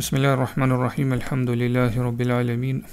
Bismillahirrahmanirrahim. 0.00 1.12
Alhamdulillahirabbilalamin. 1.12 2.84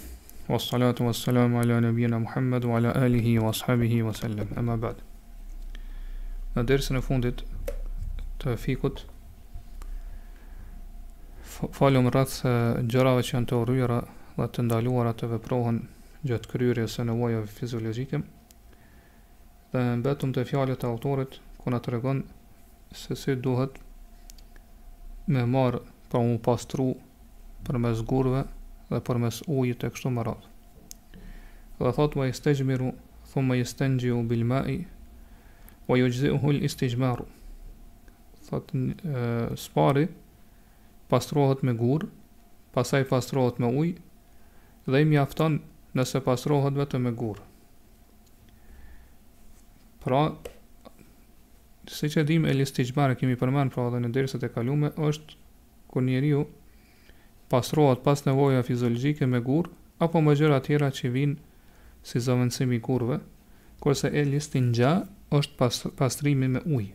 Wassalatu 0.49 1.05
wassalamu 1.05 1.59
ala 1.61 1.79
nabiyyina 1.81 2.19
Muhammad 2.19 2.65
wa 2.65 2.75
ala 2.77 2.91
alihi 2.91 3.39
wa 3.39 3.53
sahbihi 3.53 4.03
wa 4.03 4.11
sallam. 4.11 4.47
Amma 4.59 4.75
ba'd. 4.75 4.99
Në 6.57 6.63
dersën 6.67 6.99
e 6.99 7.01
fundit 7.05 7.43
të 8.43 8.57
fikut 8.59 9.05
falum 11.79 12.11
rreth 12.11 12.35
gjërave 12.91 13.23
që 13.23 13.35
janë 13.37 13.49
të 13.53 13.61
urryera 13.63 14.01
dhe 14.35 14.49
të 14.57 14.67
ndaluara 14.67 15.15
të 15.21 15.31
veprohen 15.37 15.79
gjatë 16.27 16.51
kryerjes 16.57 16.99
së 16.99 17.07
nevojave 17.07 17.47
fiziologjike. 17.55 18.19
Dhe 19.71 19.87
mbetëm 20.03 20.35
të 20.35 20.43
fjalët 20.51 20.83
e 20.83 20.91
autorit 20.91 21.39
ku 21.61 21.71
na 21.71 21.79
tregon 21.87 22.25
se 22.91 23.15
si 23.23 23.39
duhet 23.47 23.79
me 25.27 25.47
marrë 25.55 25.85
pra 26.09 26.21
mu 26.23 26.37
pastru 26.41 26.89
për 27.67 27.79
mes 27.83 27.99
gurve 28.07 28.43
dhe 28.87 28.99
për 29.03 29.17
mes 29.21 29.39
ujit 29.47 29.83
e 29.83 29.89
kështu 29.91 30.11
më 30.15 30.23
radhë. 30.27 30.53
Dhe 31.81 31.91
thotë, 31.97 32.19
vaj 32.21 32.33
stegjmiru, 32.37 32.91
thumë 33.33 33.51
vaj 33.53 33.65
stengji 33.73 34.11
u 34.15 34.21
bilmai, 34.29 34.77
vaj 35.89 36.05
u 36.05 36.11
gjithi 36.11 36.31
u 36.31 36.39
hull 36.43 36.61
i 36.63 36.69
stegjmaru. 36.71 37.25
Thotë, 38.47 39.55
spari 39.59 40.05
pastrohet 41.11 41.63
me 41.67 41.75
gurë, 41.79 42.07
pasaj 42.75 43.07
pastrohet 43.11 43.59
me 43.63 43.69
ujë, 43.73 43.97
dhe 44.87 45.01
i 45.03 45.07
mjafton 45.11 45.59
nëse 45.97 46.21
pastrohet 46.23 46.75
vetëm 46.77 47.03
me 47.09 47.11
gurë. 47.19 47.43
Pra, 50.07 50.21
si 51.91 52.07
që 52.13 52.23
dim 52.29 52.45
e 52.47 52.55
listi 52.55 52.85
gjmarë, 52.87 53.19
kemi 53.19 53.35
përmenë 53.39 53.75
pra 53.75 53.89
dhe 53.91 53.99
në 54.05 54.13
derisët 54.15 54.47
e 54.47 54.51
kalume, 54.55 54.93
është 54.95 55.43
kur 55.87 56.03
njeriu 56.03 56.45
pastrohet 57.49 58.03
pas 58.03 58.25
nevoja 58.25 58.63
fiziologjike 58.63 59.25
me 59.27 59.39
gur 59.39 59.69
apo 59.99 60.21
me 60.21 60.35
gjëra 60.35 60.59
tjera 60.63 60.89
që 60.91 61.11
vijnë 61.11 62.03
si 62.07 62.19
zëvendësimi 62.23 62.75
i 62.77 62.81
kurve, 62.81 63.17
kurse 63.83 64.11
e 64.13 64.21
listin 64.27 64.69
gja 64.75 64.91
është 65.39 65.69
pastrimi 65.99 66.47
me 66.47 66.59
ujë. 66.61 66.93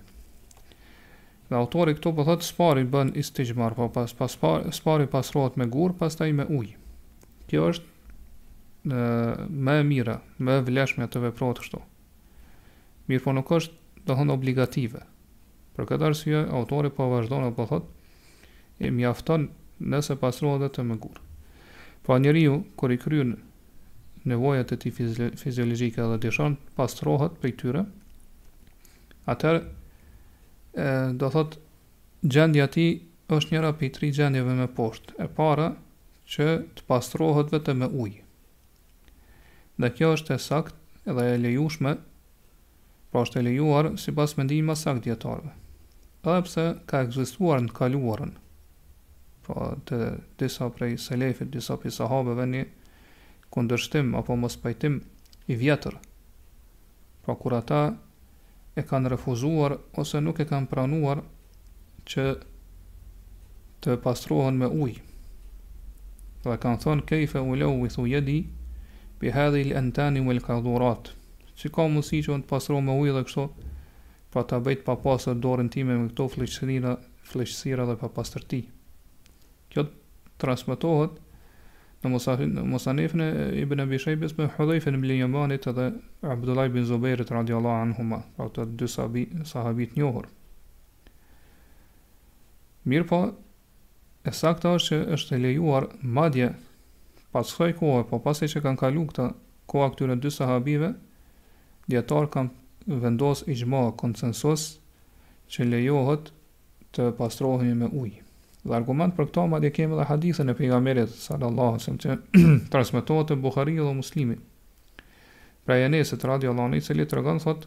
Dhe 1.49 1.59
autori 1.59 1.93
këto 1.99 2.12
po 2.17 2.25
thotë 2.25 2.47
spari 2.47 2.84
bën 2.89 3.11
istijmar, 3.21 3.75
po 3.77 3.91
pas 3.93 4.15
pas 4.17 4.39
spari 4.79 5.09
pastrohet 5.15 5.59
me 5.61 5.67
gur, 5.75 5.93
pastaj 6.01 6.31
me 6.33 6.47
ujë. 6.49 6.79
Kjo 7.51 7.67
është 7.75 7.84
e, 7.84 9.51
më 9.69 9.77
e 9.81 9.84
mira, 9.91 10.17
më 10.39 10.56
e 10.59 10.65
vlefshme 10.71 11.09
të 11.12 11.25
veprohet 11.27 11.61
kështu. 11.65 11.83
Mirë 13.12 13.25
po 13.27 13.34
nuk 13.37 13.53
është 13.59 13.77
do 13.99 14.05
të 14.12 14.17
thonë 14.23 14.37
obligative. 14.39 15.03
Për 15.77 15.91
këtë 15.91 16.09
arsye 16.09 16.45
autori 16.61 16.91
po 16.95 17.11
vazhdon 17.12 17.51
apo 17.51 17.69
thotë 17.75 18.02
e 18.83 18.91
mjafton 18.91 19.47
nëse 19.92 20.16
pasrua 20.19 20.56
dhe 20.62 20.69
të 20.75 20.84
mëgur. 20.88 21.20
Pa 22.06 22.16
njeriu, 22.19 22.42
ju, 22.44 22.55
kër 22.78 22.94
i 22.94 22.98
kryu 23.05 23.25
nevojat 23.28 24.22
nevojët 24.30 24.75
e 24.77 24.78
ti 24.83 24.92
fiziologike 25.44 26.02
dhe 26.11 26.19
dishon, 26.25 26.56
pasruhet 26.78 27.36
për 27.42 27.53
këtyre, 27.55 27.83
atër, 29.34 29.60
do 31.20 31.30
thot, 31.34 31.55
gjendja 32.22 32.66
ti 32.75 32.86
është 33.36 33.55
njëra 33.55 33.70
për 33.78 33.88
i 33.88 33.92
tri 33.97 34.10
gjendjeve 34.19 34.58
me 34.60 34.66
poshtë, 34.77 35.14
e 35.25 35.27
para 35.38 35.69
që 36.33 36.47
të 36.78 36.86
pasruhet 36.91 37.55
vete 37.55 37.75
me 37.78 37.88
ujë. 38.05 38.20
Dhe 39.80 39.91
kjo 39.98 40.10
është 40.19 40.36
e 40.36 40.42
sakt 40.48 41.08
edhe 41.08 41.27
e 41.34 41.38
lejushme, 41.47 41.97
pra 43.12 43.22
është 43.27 43.41
e 43.41 43.42
lejuar 43.47 43.91
si 43.98 44.14
pas 44.16 44.34
mendin 44.38 44.70
sakt 44.78 45.05
djetarve. 45.06 45.50
Dhe 46.22 46.38
pse 46.47 46.66
ka 46.91 47.00
egzistuar 47.06 47.60
në 47.62 47.75
kaluarën, 47.78 48.33
po 49.43 49.55
të 49.89 49.98
disa 50.39 50.69
prej 50.71 50.95
selefit, 51.07 51.51
disa 51.51 51.75
prej 51.83 51.93
sahabeve 51.98 52.45
një 52.55 52.65
kundërshtim 53.55 54.15
apo 54.21 54.37
mos 54.39 54.57
pajtim 54.62 55.01
i 55.51 55.57
vjetër. 55.59 55.97
Pra 57.22 57.34
kur 57.41 57.55
ata 57.59 57.83
e 58.78 58.83
kanë 58.89 59.12
refuzuar 59.15 59.75
ose 60.03 60.22
nuk 60.25 60.41
e 60.43 60.47
kanë 60.50 60.71
pranuar 60.71 61.22
që 62.09 62.27
të 63.83 63.99
pastrohen 64.05 64.59
me 64.62 64.71
ujë. 64.84 65.00
Dhe 66.45 66.56
kanë 66.65 66.83
thonë 66.84 67.06
kejfe 67.11 67.43
u 67.47 67.55
lehu 67.59 67.87
i 67.87 67.93
thu 67.95 68.09
jedi 68.11 68.41
Pi 69.22 69.31
hedhe 69.31 69.61
i 69.62 69.66
lëntani 69.71 70.19
me 70.27 70.34
dhurat, 70.39 71.11
Që 71.59 71.69
ka 71.71 71.84
mësi 71.89 72.22
që 72.27 72.33
në 72.39 72.43
të 72.43 72.49
pastrohen 72.50 72.84
me 72.87 72.97
ujë 73.03 73.12
dhe 73.16 73.22
kështo 73.28 73.45
Pra 74.33 74.43
ta 74.43 74.59
bejt 74.59 74.83
pa 74.84 74.97
pasër 74.97 75.34
dorën 75.39 75.71
time 75.71 75.95
me 76.00 76.09
këto 76.11 76.27
fleqësira, 76.34 76.97
fleqësira 77.31 77.87
dhe 77.87 77.95
pa 78.00 78.09
pasër 78.19 78.43
kjo 79.72 79.84
transmetohet 80.43 81.19
në 82.03 82.10
Musafin 82.12 82.53
në 82.56 82.65
Musanifin 82.69 83.22
e 83.25 83.28
Ibn 83.62 83.84
Abi 83.84 83.99
Shaybes 84.03 84.33
me 84.38 84.49
Hudhaifën 84.56 84.97
ibn 84.99 85.12
Yamanit 85.19 85.69
edhe 85.71 85.88
Abdullah 86.34 86.66
ibn 86.66 86.84
Zubairit 86.88 87.31
radhiyallahu 87.31 87.87
anhuma, 87.87 88.19
ato 88.43 88.65
dy 88.66 88.88
sahabi 88.91 89.22
sahabit 89.47 89.94
të 89.94 90.00
njohur. 90.00 90.27
Mirë 92.91 93.06
po, 93.12 93.21
e 94.27 94.31
sakta 94.34 94.72
është 94.78 94.91
që 94.91 95.15
është 95.16 95.38
lejuar 95.44 95.87
madje 96.03 96.49
pas 97.33 97.49
kësaj 97.54 97.77
kohë, 97.78 98.03
po 98.10 98.19
pas 98.27 98.43
që 98.54 98.62
kanë 98.66 98.81
kalu 98.83 99.04
këta 99.12 99.28
koha 99.71 99.93
këtyre 99.94 100.19
dy 100.21 100.34
sahabive, 100.34 100.91
djetarë 101.91 102.33
kanë 102.34 102.99
vendos 103.06 103.44
i 103.47 103.54
gjma 103.62 103.84
konsensus 104.03 104.66
që 105.54 105.71
lejohet 105.71 106.34
të 106.99 107.12
pastrohemi 107.22 107.78
me 107.84 107.89
ujë. 108.03 108.19
Dhe 108.62 108.75
argument 108.77 109.15
për 109.17 109.27
këto 109.28 109.43
madje 109.50 109.71
kemi 109.75 109.97
edhe 109.97 110.05
hadithën 110.09 110.50
e 110.50 110.55
pejgamberit 110.59 111.15
sallallahu 111.21 111.73
alajhi 111.75 111.84
wasallam 111.84 112.03
që 112.43 112.69
transmetohet 112.75 113.28
te 113.33 113.37
Buhariu 113.47 113.87
dhe 113.89 113.95
Muslimi. 114.00 114.37
Pra 115.67 115.78
janë 115.81 116.03
se 116.06 116.19
radiallahu 116.23 116.69
anhu 116.71 116.78
i 116.78 116.84
cili 116.87 117.06
tregon 117.11 117.41
thot 117.43 117.67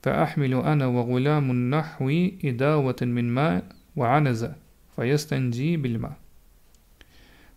fa 0.07 0.15
ahmilu 0.23 0.63
ana 0.73 0.89
wa 0.95 1.05
gulamun 1.11 1.61
an 1.61 1.69
nahwi 1.75 2.19
idawatan 2.53 3.13
min 3.19 3.29
ma 3.41 3.47
wa 3.97 4.13
anaza 4.17 4.55
fa 4.97 5.05
yastanji 5.11 5.75
bil 5.85 5.99
ma. 6.07 6.15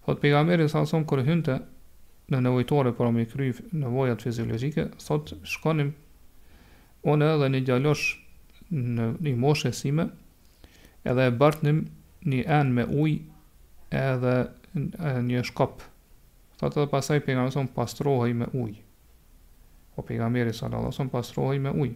Thot 0.04 0.20
pejgamberi 0.24 0.68
sallallahu 0.68 0.84
alajhi 0.84 0.92
wasallam 0.92 1.08
kur 1.14 1.24
hynte 1.32 1.56
në 2.28 2.44
nevojtore 2.44 2.92
për 3.00 3.14
me 3.20 3.26
kryf 3.36 3.64
nevojat 3.72 4.20
fiziologjike, 4.28 4.90
thot 5.08 5.32
shkonim 5.54 5.94
unë 7.08 7.28
edhe 7.34 7.48
një 7.54 7.62
gjallosh 7.68 8.18
në 8.74 9.06
një 9.24 9.36
moshe 9.40 9.72
sime, 9.76 10.08
edhe 11.08 11.30
e 11.30 11.36
bartnim 11.40 11.84
një 12.28 12.42
enë 12.52 12.74
me 12.76 12.88
uj 13.00 13.14
edhe 13.96 14.34
një 15.28 15.46
shkop. 15.48 15.80
Tha 16.60 16.68
të 16.74 16.84
dhe 16.84 16.92
pasaj 16.92 17.22
për 17.26 17.38
nga 17.38 17.46
mëson 17.48 17.70
pastrohej 17.78 18.34
me 18.40 18.50
uj. 18.58 18.74
O 19.96 20.04
po 20.04 20.10
për 20.10 20.20
nga 20.20 20.28
meri 20.34 20.54
salalason 20.54 21.10
pastrohej 21.14 21.62
me 21.64 21.72
uj. 21.86 21.94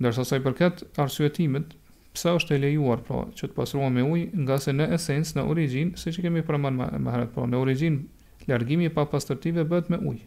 Ndërsa 0.00 0.24
saj 0.26 0.42
përket 0.42 0.82
arsuetimit, 0.98 1.76
pse 2.16 2.32
është 2.34 2.56
e 2.56 2.60
lejuar 2.64 3.00
pra 3.06 3.22
që 3.38 3.48
të 3.48 3.54
pastrohej 3.56 3.92
me 3.94 4.02
ujë, 4.06 4.28
nga 4.42 4.56
se 4.62 4.74
në 4.74 4.88
esencë, 4.98 5.36
në 5.38 5.44
origjinë, 5.52 5.96
se 6.00 6.10
që 6.14 6.24
kemi 6.26 6.42
përman 6.46 6.76
më, 6.78 6.90
heret, 7.12 7.30
pra 7.34 7.46
në 7.50 7.60
origjinë, 7.62 8.02
largimi 8.50 8.90
pa 8.94 9.06
pastërtive 9.10 9.64
bëhet 9.70 9.90
me 9.94 9.98
ujë. 10.02 10.22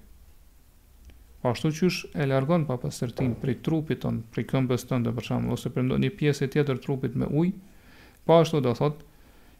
Po 1.41 1.49
ashtu 1.53 1.69
që 1.71 1.87
është 1.89 2.09
e 2.17 2.25
largon 2.31 2.63
pa 2.65 2.77
pasërtin 2.81 3.35
prej 3.41 3.57
trupit 3.65 3.99
tonë, 4.01 4.23
prej 4.33 4.45
këmbës 4.49 4.85
tënë 4.89 5.05
dhe 5.07 5.13
përsham, 5.19 5.43
ose 5.53 5.69
për 5.73 5.85
një 6.01 6.09
pjesë 6.17 6.47
e 6.47 6.51
tjetër 6.55 6.79
trupit 6.85 7.13
me 7.21 7.27
ujë, 7.29 7.51
po 8.25 8.39
ashtu 8.41 8.61
do 8.65 8.71
thot, 8.79 9.03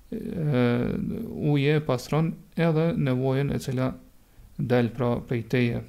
uje 0.09 1.77
e 1.77 1.83
pasron 1.85 2.31
edhe 2.69 2.87
nevojen 3.05 3.51
e 3.53 3.59
cila 3.65 3.91
del 4.57 4.89
pra 4.97 5.11
prej 5.29 5.43
teje. 5.53 5.83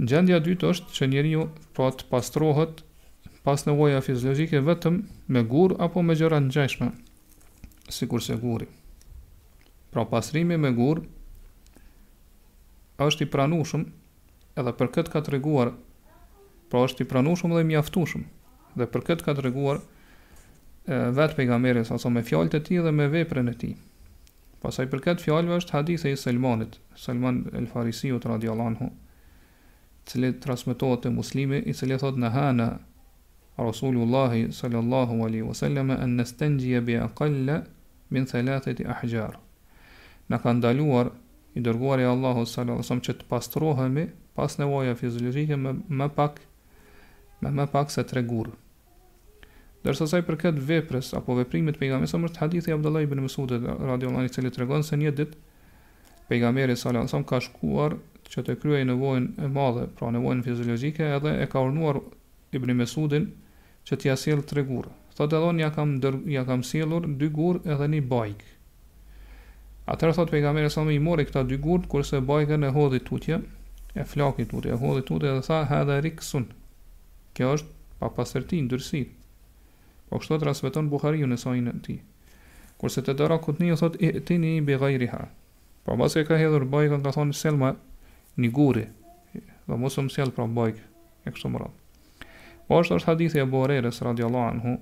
Gjendja 0.00 0.38
dytë 0.44 0.70
është 0.70 0.94
që 0.96 1.10
njeri 1.12 1.34
ju 1.34 1.46
pra 1.74 1.90
po 1.90 1.90
të 1.96 2.06
pastrohet 2.12 2.82
pas 3.44 3.64
nevoja 3.68 3.98
fiziologike 4.04 4.60
vetëm 4.64 5.02
me 5.34 5.42
gur 5.50 5.74
apo 5.84 6.02
me 6.04 6.14
gjëra 6.16 6.38
në 6.44 6.54
gjeshme, 6.54 6.92
si 7.92 8.06
kurse 8.08 8.36
guri. 8.44 8.68
Pra 9.90 10.06
pastrimi 10.06 10.56
me 10.60 10.70
gurë 10.78 11.04
është 13.04 13.24
i 13.24 13.28
pranushëm 13.32 13.86
edhe 14.60 14.72
për 14.78 14.90
këtë 14.96 15.12
ka 15.14 15.20
të 15.24 15.32
reguar 15.36 15.70
pra 16.72 16.82
është 16.86 17.04
i 17.06 17.10
pranushëm 17.12 17.54
dhe 17.54 17.62
i 17.64 17.68
mjaftushëm 17.70 18.26
dhe 18.78 18.88
për 18.94 19.06
këtë 19.10 19.26
ka 19.28 19.34
të 19.36 19.44
reguar 19.46 19.80
e, 19.80 20.96
vetë 21.18 21.38
pejgamerin 21.38 21.88
sa 21.88 21.96
me 22.12 22.22
fjallët 22.28 22.58
e 22.58 22.64
ti 22.68 22.80
dhe 22.84 22.92
me 22.94 23.06
veprën 23.14 23.48
e 23.52 23.56
ti 23.62 23.70
pasaj 24.62 24.88
për 24.92 25.04
këtë 25.06 25.24
fjallëve 25.26 25.60
është 25.62 25.76
hadithë 25.78 26.10
e 26.10 26.14
i 26.16 26.20
Selmanit 26.24 26.76
Selman 27.06 27.42
el 27.60 27.70
Farisiu 27.72 28.20
të 28.20 28.34
radialanhu 28.34 28.90
cili 30.10 30.34
transmitohet 30.44 31.04
të 31.06 31.14
muslimi 31.16 31.62
i 31.70 31.74
cili 31.80 31.96
thot 32.04 32.20
në 32.20 32.32
hana 32.36 32.68
Rasulullahi 33.60 34.48
sallallahu 34.56 35.22
alaihi 35.26 35.46
wasallam 35.48 35.90
an 35.96 36.16
nastanjiya 36.20 36.80
bi 36.86 36.94
aqall 36.96 37.50
min 38.10 38.24
thalathati 38.26 38.86
ahjar. 38.88 39.34
Na 40.32 40.38
ka 40.38 40.52
ndaluar 40.54 41.10
i 41.54 41.58
i 41.60 41.64
Allahu 41.66 42.46
sallallahu 42.46 42.46
alaihi 42.56 42.78
wasallam 42.78 43.02
që 43.08 43.12
të 43.20 43.24
pastrohemi 43.28 44.04
pas 44.34 44.56
nevojave 44.58 44.94
fiziologjike 45.00 45.56
me 45.62 45.72
më 46.00 46.08
pak 46.18 46.38
me 47.42 47.50
më 47.58 47.66
pak 47.72 47.90
se 47.90 48.04
tre 48.04 48.22
gur. 48.22 48.50
Dërsa 49.84 50.06
sai 50.06 50.20
për 50.22 50.36
këtë 50.42 50.62
veprës 50.68 51.12
apo 51.16 51.34
veprimet 51.38 51.74
e 51.74 51.78
pejgamberit 51.80 52.08
sallallahu 52.10 52.28
alaihi 52.28 52.30
wasallam, 52.30 52.50
hadithi 52.50 52.72
Abdullah 52.74 53.02
ibn 53.06 53.20
Mesudit 53.20 53.62
radiuallahu 53.62 54.22
anhu 54.22 54.30
i 54.30 54.32
cili 54.34 54.50
tregon 54.50 54.84
se 54.86 54.96
një 55.00 55.10
ditë 55.10 55.38
pejgamberi 56.28 56.76
sallallahu 56.76 57.02
alaihi 57.02 57.08
wasallam 57.08 57.26
ka 57.26 57.40
shkuar 57.46 57.96
që 58.30 58.44
të 58.46 58.56
kryej 58.62 58.84
nevojën 58.86 59.26
e 59.44 59.48
madhe, 59.50 59.86
pra 59.98 60.10
nevojën 60.14 60.44
fiziologjike, 60.46 61.02
edhe 61.16 61.32
e 61.42 61.46
ka 61.50 61.64
urnuar 61.66 61.98
Ibn 62.54 62.76
Mesudin 62.78 63.30
që 63.88 63.96
t'i 63.98 64.12
asjellë 64.14 64.46
tre 64.52 64.62
gur. 64.68 64.86
Thotë 65.16 65.32
dallon 65.34 65.58
ja 65.58 65.70
kam 65.74 65.96
ja 66.30 66.44
kam 66.46 66.62
sjellur 66.62 67.08
dy 67.18 67.30
gur 67.34 67.58
edhe 67.66 67.88
një 67.96 68.04
bajk. 68.14 68.49
Atëherë 69.88 70.14
thot 70.16 70.32
pejgamberi 70.32 70.70
sa 70.72 70.82
më 70.84 70.94
i 70.98 71.00
mori 71.02 71.24
këta 71.28 71.44
dy 71.48 71.56
gurt, 71.60 71.86
kurse 71.88 72.20
bajken 72.20 72.64
e 72.66 72.72
hodhi 72.74 73.00
tutje, 73.00 73.38
e 73.94 74.04
flakit 74.06 74.50
tutje, 74.52 74.72
e 74.74 74.78
hodhi 74.82 75.04
tutje 75.08 75.30
dhe 75.32 75.44
tha 75.46 75.62
hadha 75.70 76.00
riksun. 76.04 76.44
Kjo 77.34 77.54
është 77.56 78.00
pa 78.00 78.10
pasërti 78.18 78.60
ndërsi. 78.66 79.00
Po 80.10 80.20
kështu 80.20 80.38
transmeton 80.42 80.90
Buhariu 80.92 81.28
në 81.30 81.38
sajin 81.38 81.70
e 81.70 81.74
tij. 81.86 81.98
Kurse 82.80 83.02
te 83.04 83.14
dora 83.14 83.38
kutni 83.38 83.70
u 83.72 83.76
thot 83.76 83.96
tini 84.28 84.54
bi 84.60 84.76
ghayriha. 84.80 85.20
Po 85.84 85.96
mos 85.96 86.16
e 86.20 86.24
ka 86.28 86.36
hedhur 86.40 86.64
bajken 86.66 87.02
ka 87.04 87.12
thonë 87.16 87.36
Selma 87.40 87.72
një 88.38 88.50
guri. 88.56 88.86
Dhe 89.66 89.76
mos 89.78 89.96
u 89.98 90.06
pra 90.36 90.46
bajk 90.58 90.82
e 91.24 91.30
kështu 91.30 91.48
më 91.52 91.58
radh. 91.62 91.76
Po 92.66 92.78
ashtu 92.80 92.98
është 92.98 93.06
hadithi 93.10 93.40
e 93.42 93.46
Buhariu 93.46 93.82
radhiyallahu 93.90 94.50
anhu. 94.54 94.76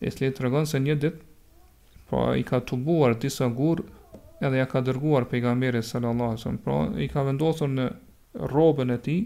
Esli 0.00 0.30
tregon 0.34 0.66
se 0.66 0.78
një 0.80 0.94
ditë 1.02 2.08
po 2.10 2.32
i 2.34 2.42
ka 2.44 2.60
tubuar 2.60 3.14
disa 3.16 3.46
gurë 3.46 3.84
edhe 4.42 4.58
ja 4.58 4.66
ka 4.66 4.80
dërguar 4.82 5.28
pejgamberi 5.30 5.82
sallallahu 5.86 6.32
alaihi 6.34 6.40
wasallam, 6.40 6.90
pra 6.92 7.00
i 7.00 7.08
ka 7.08 7.22
vendosur 7.26 7.70
në 7.70 7.84
rrobën 8.50 8.90
e 8.90 8.98
tij, 9.06 9.20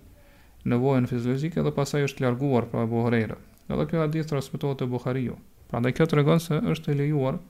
nevojën 0.73 1.09
fiziologjike 1.11 1.63
dhe 1.67 1.73
pasaj 1.81 2.07
është 2.09 2.25
larguar 2.27 2.69
pra 2.71 2.85
e 2.87 2.91
Buhariut. 2.91 3.39
Edhe 3.71 3.87
ky 3.91 3.97
hadith 3.99 4.29
transmetohet 4.31 4.79
te 4.83 4.87
Buhariu. 4.91 5.37
Prandaj 5.71 5.95
kjo 5.99 6.07
tregon 6.11 6.41
se 6.43 6.61
është 6.75 6.93
e 6.93 6.97
lejuar 7.01 7.41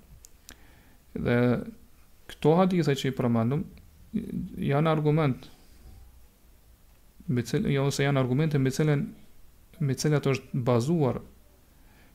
Dhe 1.13 1.37
këto 2.31 2.53
hadithe 2.59 2.93
që 2.99 3.11
i 3.11 3.15
përmendëm 3.17 3.63
janë 4.69 4.91
argument 4.91 5.47
me 7.33 7.43
cilë, 7.47 7.71
jo, 7.73 7.85
ose 7.89 8.05
janë 8.05 8.19
argumente 8.21 8.59
me 8.61 8.71
cilën 8.75 9.03
me 9.83 9.95
cilat 9.99 10.27
është 10.31 10.61
bazuar 10.67 11.19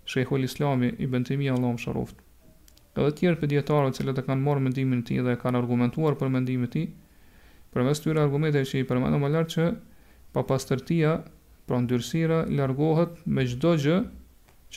Shejhu 0.08 0.38
i 0.40 0.46
Islami 0.48 0.88
i 1.04 1.06
Bentimi 1.06 1.50
Allahu 1.52 1.76
sharoft, 1.82 2.14
Edhe 2.96 3.10
të 3.12 3.16
tjerë 3.20 3.48
djetarët 3.50 3.96
që 3.98 4.06
le 4.08 4.14
të 4.16 4.22
kanë 4.24 4.40
marrë 4.46 4.62
mendimin 4.64 5.02
e 5.04 5.06
tij 5.10 5.20
dhe 5.26 5.34
kanë 5.42 5.60
argumentuar 5.60 6.16
për 6.18 6.32
mendimin 6.32 6.64
e 6.64 6.70
tij, 6.72 6.86
përmes 7.74 8.00
tyre 8.02 8.24
argumentet 8.24 8.70
që 8.70 8.80
i 8.80 8.86
përmendëm 8.88 9.26
më 9.26 9.30
lartë 9.34 9.52
që 9.54 9.66
papastërtia, 10.32 11.12
pra 11.68 11.82
ndyrësira 11.84 12.40
largohet 12.56 13.20
me 13.26 13.44
çdo 13.52 13.74
gjë 13.84 13.98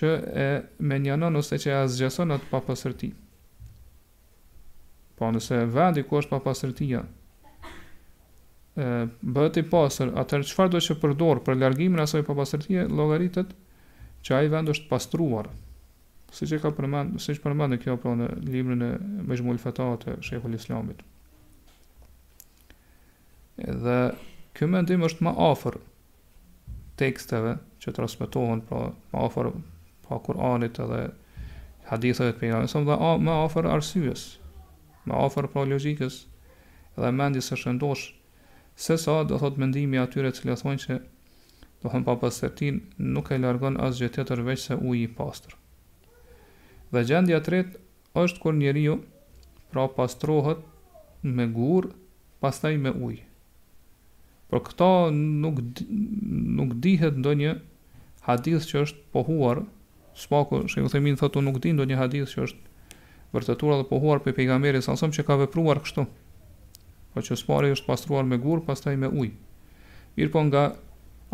që 0.02 0.12
e 0.44 0.50
menjanon 0.92 1.40
ose 1.40 1.62
që 1.64 1.78
e 1.78 1.82
zgjason 1.96 2.36
atë 2.36 2.52
papastërtinë. 2.52 3.21
Po 5.22 5.28
nëse 5.30 5.58
vendi 5.70 6.02
ku 6.10 6.18
është 6.18 6.32
pa 6.34 6.40
pastërtia, 6.48 7.00
ë 8.82 8.86
bëhet 9.22 9.60
i 9.62 9.64
pastër, 9.70 10.16
atëherë 10.18 10.48
çfarë 10.50 10.72
do 10.74 10.80
të 10.82 10.96
përdor 11.04 11.42
për 11.46 11.60
largimin 11.62 12.02
e 12.02 12.06
asaj 12.08 12.24
papastërtie, 12.26 12.88
llogaritet 12.90 13.52
që 14.26 14.38
ai 14.40 14.48
vend 14.50 14.72
është 14.74 14.90
pastruar. 14.90 15.52
Siç 16.34 16.56
e 16.58 16.60
ka 16.64 16.72
përmend, 16.74 17.20
siç 17.22 17.38
përmendë 17.46 17.78
kjo 17.84 18.00
pra 18.02 18.16
në 18.18 18.32
librin 18.48 18.82
e 18.82 18.90
Mejmul 19.30 19.62
Fatah 19.62 19.94
të 20.02 20.18
Sheikhut 20.26 20.58
Islamit. 20.58 21.06
Edhe 23.70 24.00
ky 24.58 24.72
mendim 24.74 25.06
është 25.06 25.28
më 25.28 25.36
afër 25.52 25.78
teksteve 27.04 27.60
që 27.84 27.94
transmetohen 28.00 28.66
pra 28.72 28.88
më 29.14 29.26
afër 29.30 29.54
pa 30.08 30.18
Kur'anit 30.26 30.82
edhe 30.82 31.04
hadithëve 31.94 32.34
të 32.34 32.42
pejgamberit, 32.42 33.02
më 33.30 33.42
afër 33.46 33.68
arsyes 33.78 34.30
me 35.08 35.14
afër 35.18 35.48
pra 35.52 35.64
logikës 35.66 36.18
dhe 37.00 37.12
mendjes 37.18 37.48
së 37.52 37.58
shëndosh, 37.62 38.04
se 38.76 38.98
sa 39.02 39.22
do 39.28 39.40
thot 39.42 39.58
mendimi 39.62 40.00
atyre 40.02 40.32
që 40.36 40.50
le 40.50 40.58
thonë 40.62 40.82
që 40.84 40.98
do 41.82 41.90
thonë 41.92 42.06
pa 42.08 42.16
pastërtin 42.24 42.78
nuk 43.16 43.32
e 43.34 43.40
largon 43.42 43.80
as 43.86 43.98
gjë 44.02 44.12
tjetër 44.18 44.44
veç 44.50 44.68
se 44.68 44.76
uji 44.78 45.06
i 45.08 45.12
pastër. 45.18 45.56
Dhe 46.92 47.06
gjendja 47.10 47.40
tret 47.46 47.78
është 48.22 48.42
kur 48.44 48.56
njeriu 48.60 49.00
pra 49.72 49.88
pastrohet 49.96 50.62
me 51.24 51.46
gur, 51.58 51.90
pastaj 52.44 52.76
me 52.82 52.92
uj. 52.98 53.22
Por 54.52 54.62
këto 54.68 54.92
nuk 55.16 55.62
nuk 55.92 56.76
dihet 56.84 57.16
ndonjë 57.22 57.56
hadith 58.28 58.68
që 58.68 58.84
është 58.86 59.02
pohuar, 59.16 59.64
smaku, 60.14 60.62
themin 60.92 61.16
thotë 61.18 61.44
nuk 61.46 61.62
din 61.64 61.80
ndonjë 61.80 61.98
hadith 62.02 62.34
që 62.36 62.46
është 62.50 62.70
vërtetuar 63.32 63.80
dhe 63.82 63.88
pohuar 63.90 64.20
për 64.24 64.34
pejgamberi 64.38 64.82
sa 64.84 64.98
sëmë 65.00 65.16
që 65.18 65.24
ka 65.28 65.38
vepruar 65.46 65.80
kështu, 65.84 66.04
po 67.12 67.24
që 67.26 67.38
spari 67.40 67.70
është 67.76 67.88
pastruar 67.88 68.28
me 68.28 68.40
gurë, 68.44 68.66
pastaj 68.68 68.98
me 69.00 69.08
ujë. 69.08 69.36
Mirë 70.18 70.34
po 70.34 70.42
nga 70.48 70.64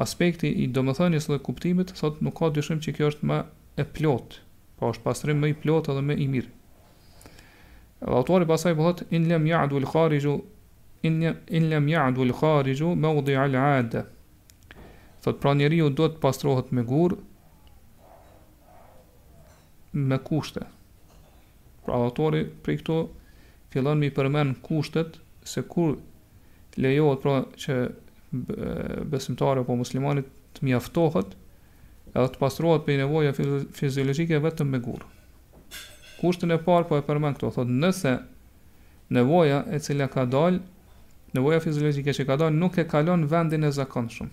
aspekti 0.01 0.51
i 0.63 0.67
domethënies 0.73 1.29
dhe 1.29 1.39
kuptimit, 1.47 1.95
sot 1.97 2.21
nuk 2.25 2.37
ka 2.39 2.49
dyshim 2.53 2.81
që 2.85 2.93
kjo 2.97 3.09
është 3.13 3.29
më 3.31 3.39
e 3.81 3.85
plot, 3.97 4.37
po 4.77 4.91
është 4.93 5.05
pastrim 5.07 5.41
më 5.41 5.51
i 5.53 5.57
plot 5.63 5.89
edhe 5.93 6.05
më 6.09 6.19
i 6.21 6.27
mirë. 6.35 6.53
Dhe 8.01 8.13
autori 8.19 8.45
pasaj 8.49 8.77
pëllot, 8.77 9.01
po 9.09 9.17
in 9.17 9.25
lem 9.31 9.49
ja'du 9.49 9.81
khariju 9.93 10.35
in, 11.09 11.17
in 11.57 11.65
lem 11.71 11.89
ja'du 11.89 12.25
l'kharijhu, 12.29 12.93
me 12.95 13.09
u 13.17 13.25
dhe 13.25 13.37
al'ade. 13.41 14.05
Thot, 15.25 15.41
pra 15.41 15.57
njeri 15.57 15.81
ju 15.81 15.89
do 15.89 16.05
të 16.13 16.21
pastrohet 16.21 16.69
me 16.71 16.85
gurë, 16.85 17.17
me 19.97 20.17
kushte, 20.21 20.67
Pra 21.87 21.95
autori 22.03 22.41
për 22.65 22.81
këto 22.81 22.95
fillon 23.71 24.01
mi 24.01 24.09
përmend 24.11 24.57
kushtet 24.65 25.21
se 25.47 25.61
kur 25.71 25.93
lejohet 26.83 27.21
pra 27.23 27.35
që 27.63 27.77
besimtari 29.13 29.63
apo 29.63 29.77
muslimani 29.79 30.25
të 30.57 30.67
mjaftohet 30.67 31.37
edhe 32.11 32.25
të 32.33 32.41
pastrohet 32.41 32.83
për 32.89 32.99
nevoja 33.05 33.31
fiziologjike 33.37 34.41
vetëm 34.43 34.73
me 34.75 34.81
gur. 34.83 35.05
Kushtin 36.19 36.51
e 36.51 36.57
parë 36.67 36.89
po 36.89 36.99
e 36.99 37.05
përmend 37.07 37.39
këto, 37.39 37.53
thotë 37.55 37.77
nëse 37.79 38.13
nevoja 39.15 39.61
e 39.71 39.79
cila 39.85 40.09
ka 40.11 40.25
dal, 40.27 40.59
nevoja 41.37 41.61
fiziologjike 41.63 42.17
që 42.19 42.27
ka 42.27 42.35
dal 42.43 42.51
nuk 42.59 42.81
e 42.83 42.87
kalon 42.91 43.23
vendin 43.31 43.63
e 43.63 43.71
zakonshëm. 43.79 44.27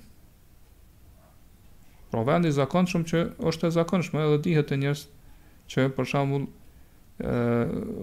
Pra 2.11 2.27
vendi 2.27 2.51
i 2.51 2.59
zakonshëm 2.59 3.07
që 3.13 3.23
është 3.53 3.71
e 3.71 3.77
zakonshme 3.79 4.27
edhe 4.27 4.43
dihet 4.49 4.73
te 4.73 4.79
njerëz 4.83 5.07
që 5.71 5.87
për 5.97 6.11
shembull 6.15 6.51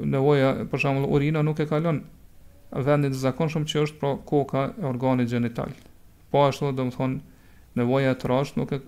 nevoja 0.06 0.54
për 0.72 0.80
shembull 0.80 1.10
urina 1.12 1.42
nuk 1.44 1.60
e 1.60 1.66
kalon 1.68 2.02
vendin 2.72 3.12
e 3.12 3.18
zakonshëm 3.20 3.66
që 3.68 3.82
është 3.84 4.00
pra 4.00 4.14
koka 4.26 4.62
e 4.80 4.86
organit 4.88 5.28
genital 5.30 5.70
Po 6.32 6.46
ashtu 6.48 6.70
do 6.72 6.84
të 6.88 6.94
thonë 6.96 7.20
nevoja 7.76 8.12
e 8.14 8.20
trashë 8.22 8.58
nuk 8.62 8.72
e 8.72 8.80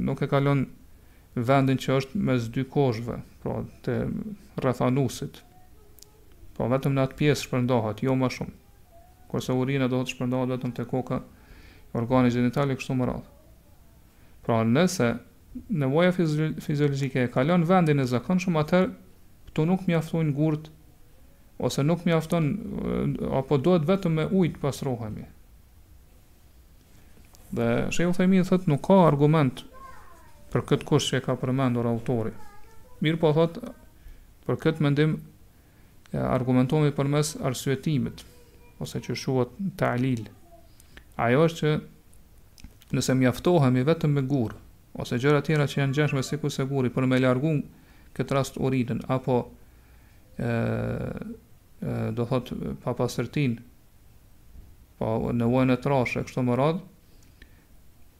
nuk 0.00 0.22
e 0.24 0.28
kalon 0.32 0.62
vendin 1.36 1.76
që 1.76 1.96
është 1.98 2.20
mes 2.24 2.46
dy 2.54 2.64
koshve, 2.64 3.18
pra 3.42 3.58
te 3.84 3.98
rreth 4.56 4.80
anusit. 4.82 5.42
Po 6.56 6.66
vetëm 6.72 6.96
në 6.96 7.02
atë 7.04 7.16
pjesë 7.20 7.44
shpërndahet, 7.46 8.00
jo 8.02 8.16
më 8.16 8.30
shumë. 8.34 8.54
Kurse 9.28 9.52
urina 9.60 9.86
do 9.92 10.00
të 10.00 10.14
shpërndahet 10.14 10.54
vetëm 10.56 10.72
te 10.80 10.86
koka 10.88 11.20
e 11.92 11.98
organit 12.00 12.34
e 12.34 12.74
kështu 12.74 12.96
më 12.96 13.06
radhë. 13.12 13.26
Pra 14.46 14.62
nëse 14.64 15.12
nevoja 15.68 16.12
fiziologjike 16.16 17.24
e 17.24 17.28
kalon 17.32 17.68
vendin 17.68 18.00
e 18.00 18.06
zakonshëm, 18.08 18.56
atër 18.56 18.88
këto 19.50 19.64
nuk 19.66 19.82
mjaftojnë 19.90 20.30
gurt 20.36 20.68
ose 21.58 21.82
nuk 21.84 22.04
mjafton 22.06 22.50
eh, 22.50 23.40
apo 23.42 23.58
duhet 23.58 23.86
vetëm 23.88 24.14
me 24.20 24.24
ujë 24.30 24.54
të 24.54 24.62
pastrohemi. 24.62 25.24
Dhe 27.50 27.66
Shehu 27.90 28.14
Themi 28.14 28.42
thot 28.46 28.68
nuk 28.70 28.84
ka 28.86 28.96
argument 29.06 29.64
për 30.54 30.64
këtë 30.70 30.86
kush 30.88 31.10
që 31.12 31.22
ka 31.24 31.34
përmendur 31.42 31.88
autori. 31.90 32.32
Mirë 33.02 33.18
po 33.22 33.32
thot 33.36 33.58
për 34.46 34.58
këtë 34.62 34.84
mendim 34.86 35.16
ja, 36.14 36.38
përmes 36.38 37.36
arsyetimit 37.50 38.24
ose 38.80 39.00
që 39.04 39.14
shuhet 39.16 39.50
ta'lil. 39.78 40.24
Ajo 41.20 41.42
është 41.50 41.58
që 41.58 42.94
nëse 42.96 43.14
mjaftohemi 43.18 43.82
vetëm 43.86 44.14
me 44.16 44.22
gurë, 44.26 44.56
ose 44.98 45.18
gjëra 45.20 45.42
tjera 45.46 45.66
që 45.68 45.80
janë 45.82 45.92
gjashme 45.98 46.22
sikur 46.26 46.50
se 46.50 46.64
guri 46.70 46.88
për 46.90 47.06
me 47.12 47.18
largu 47.22 47.56
këtë 48.16 48.36
rast 48.36 48.58
uridën 48.62 49.02
apo 49.12 49.36
ë 50.40 50.48
do 52.14 52.26
thot 52.28 52.52
pa 52.84 52.92
po 52.96 53.06
në 55.32 55.46
vojën 55.48 55.70
e 55.72 55.78
trashë 55.80 56.24
kështu 56.28 56.42
më 56.44 56.56
rad 56.60 56.80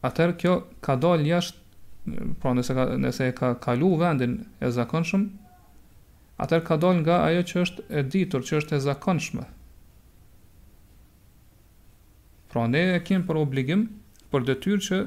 atër 0.08 0.30
kjo 0.40 0.54
ka 0.84 0.94
dal 0.96 1.24
jashtë 1.26 2.22
pra 2.40 2.54
nëse 2.56 2.72
ka 2.78 2.86
nëse 3.04 3.26
ka 3.36 3.50
kalu 3.60 3.90
vendin 4.00 4.38
e 4.64 4.70
zakonshëm 4.72 5.26
atër 6.40 6.62
ka 6.64 6.78
dal 6.80 7.00
nga 7.02 7.18
ajo 7.26 7.42
që 7.52 7.64
është 7.66 7.84
e 8.00 8.04
ditur 8.14 8.46
që 8.48 8.60
është 8.62 8.76
e 8.78 8.84
zakonshme 8.86 9.44
pra 12.52 12.64
ne 12.72 12.80
e 12.96 13.02
kemi 13.04 13.28
për 13.28 13.42
obligim 13.44 13.84
për 14.32 14.48
detyrë 14.48 14.82
që 14.88 15.02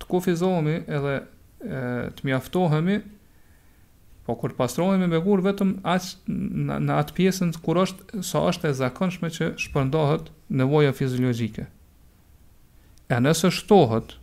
të 0.00 0.10
kufizohemi 0.12 0.76
edhe 0.84 1.16
e, 1.24 1.80
të 2.12 2.28
mjaftohemi 2.28 3.00
Po 4.30 4.34
kur 4.38 4.52
pastrohemi 4.54 5.08
me 5.10 5.18
gur 5.24 5.40
vetëm 5.42 5.70
aq 5.90 6.04
në 6.86 6.96
atë 7.02 7.14
pjesën 7.16 7.48
kur 7.64 7.80
është 7.82 8.20
sa 8.28 8.44
është 8.46 8.68
e 8.68 8.76
zakonshme 8.78 9.26
që 9.34 9.48
shpërndahet 9.64 10.28
nevoja 10.60 10.92
fiziologjike. 10.94 11.64
E 13.10 13.18
nëse 13.26 13.50
shtohet, 13.56 14.14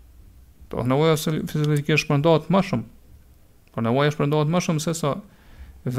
po 0.71 0.85
nevoja 0.87 1.17
fiziologjike 1.19 1.97
shpërndahet 2.05 2.47
më 2.55 2.61
shumë. 2.69 2.85
Po 3.75 3.83
nevoja 3.83 4.15
shpërndahet 4.15 4.53
më 4.55 4.63
shumë 4.69 4.85
se 4.85 4.95
sa 5.01 5.11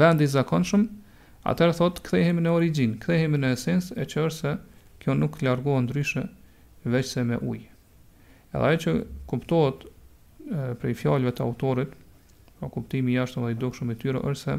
vendi 0.01 0.25
i 0.25 0.33
zakonshëm, 0.33 0.87
atëherë 1.53 1.77
thot 1.83 2.01
kthehemi 2.09 2.47
në 2.47 2.55
origjinë, 2.55 2.97
kthehemi 3.05 3.37
në 3.43 3.53
esencë 3.59 3.93
e 3.93 4.09
që 4.09 4.25
është 4.25 4.41
se 4.41 4.57
kjo 5.03 5.19
nuk 5.21 5.37
largohet 5.45 5.85
ndryshe 5.85 6.25
veçse 6.97 7.27
me 7.29 7.37
ujë. 7.45 7.69
Edhe 8.57 8.73
ajo 8.73 8.83
që 8.87 8.97
kuptohet 9.29 9.85
prej 10.81 10.97
fjalëve 11.03 11.37
të 11.37 11.45
autorit, 11.45 11.93
pra 12.59 12.67
kuptimi 12.69 13.13
jashtëm 13.15 13.43
dhe 13.45 13.51
i 13.53 13.55
dokshëm 13.59 13.91
e 13.93 13.95
tyre 13.99 14.19
është 14.31 14.43
se 14.43 14.53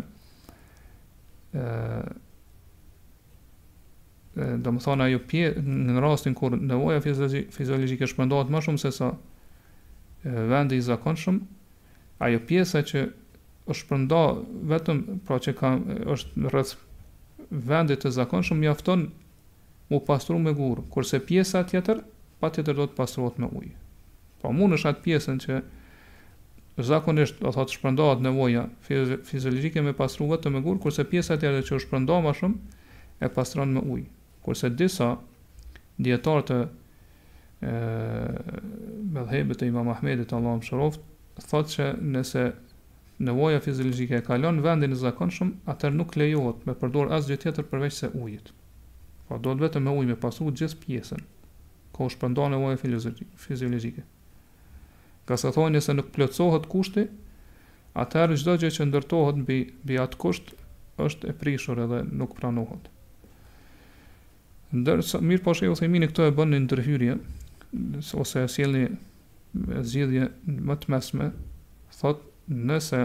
ë 1.67 1.69
do 4.65 4.71
të 4.73 4.83
thonë 4.87 5.03
ajo 5.09 5.21
pje 5.29 5.45
në 5.61 5.93
rastin 6.05 6.35
kur 6.39 6.51
nevoja 6.57 7.03
fiziologjike 7.05 8.07
shpërndahet 8.09 8.49
më 8.55 8.59
shumë 8.67 8.81
se 8.81 8.91
sa 8.97 9.09
vendi 10.51 10.75
i 10.81 10.85
zakonshëm 10.87 11.37
ajo 12.29 12.39
pjesa 12.49 12.79
që 12.93 13.01
është 13.71 13.83
shpërnda 13.85 14.23
vetëm 14.73 14.97
pra 15.29 15.37
që 15.45 15.51
ka 15.59 15.69
është 16.15 16.31
rreth 16.55 16.73
vendit 17.69 17.99
të 18.05 18.09
zakonshëm 18.17 18.59
mjafton 18.65 19.01
u 19.91 19.93
pastru 20.07 20.39
me 20.39 20.51
gurë, 20.55 20.81
kurse 20.95 21.19
pjesa 21.27 21.59
tjetër, 21.67 21.97
pa 22.41 22.47
tjetër 22.55 22.75
do 22.79 22.85
të 22.87 22.95
pastruat 22.95 23.35
me 23.43 23.47
ujë. 23.59 23.75
Pra 24.39 24.49
mund 24.55 24.75
është 24.77 24.89
atë 24.93 25.03
pjesën 25.07 25.37
që 25.43 25.55
zakonisht 26.79 27.41
do 27.43 27.51
thotë 27.53 27.75
shpërndahet 27.79 28.21
nevoja 28.23 28.63
fiziologjike 29.27 29.83
me 29.83 29.93
pastru 29.97 30.29
vetëm 30.31 30.61
gur, 30.65 30.79
kurse 30.83 31.05
pjesa 31.05 31.35
e 31.35 31.41
që 31.41 31.63
është 31.73 31.81
shpërndar 31.87 32.23
më 32.25 32.35
shumë 32.39 32.77
e 33.27 33.31
pastron 33.35 33.73
me 33.75 33.81
ujë. 33.83 34.07
Kurse 34.45 34.71
disa 34.71 35.17
dietarë 36.01 36.45
të 36.49 36.61
ë 37.61 38.61
me 39.13 39.27
dhëbet 39.31 39.63
e 39.63 39.69
Imam 39.69 39.91
Ahmedit 39.93 40.33
Allahu 40.33 40.61
mëshiroft 40.63 41.03
thotë 41.51 41.75
se 41.75 41.89
nëse 42.01 42.45
nevoja 43.21 43.61
fiziologjike 43.61 44.17
e 44.17 44.25
kalon 44.25 44.63
vendin 44.65 44.95
e 44.95 44.97
zakonshëm, 44.97 45.51
atëherë 45.69 45.97
nuk 45.99 46.15
lejohet 46.17 46.65
me 46.67 46.73
përdor 46.81 47.11
as 47.13 47.27
gjë 47.29 47.43
tjetër 47.45 47.67
përveç 47.73 47.99
se 48.05 48.09
ujit. 48.15 48.47
do 48.49 49.35
pra, 49.35 49.37
duhet 49.39 49.61
vetëm 49.67 49.85
me 49.85 49.91
ujë 49.99 50.09
me 50.09 50.17
pastru 50.17 50.53
gjithë 50.55 50.81
pjesën. 50.87 51.21
Ka 51.93 52.09
shpërndar 52.09 52.49
nevoja 52.55 52.77
fiziologjike. 53.37 54.07
Ka 55.31 55.37
sa 55.39 55.53
thonë 55.55 55.77
nëse 55.77 55.93
nuk 55.95 56.09
plotësohet 56.11 56.65
kushti, 56.67 57.05
atëherë 58.03 58.39
çdo 58.43 58.55
gjë 58.65 58.71
që 58.77 58.87
ndërtohet 58.89 59.37
mbi 59.45 59.59
mbi 59.85 59.99
atë 60.03 60.19
kusht 60.19 60.49
është 61.05 61.31
e 61.31 61.35
prishur 61.43 61.79
edhe 61.85 62.01
nuk 62.19 62.33
pranohet. 62.41 62.89
Ndërsa 64.81 65.21
mirë 65.23 65.45
po 65.47 65.55
u 65.71 65.77
themin 65.79 66.09
këto 66.11 66.27
e 66.27 66.35
bën 66.35 66.51
një 66.51 66.61
ndërhyrje 66.67 67.15
ose 68.25 68.43
e 68.43 68.51
sjellni 68.57 68.83
me 69.55 69.85
zgjidhje 69.87 70.27
më 70.67 70.79
të 70.83 70.93
mesme, 70.97 71.31
thotë 72.01 72.59
nëse 72.73 73.05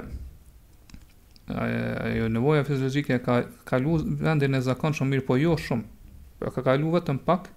ajo 1.68 2.28
nevoja 2.34 2.66
fiziologjike 2.66 3.20
ka 3.30 3.38
kalu 3.70 4.00
vendin 4.26 4.58
e 4.58 4.64
zakonshëm 4.72 5.14
mirë 5.14 5.28
po 5.30 5.38
jo 5.38 5.54
shumë 5.62 6.14
po 6.42 6.50
ka 6.58 6.64
kalu 6.72 6.90
vetëm 6.98 7.20
pak 7.30 7.52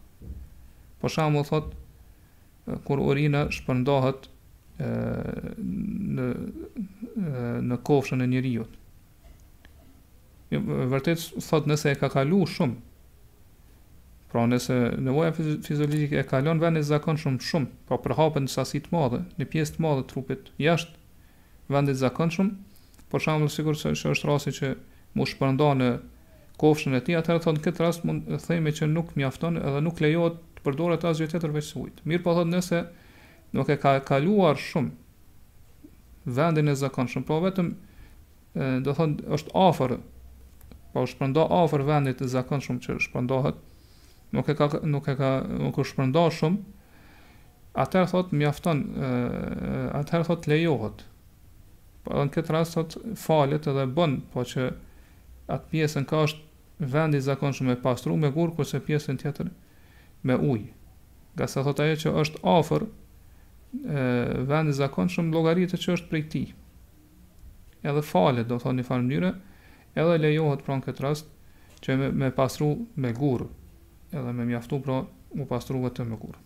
po 1.01 1.09
shaham 1.09 1.39
u 1.41 1.45
thot 1.49 1.73
kur 2.85 3.01
urina 3.09 3.47
shpërndahet 3.57 4.29
në 4.79 6.27
në 7.67 7.79
kofshën 7.85 8.23
e 8.23 8.27
njeriu. 8.31 8.67
Jo, 10.55 10.61
vërtet 10.89 11.25
thot 11.45 11.67
nëse 11.69 11.91
e 11.93 11.97
ka 11.99 12.09
kalu 12.13 12.45
shumë. 12.49 12.79
Pra 14.31 14.45
nëse 14.47 14.77
nevoja 15.03 15.33
fiziologjike 15.35 16.21
e 16.21 16.25
kalon 16.29 16.61
vendin 16.61 16.83
e 16.83 16.87
zakonshëm 16.87 17.41
shumë, 17.43 17.67
pra 17.89 17.97
po 17.99 18.07
përhapen 18.11 18.45
në 18.47 18.53
sasi 18.53 18.83
të 18.85 18.93
madhe, 18.93 19.23
në 19.41 19.47
pjesë 19.51 19.77
të 19.79 19.83
madhe 19.85 20.05
të 20.05 20.13
trupit 20.13 20.51
jashtë 20.63 21.73
vendit 21.73 21.99
zakonshëm, 22.01 22.51
për 23.13 23.25
shembull 23.25 23.51
sigurisht 23.53 23.89
se 24.05 24.13
është 24.13 24.29
rasti 24.29 24.55
që 24.59 24.73
mu 25.19 25.27
shpërndan 25.29 25.81
në 25.83 25.89
kofshën 26.61 26.95
e 26.97 27.01
tij, 27.07 27.17
atëherë 27.21 27.43
thon 27.45 27.61
këtë 27.65 27.83
rast 27.87 28.05
mund 28.09 28.29
të 28.29 28.41
themi 28.47 28.73
që 28.77 28.89
nuk 28.93 29.17
mjafton 29.17 29.59
edhe 29.63 29.81
nuk 29.85 30.01
lejohet 30.05 30.39
të 30.59 30.65
përdoret 30.65 31.05
asgjë 31.09 31.31
tjetër 31.35 31.57
veç 31.57 31.73
ujit. 31.81 32.03
Mirë 32.05 32.23
po 32.25 32.37
thot 32.37 32.51
nëse 32.53 32.85
nuk 33.51 33.69
e 33.69 33.77
ka 33.81 33.99
kaluar 34.05 34.59
shumë 34.61 36.29
vendin 36.29 36.69
e 36.69 36.75
zakonshëm, 36.77 37.25
po 37.25 37.39
vetëm 37.41 37.69
do 38.85 38.95
thonë, 38.97 39.23
është 39.33 39.53
afër 39.57 39.95
po 40.93 41.05
shpërndo 41.09 41.45
afër 41.63 41.85
vendit 41.89 42.19
të 42.21 42.29
zakonshëm 42.33 42.81
që 42.85 42.97
shpërndohet. 43.07 43.57
Nuk 44.37 44.49
e 44.53 44.57
ka 44.57 44.69
nuk 44.89 45.09
e 45.09 45.15
ka 45.21 45.31
nuk 45.49 45.77
është 45.81 45.93
shpërndo 45.93 46.25
shumë. 46.37 46.59
Atëherë 47.79 48.11
thot 48.11 48.33
mjafton, 48.35 48.81
atëherë 50.01 50.27
thot 50.31 50.49
lejohet. 50.51 51.05
Po 52.05 52.19
në 52.25 52.33
këtë 52.35 52.57
rast 52.57 52.77
thot 52.79 52.97
falet 53.23 53.69
edhe 53.71 53.85
bën, 53.99 54.17
po 54.33 54.45
që 54.51 54.69
atë 55.55 55.71
pjesën 55.73 56.09
ka 56.11 56.25
është 56.27 56.89
vendi 56.95 57.21
i 57.23 57.27
zakonshëm 57.29 57.71
e 57.75 57.79
pastruar 57.85 58.21
me 58.25 58.33
gur 58.35 58.53
kurse 58.57 58.81
pjesën 58.87 59.21
tjetër 59.23 59.53
me 60.27 60.37
ujë. 60.41 60.71
Gjasë 61.39 61.65
thot 61.69 61.85
ajo 61.85 62.01
që 62.05 62.17
është 62.25 62.45
afër 62.59 62.89
vend 64.49 64.69
i 64.71 64.73
zakon 64.73 65.09
shumë 65.09 65.43
që 65.67 65.93
është 65.95 66.09
prej 66.09 66.23
ti 66.33 66.43
edhe 67.83 68.03
falet 68.03 68.49
do 68.49 68.59
thonë 68.59 68.81
një 68.81 68.85
farë 68.89 69.03
mënyre 69.09 69.33
edhe 69.95 70.15
lejohet 70.23 70.65
pra 70.65 70.77
në 70.79 70.83
këtë 70.87 71.03
rast 71.05 71.27
që 71.85 71.97
me, 72.01 72.09
me 72.23 72.31
pasru 72.39 72.71
me 72.97 73.13
gurë 73.19 73.47
edhe 74.17 74.33
me 74.33 74.45
mjaftu 74.49 74.81
pra 74.81 75.03
mu 75.37 75.47
pasru 75.51 75.81
vëtë 75.85 76.05
me 76.09 76.17
gurë 76.17 76.41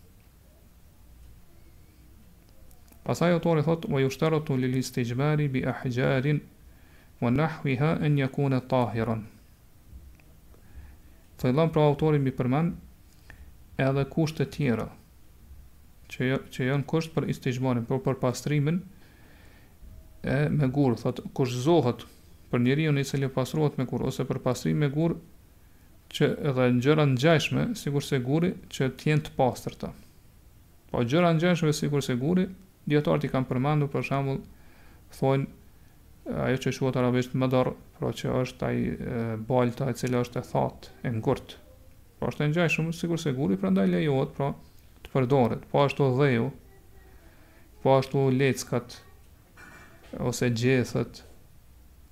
pasaj 3.07 3.31
autori 3.37 3.63
thot 3.67 3.87
më 3.91 4.03
ju 4.03 4.09
shtarë 4.17 4.41
të 4.49 4.57
lili 4.59 4.83
sti 4.83 5.03
gjmari 5.13 5.47
bi 5.55 5.63
ahgjarin 5.71 6.41
më 7.23 7.31
nahvi 7.37 7.77
e 7.79 8.09
një 8.19 8.27
kune 8.35 8.59
tahiran 8.71 9.23
të 11.39 11.55
pra 11.71 11.81
autorin 11.87 12.21
mi 12.23 12.31
përmen 12.35 12.75
edhe 13.87 14.03
kushtet 14.13 14.51
tjera 14.57 14.89
Jo, 16.19 16.37
që 16.51 16.67
janë 16.69 16.85
kusht 16.89 17.13
për 17.15 17.27
istigmanin, 17.31 17.85
por 17.87 18.01
për 18.05 18.17
pastrimin 18.21 18.79
e 20.23 20.35
me 20.51 20.67
gurë, 20.75 20.97
thotë, 21.01 21.25
kush 21.37 21.55
zohët 21.65 22.03
për 22.51 22.63
njeri 22.65 22.87
unë 22.91 23.03
i 23.03 23.29
pastrohet 23.35 23.77
me 23.79 23.85
gurë, 23.89 24.09
ose 24.11 24.25
për 24.29 24.39
pastrim 24.45 24.77
me 24.83 24.89
gurë, 24.93 25.15
që 26.13 26.29
edhe 26.51 26.67
në 26.75 26.81
gjëra 26.85 27.05
në 27.09 27.19
gjajshme, 27.23 27.63
sigur 27.81 28.03
se 28.05 28.19
guri, 28.27 28.51
që 28.75 28.91
tjenë 29.01 29.23
të 29.27 29.31
pastrë 29.37 29.79
ta. 29.83 29.89
Po 30.91 31.01
gjëra 31.09 31.31
në 31.33 31.41
gjajshme, 31.41 31.73
sigur 31.73 32.05
se 32.05 32.15
guri, 32.21 32.45
djetarët 32.91 33.25
i 33.25 33.31
kam 33.33 33.47
përmandu, 33.49 33.87
për 33.95 34.05
shambull, 34.05 34.43
thonë, 35.17 35.47
ajo 36.45 36.59
që 36.63 36.73
shuat 36.77 36.99
arabisht 37.01 37.33
më 37.41 37.49
darë, 37.55 37.73
pro 37.97 38.11
që 38.19 38.37
është 38.43 38.61
taj 38.61 38.75
balta 39.49 39.89
e 39.91 39.97
cilë 39.99 40.21
është 40.27 40.43
e 40.43 40.45
thatë, 40.51 40.93
e 41.09 41.15
ngurtë. 41.17 41.57
Po 42.21 42.29
është 42.29 42.45
e 42.45 42.51
në 42.51 42.57
gjajshme, 42.59 42.93
sigur 42.99 43.19
se 43.25 43.33
guri, 43.35 43.57
pra 43.63 43.73
ndaj 43.73 43.89
lejot, 43.95 44.37
pra 44.37 44.53
përdoret, 45.13 45.59
po 45.71 45.83
ashtu 45.85 46.07
dheju, 46.17 46.47
po 47.83 47.97
ashtu 47.99 48.25
leckat, 48.33 48.97
ose 50.19 50.49
gjethet, 50.53 51.21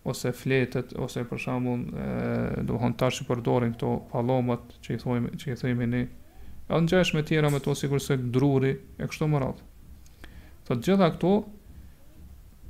ose 0.05 0.31
fletet, 0.33 0.93
ose 0.97 1.23
për 1.29 1.41
shambull, 1.43 1.83
do 2.67 2.77
hën 2.81 2.95
tash 2.99 3.23
i 3.23 3.27
përdorin 3.29 3.73
këto 3.75 3.95
palomat, 4.11 4.75
që 4.85 4.95
i 4.97 5.01
thujme 5.01 5.33
që 5.41 5.53
i 5.55 5.57
thojme 5.61 5.87
ne, 5.93 6.03
edhe 6.69 6.83
në 6.85 6.93
gjesh 6.93 7.15
me 7.17 7.25
tjera 7.27 7.49
me 7.53 7.59
to, 7.63 7.75
si 7.75 7.89
kurse 7.91 8.17
druri, 8.35 8.75
e 8.97 9.09
kështu 9.09 9.27
më 9.33 9.41
radhë. 9.45 9.67
Të 10.67 10.79
gjitha 10.85 11.09
këto, 11.17 11.33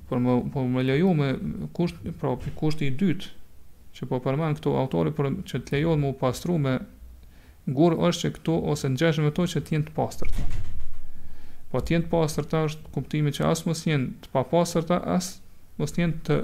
për 0.10 0.22
më, 0.26 0.40
për 0.54 0.70
më 0.74 0.86
leju 0.90 1.14
me 1.16 1.30
kusht, 1.78 2.00
pra, 2.20 2.34
kusht 2.60 2.82
i 2.88 2.92
dytë, 3.02 3.32
që 3.92 4.08
po 4.08 4.22
përmen 4.24 4.56
këto 4.56 4.74
autori 4.80 5.12
për 5.16 5.28
që 5.48 5.60
të 5.68 5.74
lejohet 5.78 6.00
më 6.00 6.12
pastru 6.20 6.56
me 6.64 6.78
Gurë 7.70 7.98
është 8.10 8.22
që 8.26 8.30
këto 8.36 8.54
ose 8.74 8.90
në 8.90 8.98
gjeshme 9.02 9.32
to 9.38 9.46
që 9.52 9.60
t'jen 9.68 9.84
të 9.86 9.92
pastërta. 9.96 10.46
Po 11.72 11.82
t'jen 11.86 12.04
të 12.08 12.10
pastërta 12.10 12.62
është 12.68 12.90
kuptimi 12.96 13.34
që 13.38 13.46
asë 13.52 13.68
mos 13.70 13.84
njen 13.86 14.08
të 14.24 14.32
pa 14.34 14.42
pastërta, 14.54 14.98
asë 14.98 15.78
mos 15.78 15.94
njen 15.98 16.16
të 16.26 16.38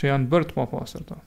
që 0.00 0.08
janë 0.08 0.30
bërë 0.32 0.48
të 0.50 0.56
pa 0.56 0.64
pastërta. 0.72 1.18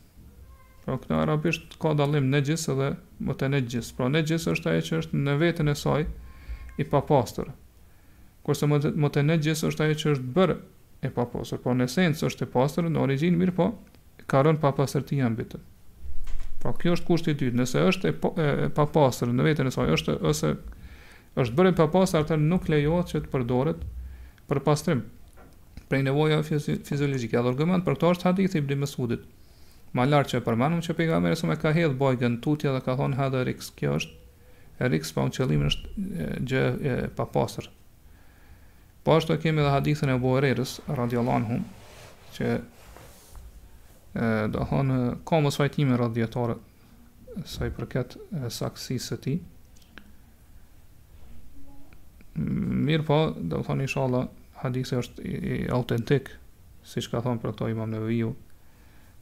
Pra 0.85 0.97
këta 0.97 1.21
arabisht 1.27 1.77
ka 1.83 1.93
dalim 1.99 2.27
në 2.33 2.41
gjisë 2.49 2.75
dhe 2.81 2.89
më 3.29 3.37
të 3.37 3.51
në 3.53 3.61
gjisë. 3.75 3.93
Pra 3.99 4.09
në 4.09 4.25
gjisë 4.31 4.55
është 4.57 4.73
aje 4.73 4.85
që 4.89 4.99
është 5.03 5.21
në 5.21 5.37
vetën 5.45 5.69
e 5.71 5.77
saj 5.83 6.03
i 6.81 6.89
pa 6.91 7.03
pastërë. 7.11 7.53
Kërse 8.47 8.69
më 8.73 9.13
të 9.13 9.23
në 9.29 9.39
gjisë 9.45 9.69
është 9.69 9.85
aje 9.85 9.99
që 10.01 10.11
është 10.15 10.33
bërë 10.39 10.59
e 11.07 11.13
pa 11.15 11.29
por 11.35 11.47
Po 11.63 11.73
në 11.77 11.85
esencë 11.85 12.27
është 12.31 12.47
e 12.49 12.49
pasër 12.57 12.89
në 12.89 12.99
origin 13.05 13.37
mirë 13.37 13.53
po, 13.61 13.69
ka 14.31 14.41
rënë 14.47 14.63
pa 14.65 14.73
pastërti 14.81 15.21
janë 15.21 15.37
bitë. 15.43 15.59
Pra 16.61 16.73
kjo 16.81 16.95
është 16.97 17.05
kushti 17.07 17.33
i 17.33 17.37
dytë. 17.39 17.57
Nëse 17.59 17.83
është 17.91 18.09
e, 18.11 18.15
po, 18.21 18.31
e, 18.41 18.47
e 18.65 18.69
papastër 18.73 19.29
në 19.37 19.45
veten 19.45 19.69
e 19.69 19.73
saj, 19.73 19.87
është 19.97 20.15
ose 20.31 20.53
është 21.41 21.53
bërë 21.59 21.73
papastër, 21.77 22.25
atë 22.25 22.39
nuk 22.43 22.69
lejohet 22.71 23.11
që 23.13 23.21
të 23.27 23.31
përdoret 23.33 23.83
për 24.49 24.61
pastrim. 24.65 25.03
Për 25.87 26.01
nevoja 26.07 26.41
fiziologjike, 26.43 26.85
fizi, 26.87 27.43
argument 27.47 27.85
për 27.85 27.99
këtë 27.99 28.09
është 28.15 28.29
hadithi 28.31 28.57
i 28.59 28.63
Ibn 28.63 28.79
Mesudit. 28.83 29.27
Ma 29.95 30.03
lartë 30.07 30.33
që 30.33 30.41
përmendum 30.43 30.81
përmanëm 30.81 30.85
që 30.87 30.95
pejgamberi 30.97 31.37
sa 31.39 31.47
më 31.47 31.59
ka 31.61 31.71
hedh 31.77 31.93
bojën 32.01 32.39
tutje 32.43 32.73
dhe 32.75 32.81
ka 32.85 32.97
thonë 32.99 33.15
hadha 33.21 33.43
riks, 33.47 33.69
kjo 33.79 33.93
është 33.99 34.15
e 34.83 34.89
riks 34.93 35.13
pa 35.15 35.23
po 35.23 35.31
qëllimin 35.37 35.69
është 35.69 36.33
gjë 36.49 36.65
e 36.91 36.95
papastër. 37.17 37.69
Po 39.05 39.15
ashtu 39.17 39.37
kemi 39.41 39.63
edhe 39.63 39.71
hadithin 39.71 40.11
e 40.11 40.17
Buhariris 40.25 40.73
radhiyallahu 40.89 41.37
anhu 41.37 41.61
që 42.35 42.51
do 44.53 44.63
thonë, 44.69 44.97
ka 45.27 45.39
mos 45.41 45.57
fajtime 45.59 45.97
radiatore 45.99 46.55
sa 47.45 47.67
i 47.69 47.73
përket 47.75 48.15
saksisë 48.53 49.17
të 49.17 49.23
ti. 49.23 49.35
Mirë 52.37 53.05
po, 53.05 53.19
do 53.37 53.61
thonë 53.65 53.85
inshallah 53.85 54.07
Allah, 54.25 54.33
hadisi 54.63 54.97
është 54.97 55.21
i, 55.29 55.35
i 55.35 55.57
autentik, 55.73 56.31
si 56.85 57.01
që 57.01 57.13
ka 57.13 57.23
thonë 57.27 57.43
për 57.43 57.51
këto 57.53 57.69
imam 57.73 57.93
në 57.93 58.01
viju, 58.07 58.33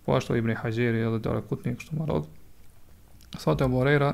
po 0.05 0.15
ashtu 0.15 0.37
ibn 0.37 0.53
Hajjeri 0.61 1.03
edhe 1.07 1.19
dhe 1.25 1.35
rëkutni 1.39 1.75
kështu 1.79 1.97
marodh. 1.99 2.27
Thotë 3.41 3.65
e 3.67 3.71
borera, 3.73 4.13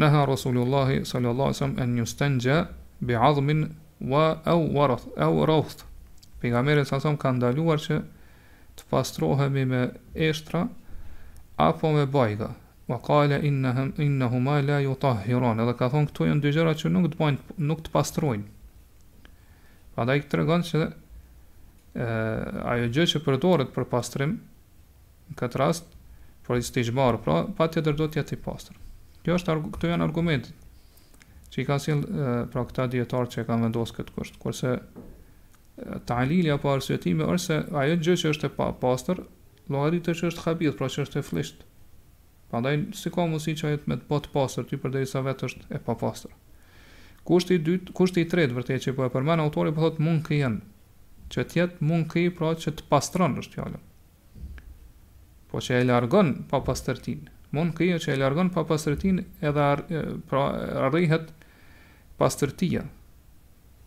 nëha 0.00 0.24
Rasulullahi 0.30 1.02
sallallahu 1.06 1.54
sëm 1.58 1.76
e 1.82 1.86
një 1.92 2.02
yustanja 2.04 2.62
bi'azmin 3.06 3.64
wa 4.10 4.24
aw 4.48 4.62
warath, 4.78 5.06
au 5.16 5.44
rath. 5.46 5.84
Pigamere 6.40 6.86
sa 6.86 6.98
sëm 7.02 7.18
ka 7.20 7.34
ndaluar 7.34 7.82
që 7.82 8.00
të 8.78 8.86
pastrohemi 8.90 9.62
me 9.68 9.80
eshtra 10.26 10.64
apo 11.68 11.90
me 11.94 12.06
bajga. 12.06 12.50
Wa 12.88 12.96
qala 13.04 13.36
innahum 13.44 13.92
innahuma 14.00 14.60
la 14.64 14.78
yutahhiran. 14.80 15.60
Edhe 15.60 15.74
ka 15.76 15.90
thon 15.92 16.06
këtu 16.08 16.26
janë 16.30 16.44
dy 16.46 16.52
gjëra 16.56 16.72
që 16.82 16.90
nuk 16.94 17.10
të 17.12 17.18
bajnë, 17.20 17.56
nuk 17.70 17.82
të 17.84 17.92
pastrojnë. 17.96 18.46
Prandaj 19.96 20.22
tregon 20.32 20.64
se 20.64 20.86
ajo 22.72 22.88
gjë 22.96 23.06
që 23.12 23.20
përdoret 23.26 23.74
për 23.74 23.86
pastrim 23.90 24.38
në 24.38 25.36
këtë 25.42 25.60
rast 25.60 25.90
për 26.46 26.62
istijbar, 26.62 27.18
pra 27.20 27.42
patjetër 27.58 27.96
do 27.98 28.06
të 28.08 28.22
jetë 28.22 28.36
i 28.36 28.38
pastër. 28.46 28.76
Kjo 29.24 29.34
është 29.36 29.56
këtu 29.74 29.90
janë 29.90 30.04
argumentet 30.06 30.66
që 31.52 31.60
i 31.62 31.66
ka 31.68 31.76
sill 31.82 32.04
pra 32.52 32.64
këta 32.68 32.86
dietar 32.94 33.28
që 33.32 33.42
i 33.44 33.48
kanë 33.48 33.66
vendosur 33.68 33.98
këtë 33.98 34.14
kështë, 34.16 34.40
Kurse 34.40 34.72
talili 36.06 36.50
apo 36.52 36.72
arsyetimi 36.72 37.24
është 37.26 37.44
se 37.44 37.58
ajo 37.82 37.98
gjë 38.02 38.16
që 38.22 38.32
është 38.34 38.48
e 38.48 38.52
pa 38.56 38.68
pastër, 38.82 39.22
llogaritë 39.70 40.14
që 40.18 40.30
është 40.32 40.44
habith, 40.46 40.76
pra 40.78 40.88
që 40.90 41.04
është 41.06 41.20
e 41.20 41.24
flisht. 41.26 41.64
Prandaj 42.50 42.78
si 42.98 43.12
ka 43.12 43.26
mundësi 43.26 43.54
që 43.60 43.70
ajo 43.70 43.78
me 43.90 43.98
të 44.00 44.08
bëhet 44.08 44.30
pastër 44.34 44.68
ti 44.70 44.78
përderisa 44.80 45.22
vetë 45.26 45.50
është 45.50 45.74
e 45.76 45.80
pa 45.86 45.96
pastër. 46.02 46.34
Kushti 47.28 47.58
i 47.58 47.62
dytë, 47.66 47.92
kushti 47.98 48.24
i 48.24 48.28
tretë 48.30 48.56
vërtet 48.56 48.86
që 48.86 48.94
po 48.96 49.06
e 49.06 49.10
përmend 49.12 49.44
autori 49.44 49.74
po 49.76 49.84
thotë 49.84 50.02
mund 50.04 50.22
kjen, 50.26 50.58
që 51.32 51.44
të 51.50 51.60
jetë 51.60 51.84
mund 51.90 52.08
kë 52.10 52.26
pra 52.38 52.54
që 52.56 52.74
të 52.78 52.88
pastron 52.90 53.36
është 53.44 53.58
fjalë. 53.58 53.82
Po 55.48 55.62
që 55.64 55.82
e 55.82 55.88
largon 55.88 56.34
pa 56.48 56.62
pastërtin. 56.64 57.26
Mund 57.56 57.76
kjen 57.76 58.00
që 58.02 58.14
e 58.14 58.20
largon 58.20 58.50
pa 58.52 58.64
pastërtin 58.68 59.22
edhe 59.44 59.62
ar, 59.64 59.84
pra 60.28 60.46
arrihet 60.88 61.28
pastërtia, 62.20 62.82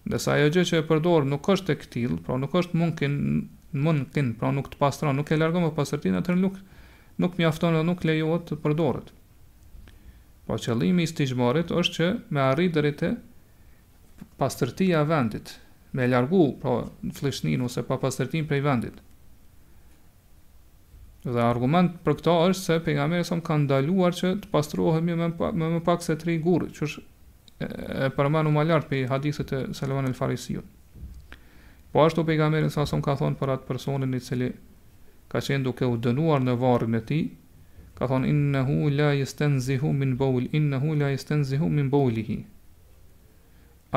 Ndërsa 0.10 0.34
ajo 0.36 0.48
gjë 0.56 0.64
që 0.70 0.78
e 0.82 0.86
përdor 0.90 1.26
nuk 1.30 1.48
është 1.54 1.74
e 1.76 1.80
ktill, 1.84 2.14
pra 2.26 2.38
nuk 2.42 2.56
është 2.58 2.78
mungkin 2.80 3.18
mungkin, 3.86 4.32
pra 4.40 4.50
nuk 4.56 4.72
të 4.74 4.80
pastron, 4.82 5.16
nuk 5.20 5.30
e 5.32 5.38
largon 5.38 5.66
me 5.68 5.74
pastërtinë, 5.78 6.22
atër 6.24 6.40
nuk 6.42 6.58
nuk 7.22 7.36
mjafton 7.38 7.78
dhe 7.78 7.84
nuk 7.86 8.02
lejohet 8.08 8.48
të 8.50 8.58
përdoret. 8.64 9.12
Po 10.48 10.58
qëllimi 10.58 11.06
i 11.06 11.12
stigmorit 11.12 11.70
është 11.82 11.94
që 12.00 12.08
me 12.34 12.42
arrit 12.48 12.74
deri 12.76 12.92
te 13.02 13.12
pastërtia 14.42 15.04
e 15.06 15.10
vendit, 15.12 15.54
me 15.94 16.10
largu 16.10 16.42
pra 16.64 16.80
fllishnin 17.20 17.68
ose 17.70 17.86
pa 17.92 18.00
pasërtin 18.02 18.50
prej 18.50 18.62
vendit. 18.66 18.98
Dhe 21.22 21.38
argument 21.46 22.00
për 22.08 22.18
këto 22.20 22.34
është 22.50 22.66
se 22.68 22.82
pejgamberi 22.90 23.26
sa 23.28 23.38
ka 23.46 23.60
ndaluar 23.62 24.18
që 24.18 24.34
të 24.42 24.50
pastrohemi 24.56 25.14
me, 25.22 25.30
më 25.62 25.86
pak 25.86 26.02
se 26.02 26.18
tri 26.24 26.40
gurë, 26.48 26.74
që 26.74 26.90
është 26.90 27.08
e 27.62 28.08
përmenu 28.16 28.52
ma 28.54 28.64
lartë 28.68 28.90
për 28.90 29.10
hadisët 29.12 29.52
e 29.56 29.60
Salman 29.78 30.08
el 30.10 30.16
Farisiut. 30.18 30.66
Po 31.92 32.06
ashtu 32.06 32.24
pejgamberi 32.28 32.70
sa 32.72 32.86
son 32.88 33.02
ka 33.04 33.16
thonë 33.20 33.38
për 33.40 33.54
atë 33.56 33.68
personin 33.68 34.16
i 34.18 34.22
cili 34.24 34.50
ka 35.32 35.42
qenë 35.44 35.64
duke 35.68 35.88
u 35.92 35.98
dënuar 36.06 36.44
në 36.46 36.56
varrin 36.62 36.98
e 37.00 37.02
tij, 37.10 37.26
ka 37.98 38.08
thonë 38.10 38.64
hu 38.70 38.78
la 38.96 39.12
yastanzihu 39.20 39.92
min 39.94 40.16
bawl 40.18 40.48
innahu 40.58 40.96
la 41.02 41.12
yastanzihu 41.14 41.68
min 41.70 41.90
bawlihi. 41.94 42.38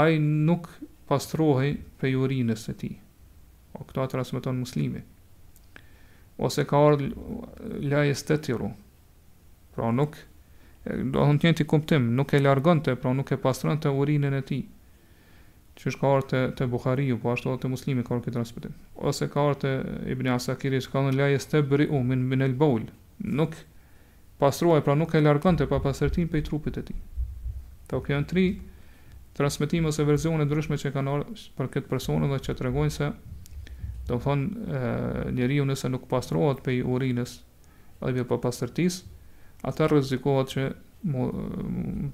Ai 0.03 0.19
nuk 0.19 0.69
pastrohej 1.09 1.77
për 2.01 2.19
urinës 2.25 2.67
e 2.73 2.77
tij. 2.81 2.95
O 3.75 3.79
po 3.83 3.87
këto 3.89 4.05
atë 4.05 4.15
transmeton 4.19 4.59
muslimi. 4.61 5.03
Ose 6.43 6.65
ka 6.67 6.79
ardhë 6.89 7.85
la 7.91 8.05
yastatiru. 8.11 8.73
Pra 9.75 9.91
nuk 9.95 10.19
do 10.85 11.21
të 11.21 11.37
thonë 11.41 11.57
ti 11.57 11.65
kuptim, 11.65 12.11
nuk 12.15 12.33
e 12.37 12.41
largonte, 12.43 12.95
pra 12.97 13.13
nuk 13.17 13.31
e 13.33 13.39
pastron 13.41 13.81
te 13.81 13.89
urinën 13.89 14.35
e 14.37 14.43
tij. 14.45 14.65
Që 15.81 15.89
është 15.91 16.01
ka 16.01 16.07
ardhur 16.13 16.29
te 16.31 16.41
te 16.59 16.67
Buhariu, 16.71 17.17
po 17.19 17.33
ashtu 17.33 17.49
edhe 17.51 17.63
te 17.65 17.69
Muslimi 17.73 18.05
ka 18.05 18.15
këtë 18.15 18.33
transmetim. 18.37 18.75
Ose 18.95 19.27
ka 19.33 19.41
ardhur 19.41 19.63
te 19.63 19.73
Ibn 20.13 20.29
Asakiri, 20.37 20.79
ka 20.85 20.93
thonë 21.01 21.17
la 21.17 21.31
yastabri 21.33 21.89
um 21.89 22.07
min 22.07 22.23
min 22.29 22.43
al 22.43 22.53
bawl. 22.55 22.85
Nuk 23.19 23.57
pastruaj, 24.39 24.83
pra 24.87 24.95
nuk 24.95 25.15
e 25.15 25.23
largonte 25.23 25.67
pa 25.67 25.81
pastërtim 25.83 26.29
pe 26.31 26.43
trupit 26.47 26.77
e 26.79 26.85
tij. 26.87 27.01
Ta 27.89 27.99
kjo 28.01 28.15
janë 28.19 28.29
tre 28.31 28.45
transmetime 29.35 29.89
ose 29.91 30.05
versione 30.07 30.45
ndryshme 30.47 30.77
që 30.79 30.93
kanë 30.95 31.11
ardhur 31.15 31.41
për 31.57 31.67
këtë 31.73 31.91
person 31.91 32.23
dhe 32.29 32.39
që 32.45 32.55
tregojnë 32.61 32.93
se 32.95 33.09
do 34.07 34.21
thonë 34.21 35.33
njeriu 35.35 35.65
nëse 35.67 35.89
nuk 35.91 36.07
pastrohet 36.07 36.61
pe 36.63 36.77
urinës, 36.87 37.39
ai 38.05 38.13
vjen 38.15 38.27
pa 38.31 38.37
pastërtisë 38.39 39.03
ata 39.65 39.87
rrezikohet 39.89 40.51
që 40.53 40.65
mu, 41.09 41.25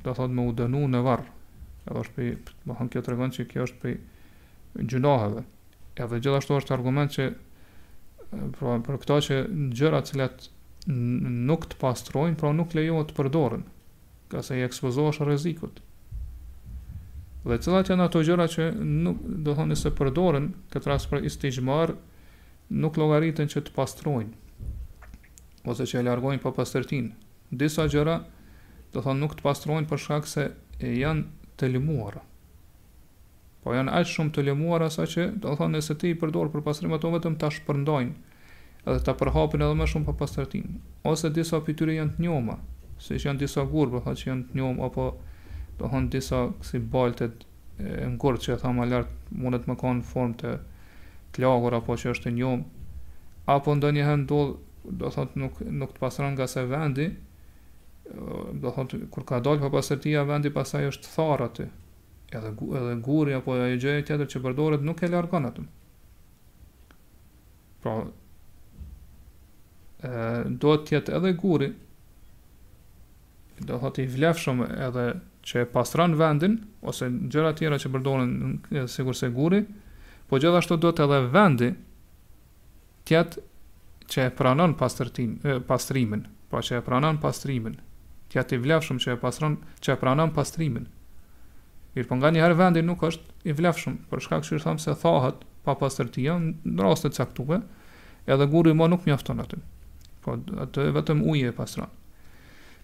të 0.05 0.15
thotë 0.15 0.37
me 0.37 0.45
u 0.47 0.53
dënu 0.59 0.85
në 0.93 1.01
varr. 1.07 1.27
Edhe 1.89 2.03
është 2.05 2.17
për, 2.45 2.55
më 2.69 2.77
thonë 2.79 2.93
kjo 2.93 3.03
të 3.03 3.13
regon 3.13 3.33
që 3.35 3.47
kjo 3.51 3.65
është 3.67 3.81
për 4.79 4.89
gjunaheve. 4.93 5.43
Edhe 6.03 6.21
gjithashtu 6.23 6.59
është 6.61 6.75
argument 6.77 7.15
që 7.17 7.27
pra, 8.57 8.77
për 8.87 8.99
këta 9.03 9.17
që 9.27 9.41
gjëra 9.81 10.01
cilat 10.07 10.47
nuk 11.51 11.67
të 11.73 11.79
pastrojnë, 11.81 12.37
pra 12.41 12.53
nuk 12.57 12.75
lejohet 12.79 13.11
të 13.11 13.17
përdorin, 13.19 13.65
ka 14.33 14.43
se 14.47 14.59
i 14.61 14.65
ekspozohesh 14.67 15.21
rrezikut. 15.27 15.83
Dhe 17.43 17.59
cilat 17.65 17.91
janë 17.91 18.07
ato 18.07 18.23
gjëra 18.25 18.47
që 18.53 18.69
nuk 18.87 19.25
do 19.47 19.57
thonë 19.59 19.79
se 19.81 19.91
përdoren 19.99 20.53
këtë 20.73 20.93
rast 20.93 21.11
për 21.11 21.27
istijmar, 21.31 21.97
nuk 22.85 22.99
llogariten 23.01 23.51
që 23.51 23.65
të 23.67 23.75
pastrojnë 23.75 24.37
ose 25.69 25.85
që 25.85 25.99
e 26.01 26.05
largojnë 26.07 26.41
pa 26.41 26.51
pastërtinë 26.57 27.11
disa 27.51 27.85
gjëra 27.91 28.15
do 28.95 29.03
thonë 29.03 29.19
nuk 29.21 29.33
të 29.37 29.43
pastrojnë 29.45 29.89
për 29.91 29.99
shkak 30.05 30.27
se 30.31 30.45
janë 30.87 31.25
të 31.59 31.71
lëmuara. 31.75 32.23
Po 33.61 33.75
janë 33.75 33.93
aq 33.99 34.07
shumë 34.13 34.33
të 34.35 34.45
lëmuara 34.49 34.87
sa 34.95 35.05
që 35.11 35.27
do 35.43 35.53
thonë 35.59 35.75
nëse 35.77 35.97
ti 36.01 36.15
i 36.15 36.19
përdor 36.19 36.49
për 36.55 36.63
pastrim 36.67 36.95
ato 36.97 37.11
vetëm 37.13 37.35
ta 37.43 37.51
shpërndajnë 37.55 38.37
edhe 38.89 39.01
ta 39.05 39.13
përhapin 39.19 39.65
edhe 39.67 39.77
më 39.77 39.89
shumë 39.93 40.07
pa 40.07 40.15
pastërtim. 40.23 40.79
Ose 41.05 41.31
disa 41.37 41.61
pyetje 41.67 41.99
janë 41.99 42.17
të 42.17 42.25
njoma, 42.25 42.57
se 43.03 43.19
janë 43.19 43.43
disa 43.43 43.67
gurbë, 43.69 44.05
thotë 44.07 44.23
që 44.23 44.31
janë 44.31 44.47
të 44.53 44.57
njom 44.61 44.81
apo 44.87 45.11
do 45.79 45.91
thonë 45.93 46.13
disa 46.15 46.45
si 46.65 46.79
baltet 46.81 47.45
e 47.81 48.07
ngurt 48.15 48.45
që 48.47 48.57
thamë 48.63 48.87
lart 48.89 49.31
mundet 49.31 49.67
më 49.69 49.77
në 49.99 50.07
formë 50.13 50.37
të 50.41 50.55
të 51.35 51.43
lagur 51.45 51.75
apo 51.77 51.95
që 52.01 52.11
është 52.15 52.29
të 52.29 52.33
njom 52.39 52.65
apo 53.51 53.75
ndonjëherë 53.77 54.23
ndodh 54.25 54.95
do 55.01 55.11
thotë 55.15 55.39
nuk 55.41 55.61
nuk 55.81 55.93
të 55.95 56.01
pastron 56.03 56.35
nga 56.35 56.47
se 56.49 56.65
vendi, 56.65 57.07
do 58.61 58.73
thotë 58.75 58.99
kur 59.12 59.25
ka 59.29 59.38
dalë 59.42 59.62
papastërtia 59.62 60.25
vendi 60.29 60.51
pasaj 60.55 60.87
është 60.90 61.12
tharë 61.14 61.46
aty. 61.46 61.66
Edhe 62.31 62.51
edhe 62.79 62.94
guri 63.05 63.35
apo 63.37 63.55
ajo 63.57 63.77
gjë 63.83 63.94
tjetër 64.09 64.29
që 64.31 64.42
përdoret 64.44 64.85
nuk 64.87 65.03
e 65.07 65.11
largon 65.12 65.46
atë. 65.51 65.64
Pra 67.83 67.94
ë 70.01 70.49
do 70.62 70.75
të 70.83 70.96
jetë 70.96 71.14
edhe 71.18 71.35
guri 71.42 71.70
do 73.68 73.77
të 73.79 74.07
i 74.07 74.11
vlefshëm 74.14 74.62
edhe 74.66 75.07
që 75.44 75.62
e 75.64 75.68
pastron 75.73 76.14
vendin 76.20 76.57
ose 76.88 77.09
gjëra 77.33 77.53
tjera 77.59 77.79
që 77.81 77.90
përdoren 77.94 78.33
sigurisht 78.88 79.25
se 79.27 79.31
guri, 79.35 79.62
po 80.29 80.40
gjithashtu 80.40 80.79
do 80.81 80.90
të 80.92 81.07
edhe 81.07 81.20
vendi 81.35 81.70
tjetë 83.09 83.44
që 84.11 84.25
e 84.27 84.31
pranon 84.38 84.73
pastërtin, 84.75 85.37
pastrimin, 85.68 86.25
pra 86.51 86.61
që 86.66 86.81
e 86.81 86.85
pranon 86.87 87.20
pastrimin, 87.23 87.77
ti 88.31 88.55
i 88.57 88.62
vlefshëm 88.62 89.01
që 89.03 89.14
e 89.16 89.21
pasron, 89.21 89.57
që 89.83 89.95
e 89.95 89.99
pranon 89.99 90.33
pastrimin. 90.35 90.87
Mirë, 91.97 92.07
po 92.07 92.19
nga 92.21 92.31
një 92.31 92.43
herë 92.45 92.59
vendi 92.61 92.83
nuk 92.87 93.03
është 93.03 93.47
i 93.51 93.57
vlefshëm, 93.59 93.97
për 94.11 94.23
shkak 94.25 94.45
që 94.47 94.57
i 94.61 94.81
se 94.85 94.95
thahet 95.03 95.43
pa 95.66 95.75
pastërti 95.81 96.29
në 96.31 96.79
rastë 96.85 97.11
të 97.11 97.19
caktuve, 97.25 97.59
edhe 98.31 98.47
guri 98.53 98.75
ma 98.79 98.87
nuk 98.88 99.07
mjafton 99.09 99.43
aty. 99.43 99.59
Po 100.23 100.37
atë 100.38 100.88
vetëm 100.95 101.25
uje 101.33 101.51
e 101.51 101.57
pasron. 101.57 101.90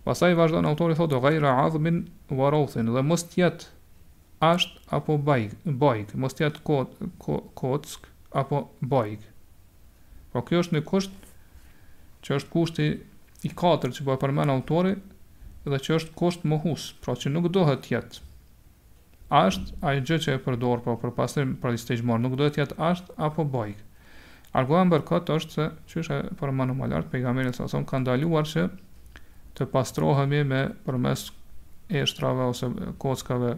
Pasaj 0.07 0.35
vazhdon 0.39 0.65
në 0.67 0.71
autori 0.75 0.97
thotë, 0.99 1.19
gajra 1.25 1.55
adhmin 1.67 2.03
varothin 2.39 2.91
dhe 2.95 3.03
mos 3.03 3.25
jetë 3.39 3.71
asht 4.47 4.77
apo 4.95 5.17
bajk, 5.27 5.55
bajk 5.67 6.13
mos 6.23 6.37
tjetë 6.39 6.63
kot, 6.67 6.93
ko, 7.19 7.73
apo 8.43 8.61
bajk. 8.87 9.23
Po 10.33 10.43
kjo 10.47 10.61
është 10.63 10.77
në 10.77 10.83
kusht 10.87 11.33
që 12.27 12.39
është 12.39 12.51
kushti 12.53 12.87
i 13.47 13.51
katër 13.59 13.95
që 13.97 14.07
po 14.07 14.15
e 14.15 14.21
përmen 14.23 14.51
autori, 14.53 14.95
dhe 15.71 15.79
që 15.83 15.97
është 15.99 16.15
kosht 16.19 16.45
mohus, 16.47 16.85
pra 17.03 17.15
që 17.19 17.33
nuk 17.35 17.51
dohet 17.55 17.89
jetë, 17.93 18.23
Asht, 19.27 19.73
ai 19.83 19.97
gjë 20.07 20.21
që 20.23 20.33
e 20.37 20.39
përdor 20.39 20.85
pa 20.85 20.93
për 21.03 21.11
pastrim 21.17 21.57
për 21.57 21.63
pra 21.65 21.71
listë 21.75 21.97
marr, 22.07 22.21
nuk 22.23 22.37
dohet 22.39 22.61
jetë 22.61 22.77
asht 22.87 23.09
apo 23.27 23.43
bajk. 23.51 23.81
Argumenti 24.55 24.93
për 24.93 25.03
këtë 25.09 25.39
është 25.41 25.57
se 25.57 25.65
çështja 25.91 26.19
e 26.21 26.37
formanum 26.39 26.79
malartë, 26.79 27.11
pejgamberi 27.11 27.51
sa 27.57 27.67
son 27.73 27.83
kanë 27.91 28.07
dalur 28.07 28.47
se 28.47 28.69
të 29.59 29.67
pastrohemi 29.75 30.45
me 30.47 30.61
përmes 30.87 31.25
eshtrave 31.91 32.47
ose 32.53 32.71
kockave 33.03 33.57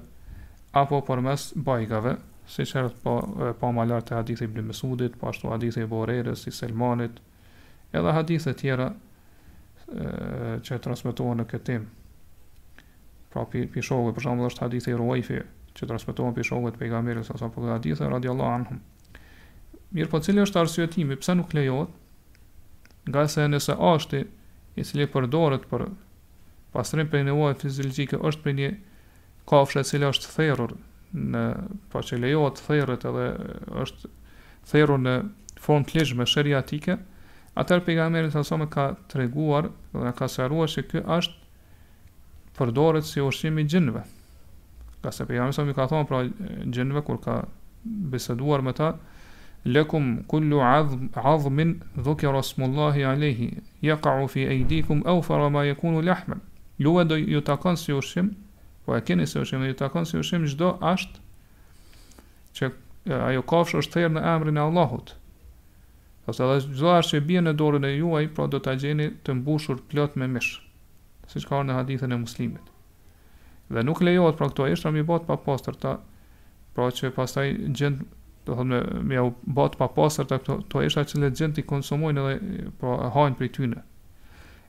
apo 0.72 1.02
përmes 1.10 1.50
bajkave, 1.68 2.14
siç 2.48 2.72
është 2.86 3.02
po 3.04 3.18
po 3.60 3.68
më 3.76 3.86
lart 3.90 4.08
te 4.08 4.16
hadithi 4.16 4.46
i 4.46 4.48
Ibn 4.48 4.64
Mesudit, 4.70 5.20
po 5.20 5.28
ashtu 5.34 5.52
hadithi 5.52 5.84
i 5.84 6.34
si 6.46 6.50
Selmanit, 6.62 7.20
edhe 7.92 8.16
hadithe 8.16 8.56
të 8.56 8.56
tjera 8.64 8.88
e 9.92 10.60
çetrasmetuan 10.64 11.44
në 11.44 11.48
këtë 11.52 11.64
temë 11.74 11.94
pra 13.38 13.46
pi, 13.50 13.64
pi 13.74 13.82
shokëve, 13.84 14.14
për 14.16 14.24
shumë 14.26 14.42
dhe 14.44 14.48
është 14.50 14.64
hadithi 14.64 14.92
i 14.92 14.98
ruajfi, 14.98 15.40
që 15.78 15.88
të 15.88 15.98
pi 16.38 16.44
shokëve 16.48 16.72
të 16.74 16.80
pejgamberi, 16.82 17.24
sa 17.26 17.36
sa 17.38 17.46
për 17.48 17.54
po 17.58 17.66
dhe 17.66 17.76
hadithi, 17.76 18.08
radi 18.10 18.30
Allah 18.34 18.72
Mirë, 19.88 20.10
po 20.12 20.18
cilë 20.20 20.42
është 20.44 20.86
timi 20.92 21.16
pse 21.16 21.34
nuk 21.38 21.54
lejot, 21.56 21.88
nga 23.08 23.22
se 23.32 23.46
nëse 23.48 23.72
ashti, 23.88 24.18
i 24.76 24.84
cili 24.84 25.06
përdoret 25.08 25.64
për 25.70 25.86
pasrim 26.74 27.08
për 27.08 27.22
një 27.24 27.32
fiziologjike 27.32 27.62
fizilgjike, 27.64 28.16
është 28.28 28.42
për 28.44 28.52
një 28.58 28.68
kafshë 29.48 29.80
e 29.80 29.86
cilë 29.90 30.10
është 30.12 30.34
therur, 30.34 30.74
në, 31.14 31.42
pa 31.88 32.02
po 32.02 32.04
që 32.04 32.18
lejot 32.20 32.60
therët 32.66 33.06
edhe 33.08 33.26
është 33.86 34.10
therur 34.74 34.98
në 35.00 35.14
form 35.64 35.84
të 35.88 35.98
lishme 36.02 36.26
shëriatike, 36.34 36.98
Atër 37.58 37.80
pejgamerit 37.82 38.30
e 38.30 38.36
sësëmë 38.38 38.68
ka 38.70 38.82
treguar 39.10 39.64
reguar 39.90 40.12
ka 40.14 40.28
sërua 40.30 40.68
që 40.70 40.82
ky 40.92 41.00
është 41.10 41.37
përdoret 42.58 43.06
si 43.08 43.22
ushqim 43.22 43.58
i 43.58 43.64
xhenve. 43.66 44.02
Ka 45.02 45.12
se 45.14 45.26
pejgamberi 45.28 45.56
sa 45.56 45.64
më 45.68 45.76
ka 45.78 45.86
thonë 45.92 46.08
pra 46.10 46.22
xhenve 46.74 47.02
kur 47.06 47.20
ka 47.24 47.38
biseduar 48.12 48.64
me 48.66 48.74
ta 48.74 48.92
Lekum 49.64 50.22
kullu 50.30 50.60
'azm 50.62 51.08
'azmin 51.18 51.70
dhukira 51.96 52.40
smullahi 52.46 53.02
alayhi 53.04 53.48
yaqa'u 53.82 54.28
fi 54.30 54.44
aydikum 54.54 55.02
aw 55.04 55.18
fara 55.26 55.48
ma 55.50 55.64
yakunu 55.66 55.98
lahman. 56.00 56.38
Ju 56.78 56.92
do 57.04 57.16
ju 57.18 57.40
takon 57.42 57.76
si 57.76 57.92
ushqim, 57.92 58.30
po 58.86 58.94
e 58.96 59.00
keni 59.02 59.26
se 59.26 59.40
ushqim 59.40 59.64
ju 59.66 59.74
takon 59.74 60.06
si 60.06 60.16
ushqim 60.16 60.46
çdo 60.46 60.78
asht 60.80 61.18
që 62.54 62.70
ajo 63.10 63.42
kafsh 63.50 63.74
është 63.82 63.92
thërë 63.98 64.12
në 64.14 64.22
emrin 64.34 64.56
e 64.62 64.62
Allahut. 64.62 65.12
Ose 66.28 66.44
edhe 66.44 66.70
gjdo 66.78 66.94
ashtë 66.94 67.18
që 67.18 67.26
bie 67.26 67.40
në 67.42 67.52
dorën 67.58 67.84
e 67.90 67.92
juaj, 67.98 68.26
pra 68.34 68.46
do 68.46 68.58
ta 68.62 68.76
gjeni 68.78 69.10
të 69.24 69.36
mbushur 69.42 69.82
plot 69.90 70.16
me 70.16 70.26
mish 70.28 70.60
që 71.34 71.42
ka 71.48 71.60
në 71.66 71.76
hadithën 71.82 72.12
e 72.14 72.18
Muslimit. 72.22 72.68
Dhe 73.68 73.82
nuk 73.84 74.00
lejohet 74.00 74.38
pra 74.38 74.48
këto 74.48 74.68
eshtra 74.72 74.92
mi 74.94 75.02
bëhet 75.04 75.26
pa 75.28 75.36
pastër 75.44 75.76
ta 75.82 75.92
pra 76.76 76.88
që 76.88 77.10
pastaj 77.16 77.50
gjend 77.76 78.04
do 78.46 78.56
thonë 78.56 78.78
me 79.02 79.20
me 79.20 79.20
u 79.20 79.68
pa 79.78 79.90
pastër 79.98 80.28
ta 80.30 80.38
këto 80.40 80.58
to 80.72 80.82
eshtra 80.86 81.04
që 81.10 81.20
le 81.20 81.32
gjend 81.36 81.56
ti 81.58 81.64
konsumojnë 81.68 82.24
edhe 82.32 82.70
pra 82.80 82.94
hajnë 83.16 83.36
prej 83.40 83.50
tyne. 83.58 83.82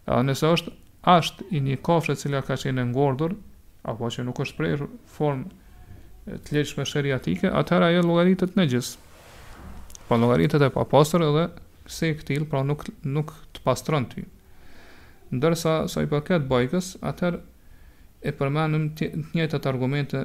Edhe 0.09 0.25
nëse 0.27 0.51
është 0.57 0.75
asht 1.15 1.43
i 1.55 1.63
një 1.63 1.79
kafshë 1.85 2.15
e 2.17 2.21
cila 2.23 2.41
ka 2.43 2.59
qenë 2.59 2.87
ngordhur 2.91 3.37
apo 3.89 4.09
që 4.11 4.27
nuk 4.27 4.41
është 4.43 4.57
prerë 4.59 4.89
formë 5.15 5.45
të 6.45 6.59
atike, 6.61 6.83
shariatike, 6.85 7.47
atëherë 7.57 7.85
ajo 7.91 8.01
llogaritet 8.05 8.57
nejis. 8.59 8.89
Po 10.09 10.17
llogaritet 10.17 10.61
e 10.61 10.69
pa 10.73 10.83
pastër 10.91 11.23
edhe 11.29 11.47
se 11.89 12.11
e 12.11 12.17
këtil, 12.19 12.43
pra 12.51 12.61
nuk, 12.61 12.83
nuk 13.03 13.31
të 13.55 13.63
pastron 13.65 14.05
ty 14.11 14.27
ndërsa 15.31 15.87
sa 15.89 16.01
i 16.03 16.07
përket 16.09 16.47
bajkës, 16.49 16.95
atër 17.05 17.39
e 18.25 18.31
përmenëm 18.35 18.87
të 18.99 19.09
njëtë 19.37 19.59
argumente 19.69 20.23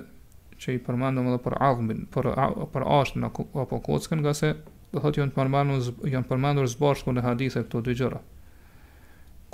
që 0.61 0.77
i 0.79 0.83
përmenëm 0.87 1.27
edhe 1.29 1.41
për 1.45 1.57
agmin, 1.69 2.07
për, 2.15 2.29
për 2.73 2.87
ashtën 3.01 3.27
apo 3.27 3.81
kockën, 3.89 4.23
nga 4.25 4.33
se 4.35 4.55
dhe 4.95 5.03
thotë 5.03 5.21
janë 5.23 5.35
përmenur, 5.37 5.93
janë 6.11 6.29
përmenur 6.31 6.71
zbashku 6.73 7.13
në 7.13 7.25
hadithë 7.27 7.61
e 7.61 7.67
këto 7.67 7.83
dy 7.89 7.97
gjëra. 8.01 8.21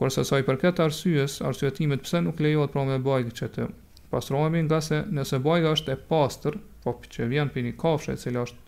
Kërse 0.00 0.22
sa 0.24 0.38
i 0.40 0.46
përket 0.46 0.78
arsyës, 0.80 1.40
arsyëtimit 1.50 2.04
pëse 2.06 2.22
nuk 2.24 2.38
lejohet 2.40 2.72
pra 2.72 2.86
me 2.88 3.00
bajkë 3.04 3.34
që 3.40 3.48
të 3.56 3.66
pastrohemi, 4.12 4.62
nga 4.68 4.78
se 4.84 5.02
nëse 5.12 5.40
bajkë 5.44 5.72
është 5.74 5.94
e 5.96 6.00
pastër, 6.10 6.58
po 6.84 6.94
që 7.16 7.26
vjen 7.32 7.50
për 7.52 7.66
një 7.66 7.74
kafshë 7.80 8.14
e 8.14 8.20
cilë 8.22 8.42
është 8.46 8.64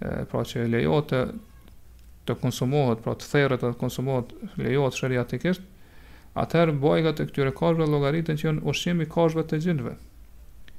e, 0.00 0.10
pra 0.30 0.44
që 0.46 0.66
lejohet 0.74 1.08
të, 1.10 1.22
të 2.28 2.36
konsumohet, 2.42 3.02
pra 3.04 3.16
të 3.18 3.30
therët 3.32 3.64
të 3.64 3.72
konsumohet 3.82 4.34
lejohet 4.62 4.98
shërja 5.00 5.24
të 5.32 5.40
kështë, 5.44 5.66
Atëherë 6.36 6.72
bojgat 6.82 7.20
e 7.22 7.26
këtyre 7.30 7.52
kashve 7.56 7.86
llogaritën 7.88 8.36
që 8.40 8.46
janë 8.50 8.64
ushqim 8.68 8.98
i 9.00 9.06
të 9.12 9.58
gjinëve. 9.66 9.92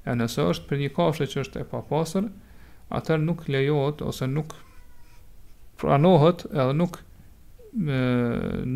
E 0.06 0.13
nëse 0.20 0.43
është 0.52 0.67
për 0.70 0.82
një 0.84 0.89
kafshë 0.98 1.28
që 1.32 1.39
është 1.43 1.63
e 1.63 1.67
papastër, 1.72 2.28
atëherë 3.00 3.24
nuk 3.30 3.41
lejohet 3.56 4.04
ose 4.10 4.28
nuk 4.36 4.54
pranohet 5.82 6.43
edhe 6.52 6.74
nuk 6.78 7.00
e, 7.02 7.98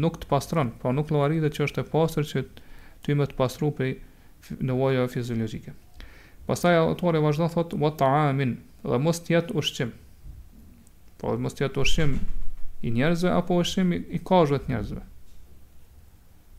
nuk 0.05 0.17
të 0.23 0.27
pastron, 0.33 0.73
po 0.81 0.91
nuk 0.97 1.13
logaritët 1.13 1.53
që 1.59 1.63
është 1.69 1.83
e 1.83 1.87
pastër 1.93 2.27
që 2.31 2.43
të 3.05 3.15
më 3.21 3.29
të 3.29 3.37
pastru 3.43 3.69
për 3.77 4.59
nevoja 4.71 5.05
fiziologjike. 5.13 5.75
Pastaj 6.49 6.75
autori 6.81 7.21
vazhdon 7.21 7.53
thotë 7.53 7.77
wa 7.85 7.93
ta'amin 8.01 8.57
dhe 8.89 8.97
mos 9.05 9.21
të 9.21 9.35
jetë 9.35 9.57
ushqim. 9.61 9.93
Po 11.21 11.37
mos 11.45 11.53
të 11.53 11.67
jetë 11.67 11.85
ushqim 11.85 12.17
i 12.81 12.91
njerëzve 12.97 13.37
apo 13.37 13.61
ushqim 13.61 13.93
i 14.01 14.19
kafshëve 14.25 14.65
të 14.65 14.73
njerëzve. 14.73 15.05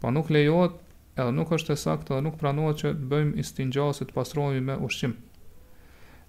Pa 0.02 0.08
po 0.08 0.16
nuk 0.16 0.30
lejohet, 0.34 0.72
edhe 1.14 1.30
nuk 1.30 1.50
është 1.54 1.76
e 1.76 1.78
saktë 1.78 2.16
nuk 2.26 2.34
pranohet 2.40 2.80
që 2.82 2.90
të 2.98 3.04
bëjmë 3.10 3.36
istinxha 3.38 3.84
ose 3.90 4.04
të 4.08 4.16
pastrohemi 4.16 4.62
me 4.68 4.74
ushqim. 4.86 5.12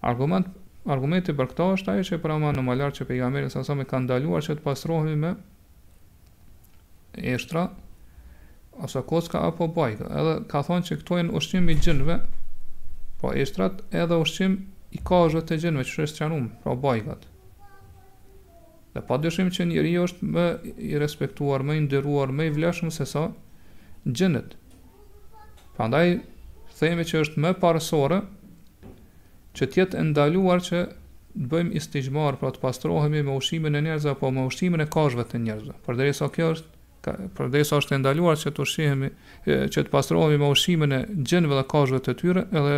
Argument 0.10 0.52
argumenti 0.96 1.34
për 1.40 1.48
këtë 1.54 1.68
është 1.78 1.94
ai 1.96 2.04
që 2.10 2.20
para 2.22 2.36
në 2.44 2.66
malar 2.68 2.94
që 2.94 3.08
pejgamberi 3.10 3.50
sa 3.50 3.64
sa 3.66 3.74
më 3.80 3.88
ka 3.90 4.02
ndaluar 4.04 4.44
që 4.46 4.58
të 4.60 4.64
pastrohemi 4.68 5.16
me 5.24 5.32
eshtra 7.34 7.64
ose 8.86 9.02
koska 9.10 9.42
apo 9.48 9.68
bajkë. 9.80 10.10
Edhe 10.22 10.36
ka 10.54 10.62
thonë 10.70 10.88
që 10.92 10.98
këto 11.02 11.18
janë 11.22 11.38
ushqim 11.42 11.70
i 11.70 11.74
gjinëve, 11.82 12.18
po 13.22 13.32
eshtrat 13.42 13.82
edhe 14.04 14.20
ushqim 14.26 14.60
i 14.92 15.02
kozhë 15.10 15.42
të 15.50 15.58
gjinëve, 15.64 15.88
që 15.90 16.06
është 16.06 16.20
çanum, 16.22 16.52
pra 16.64 16.76
bajkat. 16.86 17.26
Dhe 18.94 19.02
pa 19.10 19.18
dëshim 19.26 19.50
që 19.50 19.72
njëri 19.72 19.96
është 20.06 20.30
më 20.38 20.46
i 20.90 20.94
respektuar, 21.02 21.66
më 21.66 21.80
i 21.80 21.84
ndëruar, 21.88 22.34
më 22.38 22.52
i 22.52 22.54
vleshëm 22.60 22.94
se 23.00 23.08
sa, 23.10 23.26
gjënët. 24.06 24.56
Pra 25.78 25.88
ndaj, 25.90 26.08
thejme 26.78 27.06
që 27.08 27.22
është 27.24 27.44
më 27.44 27.54
parësore, 27.62 28.20
që 29.56 29.68
tjetë 29.76 30.04
ndaluar 30.12 30.62
që 30.66 30.82
të 30.84 31.48
bëjmë 31.50 31.74
istigjmarë, 31.80 32.38
pra 32.38 32.50
të 32.54 32.62
pastrohemi 32.62 33.24
me 33.26 33.34
ushimin 33.40 33.74
e 33.76 33.82
njerëzë, 33.82 34.12
apo 34.14 34.30
me 34.36 34.44
ushimin 34.46 34.84
e 34.84 34.90
kashve 34.94 35.24
të 35.32 35.40
njerëzë. 35.42 35.76
Për 35.86 35.98
dhe 35.98 36.10
kjo 36.36 36.50
është, 36.56 36.70
ka, 37.06 37.14
për 37.38 37.50
dhe 37.56 37.64
është 37.66 37.98
ndaluar 38.02 38.38
që 38.42 38.54
të 38.54 38.62
ushimi, 38.62 39.10
që 39.48 39.80
të 39.80 39.90
pastrohemi 39.94 40.38
me 40.44 40.52
ushimin 40.54 40.94
e 40.94 41.02
gjënëve 41.18 41.58
dhe 41.62 41.66
kashve 41.74 42.02
të 42.06 42.16
tyre, 42.22 42.46
edhe 42.54 42.78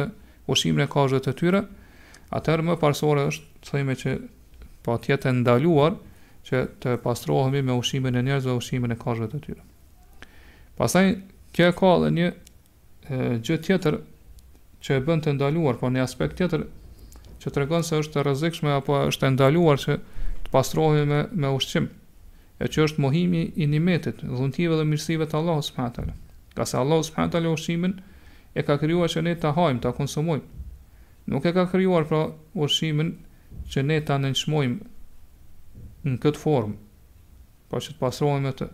ushimin 0.55 0.85
e 0.85 0.88
kashve 0.95 1.19
të 1.25 1.35
tyre, 1.41 1.63
atër 2.39 2.63
më 2.69 2.79
parësore 2.83 3.27
është, 3.33 3.47
thejme 3.67 3.97
që 3.99 4.15
pa 4.88 4.95
po 4.95 4.99
tjetë 5.03 5.35
ndaluar, 5.43 5.99
që 6.47 6.63
të 6.79 6.95
pastrohemi 7.03 7.65
me 7.67 7.75
ushimin 7.81 8.15
e 8.15 8.23
njerëzve 8.23 8.53
dhe 8.55 8.61
ushimin 8.63 8.95
e 8.95 9.01
kashve 9.03 9.27
të 9.33 9.43
tyre. 9.49 9.63
Pastaj 10.75 11.13
kjo 11.55 11.69
e 11.71 11.73
ka 11.79 11.89
edhe 11.97 12.07
një 12.11 12.29
gjë 13.47 13.57
tjetër 13.67 13.95
që 14.83 14.97
e 14.99 15.03
bën 15.07 15.21
të 15.23 15.33
ndaluar, 15.38 15.77
po 15.79 15.88
në 15.93 16.01
aspekt 16.03 16.35
tjetër 16.39 16.65
që 17.43 17.51
tregon 17.55 17.85
se 17.88 17.99
është 18.03 18.19
e 18.19 18.23
rrezikshme 18.27 18.73
apo 18.75 18.97
është 19.11 19.27
e 19.29 19.33
ndaluar 19.38 19.79
që 19.85 19.95
të 20.45 20.51
pastrohemi 20.55 21.07
me, 21.13 21.21
me 21.43 21.51
ushqim, 21.59 21.88
e 22.59 22.67
që 22.67 22.83
është 22.89 23.03
mohimi 23.05 23.45
i 23.63 23.69
nimetit, 23.71 24.23
dhuntive 24.27 24.75
dhe 24.79 24.88
mirësive 24.89 25.29
të 25.31 25.39
Allahut 25.39 25.67
subhanahu 25.69 25.93
wa 25.93 25.95
taala. 25.99 26.15
Qase 26.59 26.77
Allahu 26.81 27.07
subhanahu 27.07 27.33
taala 27.38 27.55
ushqimin 27.55 27.95
e 28.59 28.65
ka 28.67 28.75
krijuar 28.83 29.11
që 29.15 29.23
ne 29.25 29.35
ta 29.39 29.53
hajmë, 29.57 29.81
ta 29.85 29.93
konsumojmë. 29.95 30.63
Nuk 31.33 31.45
e 31.49 31.55
ka 31.57 31.67
krijuar 31.71 32.07
pra 32.09 32.23
ushqimin 32.67 33.13
që 33.71 33.85
ne 33.89 34.01
ta 34.09 34.19
nënçmojmë 34.21 36.13
në 36.13 36.19
këtë 36.25 36.43
formë, 36.43 36.75
pa 36.75 37.77
po 37.79 37.85
që 37.88 37.95
të 37.95 38.03
pasrojmë 38.03 38.47
me 38.49 38.55
të. 38.59 38.73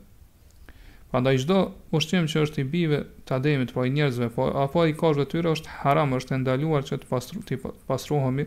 Prandaj 1.11 1.41
çdo 1.43 1.55
ushqim 1.99 2.27
që 2.31 2.41
është 2.45 2.61
i 2.63 2.63
bive 2.73 2.97
të 3.27 3.33
ademit, 3.37 3.71
pra 3.75 3.83
i 3.83 3.91
njerëzve, 3.91 4.29
po, 4.35 4.45
apo 4.63 4.85
i 4.87 4.93
të 4.95 5.25
tyre 5.33 5.49
është 5.51 5.71
haram, 5.81 6.13
është 6.15 6.37
ndaluar 6.43 6.85
që 6.87 6.97
të 7.01 7.09
pastru, 7.09 7.41
të 7.49 7.57
pastrohemi 7.89 8.45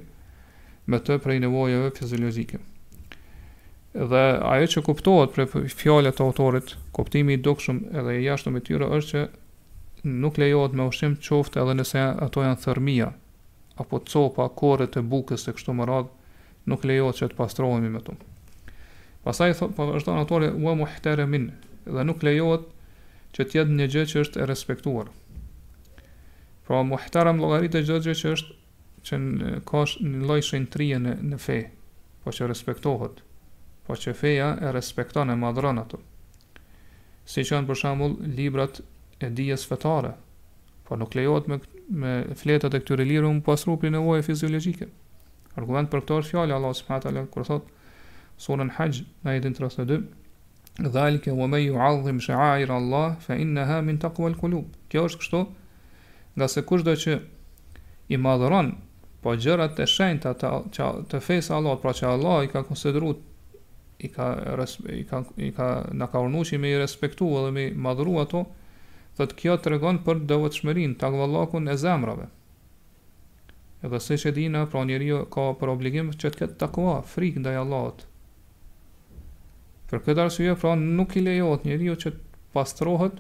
me 0.93 1.01
të 1.07 1.19
prej 1.25 1.43
nevojave 1.45 1.91
fiziologjike. 1.99 2.61
Dhe 3.93 4.23
ajo 4.55 4.71
që 4.75 4.85
kuptohet 4.87 5.35
për 5.37 5.69
fjalët 5.81 6.17
të 6.19 6.25
autorit, 6.25 6.73
kuptimi 6.97 7.37
i 7.37 7.43
dukshëm 7.47 7.83
edhe 8.01 8.17
i 8.21 8.25
jashtëm 8.25 8.57
i 8.59 8.65
tyre 8.67 8.89
është 8.97 9.11
që 9.13 10.17
nuk 10.25 10.41
lejohet 10.41 10.73
me 10.81 10.89
ushqim 10.89 11.19
qoftë 11.29 11.61
edhe 11.67 11.77
nëse 11.77 12.09
ato 12.27 12.47
janë 12.47 12.63
thërmia 12.65 13.11
apo 13.85 13.99
copa, 14.09 14.49
korre 14.63 14.89
të 14.89 15.03
bukës 15.13 15.45
e 15.51 15.53
kështu 15.55 15.77
më 15.83 15.91
radh, 15.93 16.09
nuk 16.73 16.89
lejohet 16.89 17.21
që 17.21 17.29
të 17.29 17.37
pastrohemi 17.43 17.93
me 17.93 18.01
to. 18.09 18.17
Pastaj 19.29 19.53
thotë, 19.61 19.75
po 19.77 19.89
vazhdon 19.93 20.21
autori, 20.25 20.51
"Wa 20.65 20.75
muhtaramin", 20.81 21.47
dhe 21.87 22.05
nuk 22.05 22.23
lejohet 22.25 22.65
që 23.37 23.45
të 23.49 23.59
jetë 23.59 23.77
një 23.79 23.87
gjë 23.93 24.05
që 24.13 24.21
është 24.25 24.43
e 24.43 24.49
respektuar. 24.49 25.09
Pra 26.65 26.81
muhtaram 26.87 27.41
llogaritë 27.43 27.85
çdo 27.85 27.99
gjë 28.07 28.15
që 28.21 28.33
është 28.37 28.59
që 29.05 29.19
në, 29.21 29.53
ka 29.69 29.83
një 29.85 30.25
lloj 30.25 30.41
shëntrie 30.49 31.01
në 31.03 31.15
në 31.33 31.41
fe, 31.47 31.59
po 32.25 32.33
që 32.33 32.49
respektohet, 32.49 33.21
po 33.85 33.99
që 34.01 34.15
feja 34.17 34.53
e 34.65 34.73
respekton 34.73 35.35
e 35.35 35.39
madhron 35.41 35.83
ato. 35.83 36.01
Si 37.27 37.45
që 37.45 37.59
janë 37.59 37.69
për 37.71 37.79
shembull 37.83 38.17
librat 38.39 38.81
e 39.25 39.29
dijes 39.33 39.67
fetare, 39.69 40.15
po 40.85 40.97
nuk 41.01 41.17
lejohet 41.17 41.51
me, 41.53 41.59
me 41.89 42.13
fletët 42.39 42.73
e 42.77 42.81
këtyre 42.85 43.05
librave 43.09 43.39
më 43.41 43.45
pas 43.47 43.69
rupi 43.69 43.93
në 43.93 44.01
fiziologjike. 44.01 44.25
fiziologike. 44.31 44.89
Argument 45.57 45.91
për 45.91 46.01
këto 46.03 46.17
është 46.19 46.31
fjallë 46.33 46.55
Allah 46.55 46.73
taala 46.89 47.27
kërë 47.29 47.47
thotë 47.47 47.69
surën 48.45 48.71
haqë 48.77 49.05
në 49.25 49.35
jetin 49.37 49.55
32, 49.55 50.01
Dhalike 50.79 51.31
wa 51.33 51.47
me 51.47 51.61
ju 51.63 51.77
adhim 51.79 52.19
Allah 52.71 53.17
Fa 53.21 53.35
inna 53.37 53.65
ha 53.67 53.81
min 53.81 53.99
takua 53.99 54.35
kulub 54.35 54.65
Kjo 54.91 55.05
është 55.09 55.21
kështu 55.21 55.41
Nga 56.37 56.49
se 56.55 56.63
kush 56.67 56.83
dhe 56.83 56.95
që 56.99 57.15
i 58.09 58.17
madhuran 58.27 58.73
Po 59.23 59.35
gjërat 59.39 59.77
të 59.79 59.87
shenjta 59.89 60.33
të, 60.43 60.51
të 61.13 61.21
fesë 61.29 61.55
Allah 61.59 61.79
Pra 61.83 61.93
që 61.95 62.07
Allah 62.11 62.43
i 62.45 62.51
ka 62.51 62.65
konsideru 62.67 63.15
I 64.05 64.09
ka, 64.11 64.27
i 64.99 65.05
ka, 65.11 65.23
i 65.47 65.51
ka 65.61 65.69
në 65.95 66.09
ka 66.13 66.21
urnu 66.27 66.43
që 66.49 66.55
i 66.55 66.59
me 66.65 66.71
i 66.75 66.79
respektu 66.83 67.31
Dhe 67.39 67.51
me 67.55 67.69
i 67.71 67.75
madhuru 67.87 68.19
ato 68.25 68.43
Dhe 69.17 69.29
të 69.31 69.39
kjo 69.45 69.57
të 69.63 69.73
regon 69.77 70.01
për 70.09 70.25
dëvët 70.33 70.57
shmerin 70.59 70.97
takvallakun 71.05 71.71
e 71.71 71.77
zemrave 71.87 72.27
edhe 73.87 74.01
se 74.01 74.17
që 74.23 74.33
dina 74.43 74.65
pra 74.75 74.83
njeri 74.91 75.13
Ka 75.37 75.47
për 75.63 75.73
obligim 75.77 76.11
që 76.13 76.31
të 76.35 76.43
këtë 76.43 76.61
takua 76.67 76.97
frikë 77.15 77.45
ndaj 77.45 77.61
Allahot 77.63 78.05
Për 79.95 80.01
këtë 80.09 80.23
arsye, 80.27 80.53
pra 80.61 80.71
nuk 80.79 81.13
i 81.15 81.23
lejohet 81.23 81.65
njeriu 81.69 81.93
që 82.05 82.11
pastrohet 82.57 83.19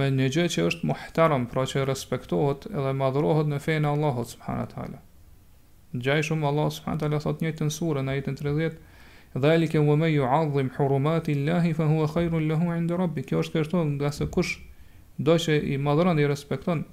me 0.00 0.06
një 0.14 0.28
gjë 0.32 0.44
që 0.54 0.62
është 0.70 0.88
muhtaram, 0.90 1.44
pra 1.52 1.64
që 1.68 1.82
respektohet 1.90 2.64
edhe 2.70 2.94
madhrohet 2.96 3.50
në 3.52 3.58
fejnë 3.66 3.90
Allahot, 3.90 4.30
subhanë 4.32 4.64
të 4.70 4.78
halë. 4.80 5.00
Gjaj 6.06 6.18
shumë 6.30 6.48
Allah, 6.52 6.70
subhanë 6.78 7.02
të 7.04 7.20
thot 7.26 7.44
njëjtë 7.44 7.66
në 7.68 7.76
surë, 7.76 8.04
në 8.06 8.14
jetën 8.16 8.38
të 8.40 8.46
rëdhjet, 8.48 8.80
dhalike 9.44 9.80
u 9.84 9.96
me 10.00 10.08
ju 10.14 10.24
adhim 10.38 10.72
hurumat 10.78 11.28
illahi, 11.34 11.74
fa 11.76 11.84
hua 11.92 12.08
khajru 12.14 12.40
lëhu 12.48 12.72
e 12.72 12.80
ndë 12.86 12.96
rabbi. 13.02 13.26
Kjo 13.28 13.44
është 13.44 13.60
kështu 13.66 13.84
nga 13.92 14.12
se 14.16 14.30
kush 14.38 14.56
do 15.28 15.36
që 15.36 15.60
i 15.68 15.76
madhron 15.88 16.16
i 16.24 16.28
respekton 16.32 16.86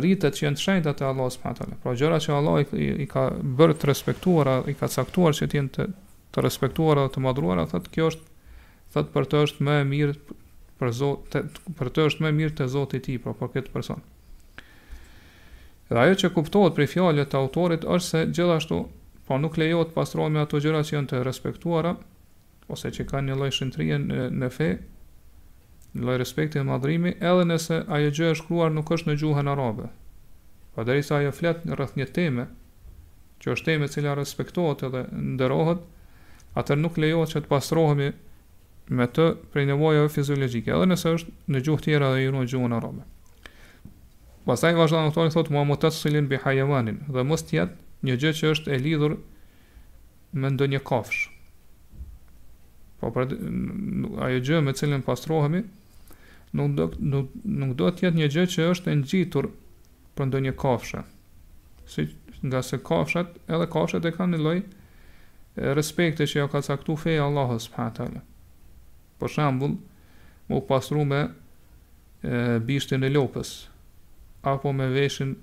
rritët 0.00 0.36
që 0.40 0.46
jenë 0.48 0.56
të 0.56 0.62
shajnë 0.64 0.88
të 1.02 1.12
Allah, 1.12 1.28
subhanë 1.28 1.58
të 1.58 1.82
Pra 1.84 1.92
gjëra 2.00 2.20
që 2.24 2.32
Allah 2.32 2.72
i, 2.86 3.04
ka 3.12 3.28
bërë 3.60 3.76
të 3.82 3.92
respektuara, 3.92 4.56
i 4.72 4.76
ka 4.80 4.88
caktuar 4.96 5.32
që 5.36 5.48
tjenë 5.52 5.72
të, 5.76 5.86
të 6.34 6.44
respektuar 6.44 7.00
dhe 7.00 7.08
të 7.14 7.22
madhruar, 7.24 7.60
thotë 7.70 7.92
kjo 7.94 8.10
është 8.12 8.28
thotë 8.94 9.12
për 9.14 9.28
të 9.32 9.40
është 9.46 9.66
më 9.66 9.78
e 9.82 9.86
mirë 9.94 10.36
për 10.80 10.92
Zot 10.96 11.34
për 11.78 11.90
të 11.92 12.06
është 12.08 12.24
më 12.24 12.30
mirë 12.36 12.56
te 12.60 12.68
Zoti 12.74 13.00
i 13.00 13.04
ti, 13.04 13.18
pra 13.20 13.34
për 13.36 13.50
këtë 13.54 13.72
person. 13.74 14.00
Dhe 15.90 15.98
ajo 16.02 16.16
që 16.22 16.30
kuptohet 16.36 16.76
prej 16.76 16.86
fjallet 16.94 17.28
të 17.32 17.36
autorit 17.38 17.84
është 17.84 18.08
se 18.08 18.22
gjithashtu, 18.38 18.78
po 19.26 19.38
nuk 19.42 19.58
lejohet 19.60 19.92
pastrohemi 19.94 20.40
ato 20.40 20.60
gjëra 20.62 20.80
që 20.86 20.96
janë 20.96 21.10
të 21.12 21.20
respektuara 21.26 21.92
ose 22.74 22.90
që 22.94 23.04
kanë 23.10 23.28
një 23.32 23.36
lloj 23.40 23.50
shëntrie 23.56 23.98
në, 24.02 24.20
në 24.40 24.48
fe, 24.54 24.70
në 25.94 26.06
lloj 26.06 26.18
respekti 26.22 26.58
dhe 26.60 26.64
madhrimi, 26.70 27.12
edhe 27.30 27.46
nëse 27.50 27.80
ajo 27.96 28.10
gjë 28.16 28.28
e 28.32 28.36
shkruar 28.40 28.70
nuk 28.74 28.92
është 28.96 29.10
në 29.12 29.16
gjuhën 29.22 29.50
arabe. 29.52 29.90
Pa 30.76 30.84
derisa 30.86 31.18
ajo 31.18 31.32
flet 31.34 31.64
rreth 31.76 31.96
një 31.98 32.06
teme, 32.16 32.44
që 33.42 33.54
është 33.56 33.70
teme 33.72 33.88
e 33.90 33.94
cila 33.96 34.14
respektohet 34.20 34.86
edhe 34.88 35.02
ndërohet, 35.34 35.82
atër 36.58 36.78
nuk 36.80 36.96
lejohet 36.98 37.30
që 37.34 37.42
të 37.44 37.50
pastrohemi 37.50 38.10
me 38.98 39.06
të 39.14 39.26
prej 39.54 39.66
nevojave 39.70 40.10
fiziologjike, 40.10 40.70
edhe 40.74 40.86
nëse 40.90 41.12
është 41.16 41.34
në 41.54 41.60
gjuhë 41.66 41.84
tjera 41.86 42.08
dhe 42.14 42.24
i 42.24 42.30
në 42.34 42.42
gjuhën 42.50 42.72
në 42.72 42.80
arabe. 42.80 43.04
Pasaj, 44.48 44.72
vazhdanë 44.74 45.12
në 45.12 45.30
thotë, 45.36 45.52
mua 45.54 45.62
më 45.68 45.76
të 45.84 45.90
të 45.94 46.22
bi 46.32 46.40
hajëvanin, 46.42 46.98
dhe 47.14 47.26
mos 47.28 47.44
tjetë 47.46 47.76
një 48.08 48.16
gjë 48.22 48.32
që 48.40 48.50
është 48.54 48.72
e 48.74 48.78
lidhur 48.82 49.18
me 50.40 50.50
ndë 50.50 50.70
një 50.74 50.80
kafsh. 50.90 51.20
Po, 53.00 53.10
pra, 53.14 53.26
ajo 54.26 54.42
gjë 54.48 54.60
me 54.64 54.74
cilin 54.76 55.04
pastrohemi, 55.06 55.62
nuk 56.58 56.74
do, 56.78 56.88
nuk, 56.98 57.30
nuk 57.44 57.76
do 57.78 57.92
tjetë 57.94 58.16
një 58.18 58.30
gjë 58.34 58.46
që 58.56 58.66
është 58.72 58.90
e 58.92 58.98
në 58.98 59.10
gjitur 59.12 59.48
për 60.18 60.30
ndë 60.32 60.42
një 60.48 60.56
kafshë. 60.60 61.04
Si, 61.94 62.08
nga 62.46 62.64
se 62.66 62.80
kafshat, 62.82 63.36
edhe 63.46 63.70
kafshat 63.70 64.06
e 64.10 64.14
kanë 64.18 64.34
një 64.40 64.54
respekte 65.60 66.24
që 66.26 66.40
ja 66.40 66.46
ka 66.48 66.62
caktu 66.64 66.94
feja 66.96 67.26
Allahu 67.26 67.58
subhanahu 67.60 67.96
taala. 67.96 68.20
Për 69.20 69.28
shembull, 69.34 69.74
më 70.48 70.60
pastru 70.68 71.04
me 71.04 71.20
bishtin 72.66 73.04
e 73.04 73.08
lopës 73.08 73.50
apo 74.44 74.72
me 74.72 74.86
veshin 74.92 75.34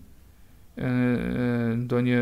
e, 0.77 0.89
ndonjë 1.83 2.21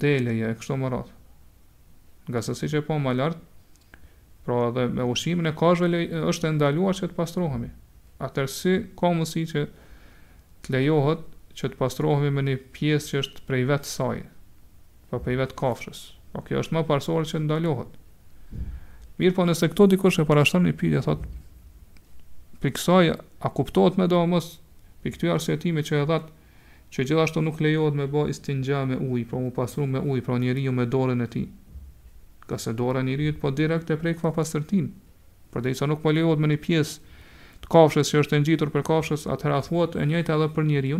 deleje, 0.00 0.52
kështu 0.60 0.76
më 0.78 0.90
radh. 0.94 1.10
Nga 2.30 2.42
sa 2.42 2.54
siç 2.58 2.76
e 2.78 2.82
po 2.86 2.98
më 3.02 3.12
lart, 3.18 3.40
pra 4.46 4.60
edhe 4.68 4.86
me 4.94 5.06
ushimin 5.10 5.50
e 5.50 5.54
kozhve 5.58 5.90
është 6.30 6.50
e 6.52 6.54
ndaluar 6.56 6.94
që 6.98 7.10
të 7.10 7.18
pastrohemi. 7.18 7.72
Atëherë 8.22 8.52
si 8.54 8.76
ka 9.00 9.10
mundësi 9.10 9.42
që 9.52 9.64
të 10.64 10.76
lejohet 10.76 11.26
që 11.58 11.72
të 11.72 11.80
pastrohemi 11.82 12.30
me 12.38 12.46
një 12.46 12.56
pjesë 12.74 13.10
që 13.10 13.24
është 13.24 13.44
prej 13.50 13.64
vetë 13.74 13.90
saj, 13.90 14.22
pa 15.10 15.16
po 15.18 15.24
për 15.24 15.34
i 15.34 15.38
vetë 15.40 15.56
kafshës. 15.58 15.98
O 16.34 16.38
po 16.40 16.44
kjo 16.48 16.62
është 16.62 16.76
më 16.76 16.82
parsorë 16.88 17.28
që 17.32 17.40
ndalohet. 17.44 17.92
Mirë 19.20 19.34
po 19.38 19.46
nëse 19.48 19.68
këto 19.72 19.86
dikush 19.92 20.20
e 20.20 20.26
parashtar 20.28 20.62
një 20.64 20.74
pyrja, 20.80 21.02
thot, 21.06 21.22
për 22.60 22.74
kësaj 22.76 23.12
a 23.14 23.52
kuptohet 23.56 23.96
me 24.00 24.08
domos 24.12 24.32
mos, 24.34 24.48
për 25.02 25.16
këtë 25.16 25.38
që 25.94 26.00
e 26.02 26.06
dhatë, 26.10 26.34
që 26.92 27.04
gjithashtu 27.06 27.42
nuk 27.44 27.60
lejohet 27.60 27.94
me 27.98 28.06
ba 28.12 28.26
istinja 28.30 28.82
me 28.86 28.96
uj, 29.02 29.24
por 29.30 29.40
mu 29.42 29.50
pasru 29.56 29.86
me 29.86 30.00
uj, 30.02 30.20
pra 30.26 30.36
njeri 30.38 30.64
ju 30.66 30.72
me 30.72 30.86
dorën 30.86 31.22
e 31.22 31.26
ti. 31.26 31.46
Ka 32.46 32.58
se 32.62 32.72
dora 32.78 33.02
njeri 33.02 33.24
ju 33.26 33.32
të 33.36 33.40
po 33.42 33.50
direkt 33.50 33.90
e 33.90 33.96
prej 33.96 34.14
këfa 34.20 34.32
pastërtin. 34.40 34.90
për 35.52 35.62
dhe 35.62 35.70
i 35.70 35.74
sa 35.78 35.86
nuk 35.88 36.02
po 36.02 36.10
lejohet 36.12 36.38
me 36.38 36.48
një 36.50 36.58
piesë, 36.66 37.00
kafshës 37.72 38.10
që 38.12 38.18
është 38.20 38.38
ngjitur 38.42 38.70
për 38.74 38.82
kafshës 38.88 39.24
atëherë 39.32 39.62
thuhet 39.66 39.96
e 39.96 40.04
njëjta 40.06 40.34
edhe 40.36 40.48
për 40.54 40.64
njeriu 40.68 40.98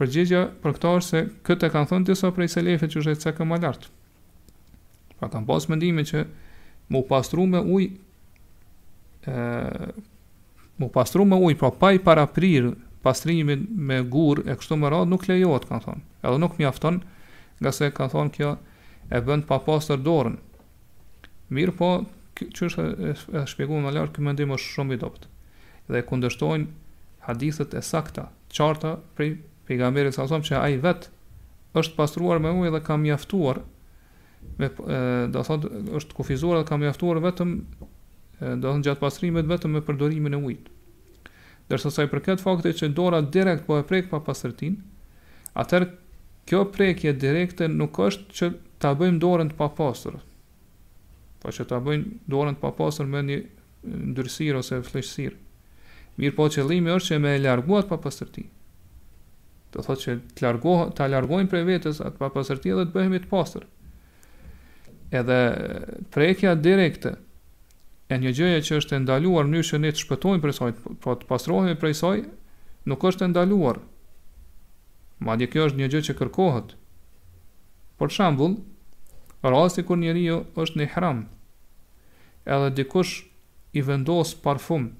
Përgjigja 0.00 0.38
për 0.62 0.76
këto 0.78 0.90
është 0.98 1.08
se 1.14 1.20
këtë 1.46 1.68
e 1.68 1.72
kanë 1.72 1.90
thënë 1.90 2.08
disa 2.08 2.30
prej 2.32 2.48
selefëve 2.54 2.88
që 2.94 3.00
është 3.02 3.16
çka 3.34 3.46
më 3.48 3.58
lart. 3.64 3.88
Pra 5.18 5.28
kanë 5.32 5.46
pas 5.50 5.66
mendimin 5.68 6.06
që 6.08 6.22
mu 6.94 7.02
pastru 7.10 7.44
me 7.46 7.60
ujë 7.76 7.90
ë 9.32 9.90
mu 10.80 10.88
pastru 10.90 11.26
me 11.28 11.36
ujë, 11.44 11.58
pra 11.60 11.68
pa 11.78 11.90
i 11.94 12.00
paraprir 12.02 12.70
pastrimin 13.04 13.66
me 13.76 13.98
gur 14.08 14.40
e 14.48 14.56
kështu 14.58 14.78
me 14.80 14.88
radh 14.90 15.04
nuk 15.10 15.28
lejohet 15.28 15.68
kanë 15.68 15.84
thonë. 15.84 16.02
Edhe 16.24 16.40
nuk 16.42 16.56
mjafton, 16.58 17.00
nga 17.62 17.72
se 17.76 17.92
kanë 17.94 18.14
thonë 18.16 18.34
kjo 18.38 18.54
e 19.12 19.20
bën 19.28 19.44
pa 19.46 19.60
pastër 19.66 20.00
dorën. 20.02 20.40
Mirë 21.52 21.76
po, 21.78 21.92
që 22.42 22.66
është 22.70 22.88
e 23.12 23.44
shpjeguar 23.46 23.84
më 23.84 23.92
lart, 23.98 24.14
ky 24.16 24.24
mendim 24.26 24.56
është 24.56 24.72
shumë 24.74 24.94
i 24.94 24.98
dopt 25.04 25.26
Dhe 25.90 25.98
kundërshtojnë 26.08 27.28
hadithet 27.28 27.74
e 27.76 27.80
sakta, 27.84 28.28
qarta 28.54 28.94
prej 29.18 29.32
pejgamberi 29.72 30.12
sa 30.12 30.26
thonë 30.28 30.46
se 30.48 30.58
ai 30.58 30.76
vet 30.82 31.08
është 31.78 31.96
pastruar 31.96 32.40
me 32.42 32.52
ujë 32.60 32.72
dhe 32.76 32.80
ka 32.86 32.96
mjaftuar 33.00 33.62
me 34.60 34.68
do 35.32 35.40
të 35.42 35.46
thotë 35.48 35.70
është 36.00 36.16
kufizuar 36.18 36.60
dhe 36.60 36.68
ka 36.68 36.78
mjaftuar 36.82 37.20
vetëm 37.24 37.54
do 37.78 38.68
të 38.68 38.86
gjatë 38.88 39.00
pastrimit 39.02 39.48
vetëm 39.48 39.76
me 39.78 39.84
përdorimin 39.86 40.36
e 40.36 40.40
ujit. 40.48 40.64
Dorso 41.70 41.92
sa 41.94 42.04
i 42.04 42.10
përket 42.10 42.42
faktit 42.42 42.76
që 42.80 42.90
dora 42.98 43.20
direkt 43.34 43.64
po 43.68 43.76
e 43.78 43.84
prek 43.86 44.08
pa 44.10 44.18
pastërtin, 44.26 44.76
atë 45.54 45.84
kjo 46.50 46.64
prekje 46.74 47.14
direkte 47.22 47.68
nuk 47.70 48.00
është 48.06 48.36
që 48.38 48.48
ta 48.82 48.92
bëjmë 48.98 49.22
dorën 49.22 49.52
të 49.52 49.58
papastër. 49.60 50.16
Po 51.42 51.54
që 51.54 51.68
ta 51.70 51.78
bëjmë 51.86 52.18
dorën 52.34 52.58
të 52.58 52.62
papastër 52.66 53.06
me 53.14 53.22
një 53.30 53.38
ndyrësirë 54.16 54.58
ose 54.60 54.80
fleshësirë. 54.90 55.36
Mirë 56.20 56.36
po 56.36 56.48
qëllimi 56.52 56.92
është 56.96 57.14
që 57.14 57.20
me 57.24 57.36
e 57.38 57.42
larguat 57.46 57.86
pa 57.88 58.00
do 59.72 59.80
thot 59.86 60.00
që 60.04 60.12
të 60.36 60.44
largohen 60.44 60.90
ta 60.96 61.06
largojnë 61.10 61.50
prej 61.50 61.62
vetes 61.68 62.00
atë 62.04 62.20
papastërti 62.20 62.74
dhe 62.76 62.84
të 62.88 62.94
bëhemi 62.96 63.20
të 63.24 63.30
pastër. 63.30 63.64
Edhe 65.16 65.38
prekja 66.12 66.54
direkte 66.64 67.14
e 68.12 68.18
një 68.20 68.32
gjëje 68.36 68.62
që 68.68 68.80
është 68.82 69.00
ndaluar 69.04 69.48
në 69.48 69.62
ne 69.80 69.92
të 69.94 70.02
shpëtojmë 70.04 70.44
prej 70.44 70.56
saj, 70.58 70.74
po 71.02 71.16
të 71.16 71.28
pastrohemi 71.30 71.78
prej 71.80 71.94
saj, 72.02 72.22
nuk 72.88 73.00
është 73.10 73.28
ndaluar. 73.32 73.80
Madje 75.24 75.48
kjo 75.52 75.68
është 75.70 75.78
një 75.80 75.90
gjë 75.92 76.00
që 76.08 76.16
kërkohet. 76.20 76.74
Për 78.00 78.10
shembull, 78.12 78.56
rasti 79.44 79.84
kur 79.86 79.96
njeriu 80.02 80.40
është 80.58 80.80
në 80.80 80.88
ihram, 80.88 81.24
edhe 82.44 82.72
dikush 82.80 83.20
i 83.72 83.80
vendos 83.86 84.34
parfum, 84.42 84.90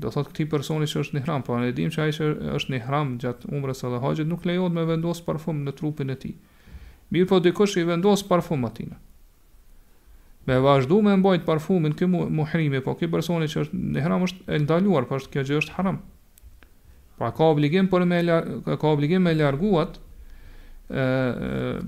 do 0.00 0.10
thot 0.12 0.30
këti 0.32 0.46
personi 0.50 0.86
që 0.88 1.02
është 1.02 1.16
një 1.18 1.22
hram, 1.26 1.42
po 1.44 1.56
në 1.60 1.70
edhim 1.72 1.92
që 1.92 2.02
ajë 2.06 2.14
që 2.18 2.28
është 2.58 2.74
një 2.74 2.80
hram 2.86 3.12
gjatë 3.22 3.50
umrës 3.56 3.84
edhe 3.86 4.00
haqët, 4.02 4.28
nuk 4.30 4.46
lejohet 4.48 4.74
me 4.76 4.84
vendos 4.88 5.20
parfum 5.26 5.60
në 5.66 5.74
trupin 5.78 6.12
e 6.12 6.16
ti. 6.22 6.32
Mirë 7.12 7.28
po 7.32 7.40
dy 7.44 7.52
i 7.82 7.86
vendos 7.90 8.22
parfum 8.26 8.64
atina. 8.68 8.96
Me 10.46 10.56
vazhdu 10.58 11.00
me 11.04 11.12
mbajt 11.20 11.44
parfumin 11.44 11.92
kë 11.92 12.06
muhrimi, 12.08 12.80
po 12.80 12.94
kë 12.96 13.10
personi 13.12 13.46
që 13.50 13.66
është 13.66 13.80
një 13.96 14.02
hram 14.04 14.24
është 14.28 14.46
e 14.56 14.60
ndaluar, 14.64 15.04
po 15.08 15.18
është 15.20 15.34
kjo 15.34 15.42
gjë 15.50 15.58
është 15.64 15.76
haram. 15.78 15.98
Pra 17.20 17.28
ka 17.36 17.50
obligim, 17.52 17.90
për 17.92 18.06
me, 18.08 18.22
lar 18.24 18.46
ka 18.80 18.88
obligim 18.94 19.26
me 19.28 19.34
larguat 19.36 19.98
e, 20.88 21.04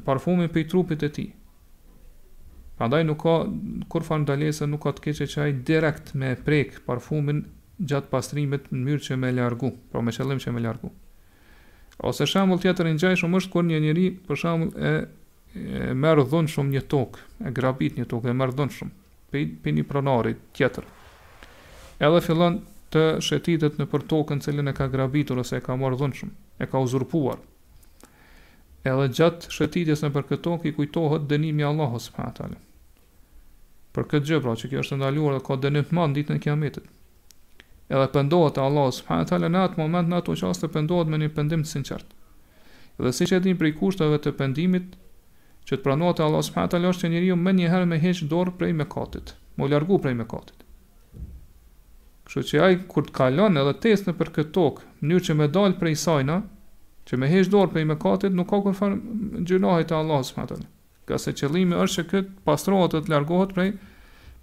parfumin 0.04 0.52
për 0.52 0.66
i 0.66 0.68
trupit 0.68 1.06
e 1.06 1.08
ti. 1.16 1.24
Prandaj 2.76 3.02
nuk 3.08 3.20
ka, 3.24 3.38
kur 3.92 4.04
fa 4.04 4.20
nuk 4.20 4.82
ka 4.84 4.92
të 4.98 5.04
keqe 5.06 5.26
që 5.32 5.42
ajë 5.46 5.58
direkt 5.68 6.12
me 6.18 6.34
prek 6.44 6.82
parfumin 6.84 7.46
gjatë 7.90 8.10
pastrimit 8.12 8.66
në 8.72 8.80
mënyrë 8.86 9.04
që 9.06 9.16
me 9.18 9.30
largu, 9.34 9.72
pra 9.90 10.02
me 10.02 10.14
qëllim 10.14 10.40
që 10.42 10.52
me 10.54 10.62
largu. 10.62 10.90
Ose 12.08 12.26
shembull 12.26 12.60
tjetër 12.62 12.88
i 12.90 12.96
ngjashëm 12.96 13.36
është 13.38 13.52
kur 13.52 13.66
një 13.68 13.80
njeri, 13.84 14.06
për 14.26 14.40
shembull, 14.42 14.72
e, 14.90 14.92
e 15.90 15.94
merr 16.02 16.22
dhon 16.30 16.48
shumë 16.50 16.74
një 16.76 16.82
tokë, 16.92 17.24
e 17.46 17.52
grabit 17.58 17.98
një 18.00 18.06
tokë 18.10 18.32
e 18.32 18.36
merr 18.38 18.54
dhon 18.58 18.72
shumë 18.72 18.98
pej, 19.32 19.46
pej 19.62 19.74
një 19.78 19.86
pronari 19.90 20.34
tjetër. 20.56 20.86
Edhe 22.02 22.22
fillon 22.24 22.60
të 22.94 23.06
shëtitet 23.24 23.78
në 23.80 23.86
për 23.92 24.06
tokën 24.10 24.42
që 24.44 24.56
e 24.62 24.74
ka 24.76 24.88
grabitur 24.92 25.38
ose 25.42 25.56
e 25.60 25.64
ka 25.64 25.76
marrë 25.76 25.98
dhun 26.00 26.12
shumë, 26.16 26.32
e 26.62 26.66
ka 26.66 26.78
uzurpuar. 26.84 27.38
Edhe 28.84 29.06
gjatë 29.14 29.50
shëtitjes 29.54 30.02
në 30.02 30.10
për 30.16 30.26
këtë 30.30 30.42
tokë 30.48 30.68
i 30.68 30.72
kujtohet 30.78 31.28
dënimi 31.30 31.62
i 31.62 31.64
Allahut 31.68 32.02
subhanallahu 32.02 32.36
taala. 32.40 32.58
Për 33.94 34.08
këtë 34.10 34.26
gjë 34.30 34.40
pra 34.42 34.56
që 34.58 34.68
kjo 34.72 34.82
është 34.82 34.98
ndaluar 34.98 35.36
dhe 35.36 35.44
ka 35.46 35.54
dënim 35.62 35.86
të 35.86 35.94
madh 35.98 36.16
ditën 36.18 36.40
e 36.40 36.42
kiametit 36.42 36.88
edhe 37.90 38.06
pëndohet 38.14 38.58
Allah 38.62 38.90
subhanahu 38.94 39.28
teala 39.30 39.48
në 39.50 39.62
atë 39.66 39.80
moment 39.80 40.10
në 40.12 40.20
ato 40.22 40.34
të 40.34 40.70
pëndohet 40.76 41.08
me 41.12 41.18
një 41.22 41.28
pendim 41.38 41.62
të 41.62 41.68
sinqert. 41.74 42.06
Dhe 43.00 43.12
siç 43.16 43.32
e 43.32 43.40
për 43.42 43.58
prej 43.62 43.72
kushteve 43.80 44.18
të 44.22 44.32
pendimit 44.38 44.96
që 45.66 45.76
të 45.78 45.82
pranohet 45.86 46.20
Allah 46.20 46.42
subhanahu 46.42 46.70
teala 46.74 46.92
është 46.94 47.06
që 47.06 47.12
njeriu 47.16 47.36
më 47.40 47.52
një 47.58 47.70
herë 47.72 47.86
me 47.92 47.98
heq 48.02 48.22
dorë 48.30 48.54
prej 48.60 48.72
mëkatit, 48.82 49.34
më 49.58 49.68
ljargu 49.72 49.98
prej 50.04 50.14
mëkatit. 50.20 50.58
Kështu 52.28 52.44
që 52.52 52.60
ai 52.64 52.74
kur 52.88 53.06
të 53.08 53.12
kalon 53.18 53.58
edhe 53.60 53.76
test 53.84 54.06
në 54.08 54.16
për 54.20 54.30
këtë 54.36 54.52
tokë, 54.56 54.86
mënyrë 55.02 55.24
që 55.26 55.34
më 55.40 55.48
dal 55.56 55.74
prej 55.80 55.96
sajna, 56.06 56.40
që 57.08 57.16
me 57.18 57.28
heq 57.32 57.48
dorë 57.50 57.72
prej 57.74 57.86
mëkatit 57.90 58.34
nuk 58.36 58.48
ka 58.52 58.60
kurfar 58.62 58.94
gjunohet 59.50 59.92
Allah 59.96 60.22
subhanahu 60.24 60.54
teala. 60.54 60.68
Gjasë 61.10 61.34
qëllimi 61.40 61.74
është 61.82 62.04
që 62.12 62.22
pastrohet 62.46 62.94
të 62.94 63.10
largohet 63.10 63.56
prej 63.56 63.72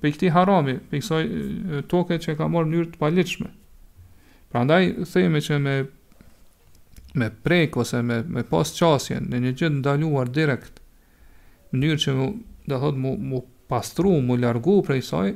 për 0.02 0.12
këti 0.16 0.30
harami, 0.34 0.78
për 0.90 1.02
kësaj 1.04 1.30
toke 1.92 2.18
që 2.24 2.36
ka 2.40 2.48
marrë 2.52 2.72
njërë 2.72 2.92
të 2.94 3.00
paliqme. 3.02 3.50
Pra 4.50 4.62
ndaj, 4.66 4.84
thejme 5.12 5.42
që 5.46 5.58
me, 5.62 5.74
me 7.20 7.28
prejk 7.46 7.76
ose 7.84 8.00
me, 8.02 8.22
me 8.24 8.44
pas 8.48 8.72
qasjen 8.78 9.28
në 9.30 9.42
një 9.44 9.52
gjithë 9.60 9.76
ndaluar 9.82 10.32
direkt, 10.34 10.80
njërë 11.76 12.04
që 12.06 12.16
dhe 12.70 12.80
thot, 12.84 12.98
mu, 13.04 13.16
mu 13.32 13.44
pastru, 13.70 14.16
mu 14.26 14.40
largu 14.42 14.80
për 14.88 15.02
saj, 15.06 15.30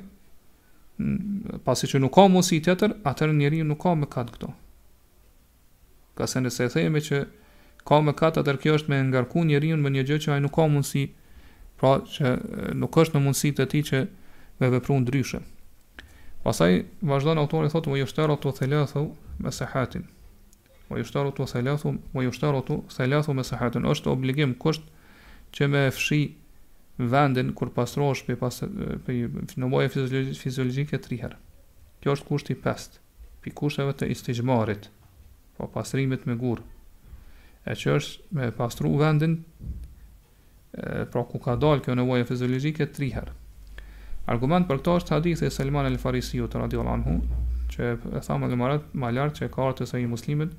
pasi 1.65 1.89
që 1.91 1.99
nuk 2.01 2.13
ka 2.15 2.27
mosi 2.31 2.61
tjetër, 2.63 2.95
atër 3.09 3.35
njëri 3.37 3.63
nuk 3.67 3.81
ka 3.83 3.93
me 3.99 4.07
katë 4.07 4.35
këto. 4.37 4.51
Ka 6.17 6.27
se 6.29 6.39
nëse 6.41 6.71
thejme 6.73 7.01
që 7.03 7.23
ka 7.89 7.99
me 8.05 8.13
katë, 8.15 8.41
atër 8.45 8.59
kjo 8.63 8.77
është 8.79 8.93
me 8.93 9.01
ngarku 9.11 9.43
njëri 9.49 9.75
në 9.77 9.91
një 9.97 10.07
gjithë 10.09 10.25
që 10.27 10.35
ajë 10.37 10.43
nuk 10.47 10.55
ka 10.57 10.65
mundësi, 10.71 11.05
pra 11.81 11.95
që 12.15 12.35
nuk 12.81 13.01
është 13.03 13.19
në 13.19 13.23
mundësi 13.27 13.53
të 13.59 13.65
ti 13.73 13.81
që 13.91 14.01
me 14.63 14.69
vepru 14.69 14.99
ndryshe. 14.99 15.39
Pasaj, 16.43 16.83
vazhdan 17.11 17.39
autori 17.43 17.69
thotë, 17.71 17.91
më 17.91 18.01
jushtarot 18.03 18.41
të 18.43 18.51
thelathu 18.61 19.03
me 19.43 19.51
sehatin. 19.57 20.05
Më 20.89 21.01
jushtarot 21.03 21.35
të 21.37 21.47
thelathu, 21.53 21.93
më 22.15 22.25
jushtarot 22.29 22.67
të 22.69 22.77
thelathu 22.97 23.35
me 23.37 23.43
sahatin. 23.47 23.85
është 23.93 24.09
obligim 24.15 24.55
kësht 24.63 24.87
që 25.55 25.69
me 25.75 25.83
fshi 25.95 26.21
vendin 27.13 27.53
kur 27.57 27.71
pastrohesh 27.77 28.23
pe 28.27 28.35
pas 28.41 28.59
pe 29.05 29.13
nevoja 29.63 29.89
fiziologjike 30.41 30.99
triher. 31.05 31.33
Kjo 32.01 32.15
është 32.15 32.27
kushti 32.31 32.55
pest, 32.63 32.99
për 33.41 33.53
kushteve 33.59 33.93
të 33.97 34.11
istigmarit, 34.15 34.89
po 35.57 35.67
pasrimit 35.75 36.27
me 36.27 36.35
gur. 36.43 36.59
E 37.65 37.71
që 37.79 37.87
është 37.97 38.35
me 38.37 38.51
pastru 38.59 38.91
vendin, 39.03 39.33
e, 40.75 41.05
pra 41.11 41.23
ku 41.23 41.39
ka 41.39 41.53
dalë 41.63 41.83
kjo 41.83 41.93
nevoja 42.01 42.27
fiziologjike 42.31 42.91
triher. 42.97 43.23
herë. 43.27 43.41
Argument 44.31 44.67
për 44.69 44.77
këto 44.79 44.93
është 45.01 45.15
hadithi 45.17 45.45
e 45.45 45.51
Salman 45.51 45.85
al-Farisiu 45.89 46.45
të 46.47 46.59
radio 46.61 46.83
anhu, 46.87 47.17
që 47.73 47.89
e 47.91 48.21
thamë 48.23 48.45
më 48.45 48.51
lëmarët 48.53 48.85
ma 49.01 49.09
lartë 49.11 49.39
që 49.41 49.49
e 49.49 49.51
kartës 49.51 49.81
të 49.89 49.91
sajë 49.91 50.11
muslimit, 50.11 50.53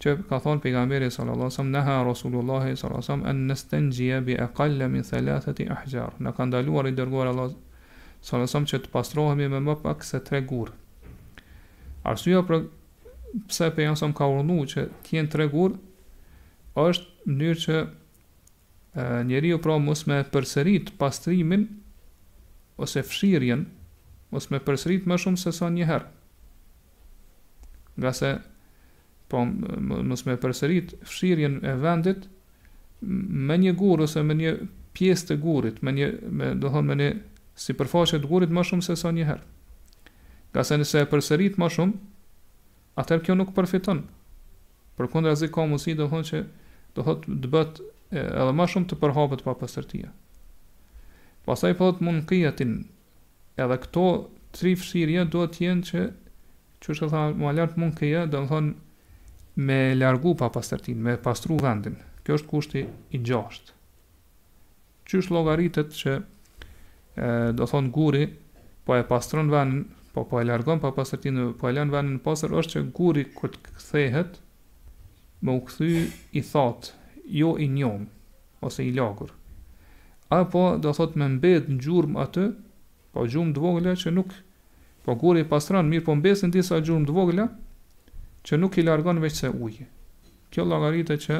që 0.00 0.14
ka 0.30 0.38
thonë 0.44 0.62
pejgamberi 0.64 1.10
sallallahu 1.12 1.52
sallam, 1.52 1.74
neha 1.76 1.98
Rasulullah 2.08 2.64
sallallahu 2.70 3.04
sallam, 3.10 3.26
en 3.28 3.44
nësten 3.50 3.90
bi 4.24 4.38
e 4.40 4.48
kalle 4.56 4.88
min 4.92 5.04
thelathet 5.04 5.60
i 5.60 5.68
ahjar. 5.76 6.16
Në 6.24 6.32
ka 6.36 6.46
ndaluar 6.48 6.88
i 6.88 6.94
dërguar 6.96 7.30
Allah 7.34 7.52
sallallahu 8.24 8.52
sallam 8.54 8.70
që 8.72 8.80
të 8.86 8.92
pastrohemi 8.94 9.48
me 9.52 9.60
më 9.68 9.76
pak 9.84 10.04
se 10.04 10.20
tre 10.28 10.40
gur. 10.42 10.72
Arsua 12.06 12.44
për 12.48 12.64
pse 13.50 13.68
për 13.76 13.90
janë 13.90 14.12
ka 14.16 14.24
urnu 14.38 14.56
që 14.72 14.88
t'jenë 15.10 15.32
tre 15.36 15.48
gur, 15.52 15.76
është 16.76 17.28
mënyrë 17.28 17.60
që 17.60 19.26
njeri 19.28 19.52
ju 19.52 19.58
pra 19.68 19.76
mësë 19.84 20.14
me 20.14 20.22
pastrimin 21.00 21.68
ose 22.76 23.02
fshirjen, 23.06 23.64
ose 24.36 24.48
me 24.52 24.58
përsërit 24.64 25.06
më 25.08 25.16
shumë 25.22 25.40
se 25.40 25.52
sa 25.56 25.70
njëherë. 25.72 26.08
Nga 27.96 28.12
se, 28.18 28.30
po, 29.32 29.42
mos 30.04 30.24
me 30.28 30.34
përsërit 30.42 30.96
fshirjen 31.08 31.60
e 31.64 31.74
vendit, 31.80 32.26
me 33.46 33.56
një 33.60 33.72
gur, 33.80 34.02
ose 34.04 34.22
me 34.24 34.36
një 34.36 34.52
pjesë 34.96 35.30
të 35.32 35.38
gurit, 35.42 35.80
me 35.84 35.92
një, 35.96 36.10
me, 36.32 36.50
do 36.60 36.70
thonë, 36.72 36.88
me 36.90 36.98
një 37.00 37.08
si 37.60 37.76
përfaqet 37.76 38.24
gurit 38.28 38.52
më 38.52 38.66
shumë 38.70 38.84
se 38.90 38.96
sa 39.00 39.12
njëherë. 39.16 39.54
Nga 40.52 40.64
se 40.64 40.78
nëse 40.80 41.02
e 41.04 41.08
përsërit 41.12 41.58
më 41.60 41.70
shumë, 41.78 41.98
atër 43.00 43.24
kjo 43.24 43.36
nuk 43.40 43.54
përfiton. 43.56 44.04
Për 44.96 45.10
kundra 45.12 45.34
zi 45.36 45.50
ka 45.52 45.64
mësi, 45.68 45.96
do 46.00 46.08
thonë 46.12 46.28
që 46.30 46.44
do 46.96 47.04
thotë 47.04 47.40
të 47.44 47.50
bët 47.52 47.82
edhe 48.16 48.52
më 48.56 48.68
shumë 48.72 48.90
të 48.92 49.00
përhapët 49.02 49.44
pa 49.44 49.56
përsërtia. 49.64 50.12
Pasaj 51.46 51.74
po 51.78 51.86
thot 51.86 52.00
mund 52.02 52.24
kijatin, 52.26 52.72
edhe 53.54 53.74
këto 53.84 54.02
tri 54.56 54.72
fshirje 54.74 55.20
do 55.30 55.44
të 55.46 55.60
jenë 55.62 55.84
që 55.90 56.00
që 56.82 56.94
është 56.94 57.08
tha 57.12 57.20
më 57.38 57.52
lart 57.58 57.76
mund 57.78 57.94
kija, 58.00 58.24
do 58.26 58.40
të 58.42 58.48
thon 58.50 58.72
me 59.68 59.76
largu 59.94 60.32
pa 60.40 60.48
pastërtin, 60.56 60.98
me 61.06 61.14
pastru 61.28 61.54
vendin. 61.62 61.94
Kjo 62.26 62.40
është 62.40 62.50
kushti 62.50 62.82
i 63.14 63.22
gjashtë. 63.30 63.76
Qysh 65.06 65.30
llogaritet 65.30 65.94
që 65.94 66.16
ë 67.14 67.30
do 67.60 67.70
thon 67.70 67.92
guri 67.94 68.26
po 68.86 68.98
e 68.98 69.06
pastron 69.06 69.52
vendin, 69.54 69.86
po 70.16 70.26
po 70.26 70.42
e 70.42 70.48
largon 70.50 70.82
pa 70.82 70.90
pastërtin, 70.98 71.38
po 71.60 71.70
e 71.70 71.76
lën 71.78 71.94
vendin 71.94 72.18
pastër 72.26 72.58
është 72.58 72.74
që 72.78 72.84
guri 72.98 73.28
kur 73.38 73.54
të 73.54 73.76
kthehet 73.78 74.42
me 75.46 75.54
u 75.54 75.62
kthy 75.68 75.92
i 76.32 76.42
thot 76.50 76.90
jo 77.38 77.54
i 77.66 77.70
njom 77.78 78.10
ose 78.66 78.82
i 78.82 78.92
lagur 78.98 79.35
apo 80.28 80.76
do 80.80 80.92
thot 80.92 81.14
me 81.16 81.28
mbet 81.28 81.68
në 81.70 81.76
gjurëm 81.84 82.16
atë, 82.18 82.46
po 83.14 83.26
gjurëm 83.30 83.52
të 83.54 83.62
vogla 83.62 83.92
që 83.98 84.12
nuk, 84.16 84.32
po 85.06 85.14
gurë 85.20 85.44
i 85.44 85.48
pastran, 85.48 85.86
mirë 85.90 86.04
po 86.08 86.14
mbesin 86.18 86.50
disa 86.50 86.80
gjurëm 86.82 87.04
të 87.06 87.14
vogla, 87.14 87.44
që 88.46 88.58
nuk 88.58 88.78
i 88.78 88.84
largon 88.86 89.20
veç 89.22 89.36
se 89.42 89.50
ujë. 89.54 89.86
Kjo 90.50 90.64
lagarite 90.66 91.16
që, 91.22 91.38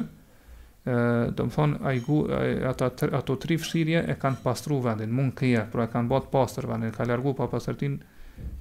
ë 0.87 0.97
do 1.35 1.47
të 1.49 1.55
thonë, 1.57 1.81
ai 1.83 2.63
ata, 2.71 2.93
ato 3.19 3.37
tri 3.43 3.59
fshirje 3.59 4.05
e 4.07 4.15
kanë 4.23 4.43
pastru 4.45 4.79
vendin, 4.87 5.11
mund 5.15 5.35
këja, 5.39 5.65
pra 5.73 5.83
por 5.87 5.87
e 5.89 5.93
kanë 5.97 6.11
batë 6.13 6.31
pastër 6.35 6.71
vendin, 6.71 6.95
ka 6.95 7.07
largu 7.11 7.35
pa 7.39 7.51
pastërtin 7.51 7.99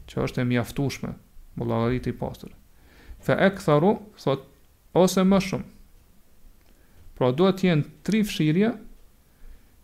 që 0.10 0.22
është 0.26 0.42
e 0.42 0.48
mjaftushme, 0.54 1.14
më 1.58 1.70
lagarit 1.70 2.10
i 2.10 2.16
pastër. 2.18 2.56
Fa 3.26 3.38
e 3.46 3.52
këtharu, 3.58 3.94
thot, 4.24 4.50
ose 4.98 5.22
më 5.26 5.40
shumë, 5.50 5.72
pra 7.16 7.30
duhet 7.32 7.62
jenë 7.68 7.92
tri 8.04 8.24
fshirje, 8.26 8.74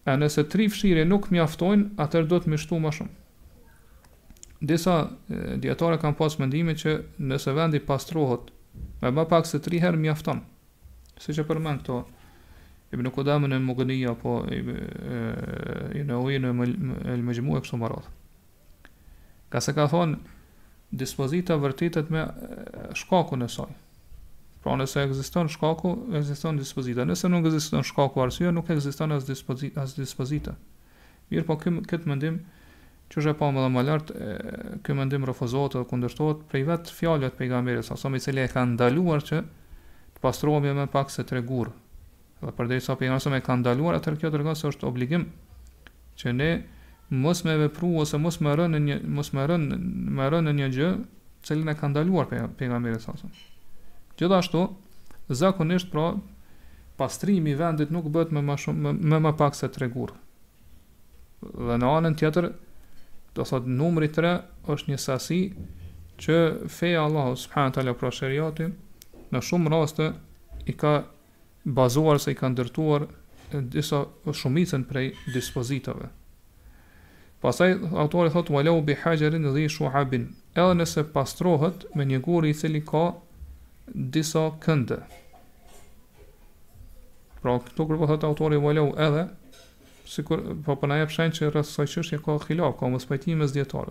e 0.06 0.16
nëse 0.18 0.44
tri 0.50 0.66
fshire 0.72 1.04
nuk 1.06 1.28
mjaftojnë, 1.32 1.92
atër 2.02 2.30
do 2.32 2.40
të 2.42 2.52
mishtu 2.54 2.80
ma 2.82 2.92
shumë. 2.96 3.14
Disa 4.62 4.96
djetare 5.62 5.98
kam 6.02 6.16
pasë 6.18 6.42
mëndimi 6.42 6.76
që 6.78 6.96
nëse 7.26 7.54
vendi 7.58 7.82
pastrohet, 7.86 8.50
me 9.02 9.12
më 9.14 9.26
pak 9.32 9.48
se 9.50 9.60
tri 9.60 9.80
herë 9.82 9.98
mjafton. 10.02 10.42
aftonë. 10.42 10.42
Se 11.22 11.34
që 11.38 11.46
përmen 11.50 11.80
këto, 11.80 12.00
i 12.92 12.98
bënë 12.98 13.12
kodamë 13.16 13.48
në 13.48 13.60
mëgënia, 13.66 14.16
po 14.22 14.42
i 15.96 16.04
në 16.06 16.18
ujë 16.26 16.40
në 16.40 16.68
elmejmu 17.16 17.58
e 17.58 17.62
kështu 17.62 17.78
marodhë. 17.80 18.12
Ka 19.50 19.60
se 19.62 19.74
ka 19.74 19.86
thonë, 19.92 20.18
dispozita 20.92 21.56
vërtitet 21.60 22.10
me 22.10 22.26
shkakun 22.96 23.44
e 23.46 23.50
saj. 23.50 23.76
Pra 24.62 24.76
nëse 24.78 25.02
ekziston 25.08 25.48
shkaku, 25.50 25.92
ekziston 26.20 26.60
dispozita. 26.60 27.06
Nëse 27.10 27.30
nuk 27.34 27.48
ekziston 27.50 27.86
shkaku 27.88 28.22
arsye, 28.22 28.52
nuk 28.54 28.68
ekziston 28.70 29.16
as 29.16 29.26
dispozita, 29.26 29.82
as 29.88 29.96
dispozita. 29.98 30.54
Mirë, 31.32 31.46
po 31.48 31.56
këm, 31.58 31.80
këtë 31.90 32.10
mendim 32.12 32.38
që 33.12 33.22
është 33.24 33.32
e 33.32 33.36
pa 33.40 33.48
më 33.52 33.64
dhe 33.64 33.72
më 33.74 33.84
lartë, 33.88 34.28
këtë 34.86 34.98
mendim 35.00 35.26
refuzohet 35.28 35.74
dhe 35.80 35.88
kundërtohet 35.90 36.44
prej 36.52 36.68
vetë 36.70 36.94
fjallet 36.96 37.34
pejgamberit, 37.40 37.88
sa 37.88 37.98
somi 37.98 38.22
cili 38.24 38.44
e 38.46 38.52
ka 38.54 38.62
ndaluar 38.70 39.26
që 39.28 39.40
të 39.42 40.24
pastrohemi 40.24 40.76
me 40.78 40.86
pak 40.94 41.10
se 41.12 41.26
tregur. 41.28 41.72
Dhe 42.46 42.54
përdej 42.58 42.84
sa 42.86 42.96
pejgamberit 43.02 43.26
sa 43.26 43.34
me 43.34 43.42
ka 43.44 43.58
ndaluar, 43.64 43.98
atër 43.98 44.20
kjo 44.22 44.32
të 44.32 44.46
se 44.62 44.70
është 44.70 44.88
obligim 44.92 45.26
që 46.22 46.36
ne 46.38 46.52
mos 47.24 47.42
me 47.48 47.58
vepru 47.64 47.90
ose 48.06 48.20
mos 48.22 48.38
me 48.46 48.54
rënë 48.60 48.78
në 48.80 48.84
një, 48.88 49.00
mos 49.20 49.34
me 49.36 49.48
rënë, 49.52 49.80
me 50.20 50.30
rënë 50.36 50.50
në 50.52 50.56
një 50.62 50.70
gjë, 50.78 50.92
cilin 51.50 51.74
e 51.74 51.80
ka 51.80 51.92
ndaluar 51.92 52.30
pejgamberit 52.60 53.04
sa 53.04 53.18
Gjithashtu, 54.22 54.68
zakonisht 55.30 55.92
pra 55.92 56.14
pastrimi 56.98 57.52
i 57.52 57.58
vendit 57.58 57.90
nuk 57.90 58.06
bëhet 58.14 58.30
më 58.38 58.42
më 58.46 58.58
shumë 58.62 58.92
më, 59.02 59.20
më, 59.26 59.32
pak 59.40 59.56
se 59.58 59.70
tregur. 59.74 60.14
Dhe 61.42 61.78
në 61.82 61.88
anën 61.90 62.18
tjetër, 62.22 62.52
do 63.36 63.46
thot 63.50 63.66
numri 63.80 64.12
3 64.14 64.36
është 64.76 64.94
një 64.94 65.00
sasi 65.06 65.40
që 66.22 66.38
feja 66.70 67.02
Allahu 67.08 67.36
subhanahu 67.46 67.76
taala 67.80 67.96
pra 68.02 68.12
shariati 68.20 68.68
në 69.34 69.42
shumë 69.50 69.74
raste 69.74 70.12
i 70.70 70.76
ka 70.84 70.94
bazuar 71.82 72.20
se 72.22 72.36
i 72.36 72.38
ka 72.42 72.52
ndërtuar 72.54 73.08
disa 73.74 74.04
shumicën 74.42 74.86
prej 74.92 75.10
dispozitave. 75.34 76.12
Pasaj, 77.42 77.74
autori 78.04 78.30
thot, 78.36 78.52
walau 78.54 78.78
bi 78.86 78.94
hajarin 79.04 79.48
dhe 79.54 79.66
i 79.66 79.70
shuhabin, 79.78 80.28
edhe 80.54 80.78
nëse 80.78 81.08
pastrohet 81.16 81.88
me 81.98 82.06
një 82.12 82.20
guri 82.28 82.52
i 82.54 82.58
cili 82.64 82.86
ka 82.92 83.08
disa 83.94 84.52
kënde. 84.64 85.00
Pra 87.42 87.58
këto 87.66 87.86
kërpo 87.90 88.08
thëtë 88.10 88.28
autori 88.30 88.60
valau 88.62 88.92
edhe, 89.02 89.24
si 90.06 90.22
kur, 90.28 90.42
pa 90.66 90.76
po, 90.76 90.82
përna 90.84 91.00
po 91.02 91.06
e 91.06 91.10
pëshenë 91.10 91.38
që 91.38 91.50
rrës 91.52 91.72
qështë 91.82 92.18
e 92.18 92.22
ka 92.22 92.36
khila, 92.46 92.68
ka 92.78 92.88
mësë 92.90 93.10
pajtimi 93.12 93.40
mësë 93.44 93.86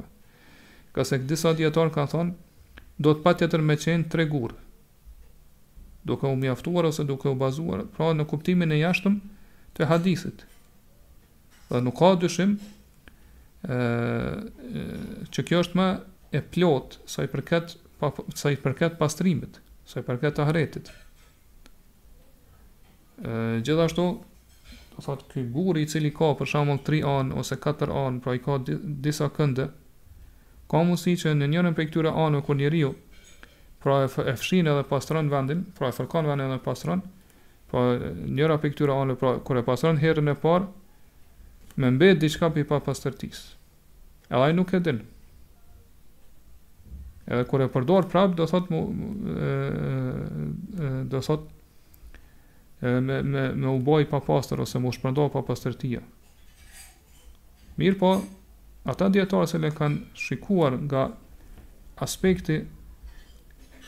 Ka 0.94 1.05
se 1.07 1.18
disa 1.22 1.53
djetarë 1.55 1.92
ka 1.94 2.03
thonë, 2.11 2.32
do 2.98 3.12
të 3.14 3.22
pa 3.22 3.32
me 3.62 3.76
qenë 3.78 4.09
tre 4.11 4.24
gurë, 4.26 4.55
duke 6.03 6.26
u 6.26 6.34
mjaftuar 6.36 6.86
ose 6.88 7.05
duke 7.07 7.28
u 7.30 7.34
bazuar, 7.38 7.84
pra 7.94 8.09
në 8.12 8.24
kuptimin 8.26 8.72
e 8.72 8.80
jashtëm 8.80 9.20
të 9.76 9.86
hadisit. 9.86 10.42
Dhe 11.70 11.78
nuk 11.80 11.94
ka 11.96 12.16
dyshim 12.18 12.57
e, 13.62 13.72
e, 13.72 15.26
që 15.30 15.46
kjo 15.46 15.62
është 15.62 15.78
më 15.78 15.86
e 16.32 16.42
plot 16.51 16.98
sa 17.07 17.22
i 17.22 17.30
përket 17.30 17.76
pa, 18.01 18.11
sa 18.34 18.51
i 18.51 18.57
përket 18.59 18.98
pastrimit 18.98 19.61
se 19.91 20.03
për 20.07 20.20
këtë 20.22 20.36
të 20.38 20.45
hretit. 20.49 20.91
E, 23.20 23.32
gjithashtu, 23.66 24.05
të 24.95 25.05
thotë, 25.07 25.26
këj 25.34 25.45
guri 25.55 25.84
i 25.84 25.91
cili 25.91 26.12
ka 26.14 26.30
për 26.38 26.51
shamon 26.55 26.80
3 26.86 27.01
anë 27.14 27.38
ose 27.43 27.59
4 27.64 27.91
anë, 28.05 28.22
pra 28.24 28.36
i 28.38 28.43
ka 28.45 28.61
disa 29.05 29.30
kënde, 29.36 29.68
ka 30.70 30.82
mundësi 30.86 31.16
që 31.24 31.34
në 31.41 31.51
njërën 31.55 31.78
për 31.78 31.91
këtyre 31.91 32.12
anëve 32.24 32.47
kër 32.47 32.61
njeriu, 32.62 32.93
pra 33.82 34.03
e 34.07 34.11
fshin 34.36 34.68
edhe 34.70 34.84
pastron 34.91 35.30
vendin, 35.32 35.64
pra 35.78 35.88
e 35.91 35.97
fërkan 35.97 36.28
vendin 36.30 36.51
edhe 36.53 36.62
pastron, 36.64 37.03
pra 37.70 37.84
njëra 38.14 38.61
për 38.62 38.74
këtyre 38.76 38.99
anëve 39.01 39.20
pra, 39.22 39.34
kër 39.47 39.62
e 39.62 39.66
pastron 39.66 40.01
herën 40.03 40.30
e 40.34 40.41
parë, 40.45 40.68
me 41.80 41.91
mbet 41.97 42.18
diçka 42.22 42.51
për 42.53 42.62
i 42.64 42.68
pa 42.70 42.80
pastërtis. 42.84 43.49
Edhe 44.30 44.53
nuk 44.55 44.72
e 44.76 44.82
dinë, 44.84 45.07
edhe 47.31 47.45
kur 47.47 47.62
e 47.62 47.68
përdor 47.70 48.09
prap 48.11 48.33
do 48.37 48.47
thot 48.51 48.70
mu, 48.72 48.81
do 51.07 51.20
thot 51.22 51.47
me 52.83 53.20
me 53.31 53.45
me 53.55 53.68
u 53.70 53.78
boj 53.87 54.07
pa 54.11 54.20
pastër 54.26 54.64
ose 54.64 54.78
u 54.81 54.93
shpërndo 54.97 55.28
pa 55.33 55.43
pastërtia 55.49 56.01
mirë 57.78 57.99
po 58.01 58.14
ata 58.91 59.11
dietarë 59.14 59.47
se 59.51 59.59
le 59.61 59.70
kanë 59.76 60.01
shikuar 60.24 60.78
nga 60.89 61.05
aspekti 62.07 62.57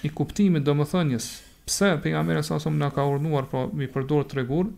i 0.05 0.11
kuptimit 0.21 0.63
domethënies 0.69 1.27
pse 1.67 1.91
pejgamberi 2.03 2.45
sa 2.47 2.61
som 2.61 2.79
na 2.79 2.91
ka 2.91 3.07
urdhëruar 3.09 3.49
po 3.51 3.65
mi 3.73 3.87
përdor 3.89 4.29
tregur 4.35 4.71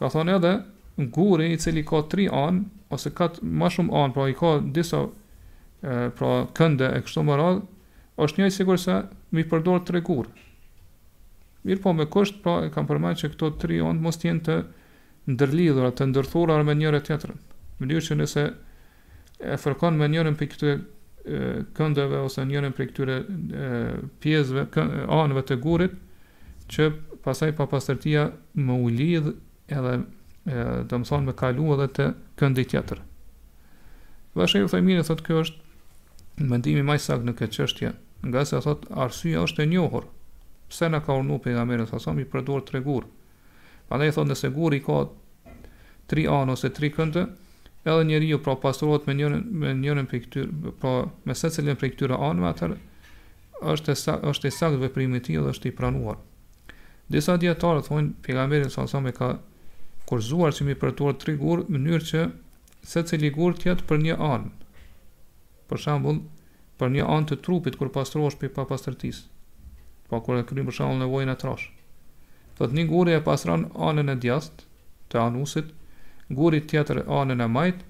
ka 0.00 0.10
thonë 0.16 0.38
edhe 0.40 0.52
guri 1.12 1.52
i 1.52 1.60
cili 1.60 1.84
ka 1.84 2.02
3 2.10 2.28
an 2.32 2.64
ose 2.90 3.12
ka 3.14 3.30
më 3.42 3.70
shumë 3.76 4.00
an 4.02 4.12
pra 4.16 4.26
i 4.32 4.34
ka 4.34 4.58
disa 4.78 5.04
pra 6.18 6.34
kënde 6.58 6.88
e 6.98 7.00
kështu 7.06 7.22
me 7.28 7.36
radhë 7.36 7.74
është 8.24 8.40
njëjë 8.40 8.52
sigur 8.56 8.78
se 8.80 8.94
mi 9.36 9.42
përdor 9.44 9.82
tre 9.84 10.00
gurë. 10.04 10.30
Mirë 11.68 11.82
po 11.82 11.92
me 11.92 12.06
kështë, 12.10 12.38
pra 12.44 12.54
po, 12.58 12.64
e 12.64 12.70
kam 12.72 12.86
përmaj 12.88 13.16
që 13.20 13.32
këto 13.34 13.50
tri 13.60 13.80
ondë 13.84 14.02
mos 14.04 14.18
tjenë 14.22 14.42
të 14.46 14.56
ndërlidhura, 15.34 15.90
të 15.98 16.06
ndërthurar 16.12 16.62
me 16.64 16.76
njëre 16.78 17.00
tjetërën. 17.06 17.40
Më 17.80 17.88
dyrë 17.90 18.04
që 18.08 18.18
nëse 18.20 18.44
e 19.52 19.56
fërkon 19.60 19.98
me 20.00 20.08
njërën 20.12 20.38
për 20.38 20.48
këtë 20.52 20.74
këndëve 21.76 22.20
ose 22.22 22.44
njërën 22.46 22.76
për 22.78 22.88
këtyre 22.92 23.16
pjesëve, 24.22 24.66
anëve 25.10 25.44
të 25.50 25.58
gurit, 25.66 25.96
që 26.70 26.86
pasaj 27.26 27.50
pa 27.58 27.66
pasërtia 27.70 28.28
më 28.56 28.78
u 28.84 28.88
lidhë 29.00 29.32
edhe 29.74 29.92
e, 29.98 30.00
më 30.86 31.04
thonë 31.10 31.26
me 31.26 31.34
kalu 31.38 31.66
edhe 31.74 31.86
të 31.98 32.06
këndi 32.38 32.64
tjetërë. 32.70 33.04
Vashë 34.38 34.62
e 34.62 34.66
u 34.66 34.70
thajmini, 34.70 35.02
thotë 35.06 35.26
kjo 35.26 35.42
është 35.44 36.46
mëndimi 36.46 36.86
majsak 36.86 37.22
në 37.26 37.34
këtë 37.38 37.56
qështje, 37.60 37.92
nga 38.28 38.44
se 38.44 38.60
thot 38.62 38.86
arsyeja 38.90 39.42
është 39.46 39.62
e 39.64 39.70
njohur. 39.70 40.06
Pse 40.70 40.88
na 40.90 41.00
ka 41.04 41.12
urdhëruar 41.14 41.42
pejgamberi 41.44 41.86
sa 41.86 41.98
sa 42.02 42.12
mi 42.14 42.24
për 42.26 42.44
dorë 42.46 42.66
tre 42.70 42.80
gur. 42.82 43.04
Prandaj 43.88 44.14
thonë 44.18 44.34
se 44.34 44.50
guri 44.50 44.80
ka 44.82 45.00
3 46.10 46.26
anë 46.38 46.54
ose 46.56 46.70
3 46.74 46.90
këndë, 46.96 47.22
edhe 47.86 48.06
njeriu 48.08 48.38
pra 48.42 48.56
pastrohet 48.62 49.06
me 49.06 49.14
njërin 49.14 49.42
me 49.50 49.74
njërin 49.74 50.08
prej 50.10 50.24
këtyr, 50.26 50.50
pra 50.80 50.94
me 51.24 51.34
secilin 51.34 51.78
prej 51.78 51.92
këtyre 51.94 52.18
anëve 52.28 52.50
atë 52.50 52.70
është 53.74 53.94
sa, 53.96 54.16
është 54.30 54.50
është 54.50 54.54
saktë 54.58 54.80
veprimi 54.82 55.18
i 55.20 55.24
tij 55.26 55.38
dhe 55.40 55.52
është 55.54 55.70
i 55.70 55.76
pranuar. 55.78 56.18
Disa 57.08 57.36
dietarë 57.38 57.86
thonë 57.86 58.16
pejgamberi 58.26 58.70
sa 58.70 58.86
sa 58.90 59.00
mi 59.00 59.12
ka 59.14 59.36
kurzuar 60.06 60.54
që 60.54 60.66
mi 60.66 60.74
për 60.74 60.96
dorë 60.98 61.18
tre 61.22 61.34
në 61.34 61.68
mënyrë 61.70 62.10
që 62.10 62.26
secili 62.86 63.30
gur 63.34 63.54
tjetër 63.58 63.86
për 63.86 64.02
një 64.04 64.18
anë. 64.32 64.50
Për 65.70 65.80
shembull, 65.82 66.20
për 66.80 66.90
një 66.94 67.04
anë 67.08 67.28
të 67.30 67.36
trupit 67.46 67.78
kur 67.80 67.90
pastrohesh 67.92 68.36
për 68.40 68.52
papastërtisë. 68.56 69.24
Pa 70.10 70.20
po, 70.20 70.28
kur 70.28 70.38
e 70.38 70.42
për 70.68 70.76
shembull 70.76 71.00
nevojën 71.02 71.32
e 71.32 71.36
trash. 71.40 71.70
Thot 72.58 72.72
një 72.76 72.84
guri 72.88 73.14
e 73.16 73.22
pastron 73.24 73.66
anën 73.86 74.12
e 74.12 74.16
djast 74.22 74.62
të 75.12 75.18
anusit, 75.22 75.72
guri 76.30 76.62
tjetër 76.68 77.02
anën 77.06 77.42
e 77.44 77.48
majt, 77.56 77.82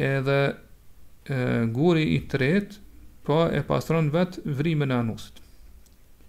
edhe 0.00 0.38
e, 0.46 1.70
guri 1.76 2.06
i 2.14 2.20
tret 2.32 2.78
pa 3.24 3.26
po, 3.30 3.36
e 3.52 3.60
pastron 3.68 4.08
vet 4.14 4.38
vrimën 4.46 4.92
e 4.94 4.98
anusit. 5.02 5.40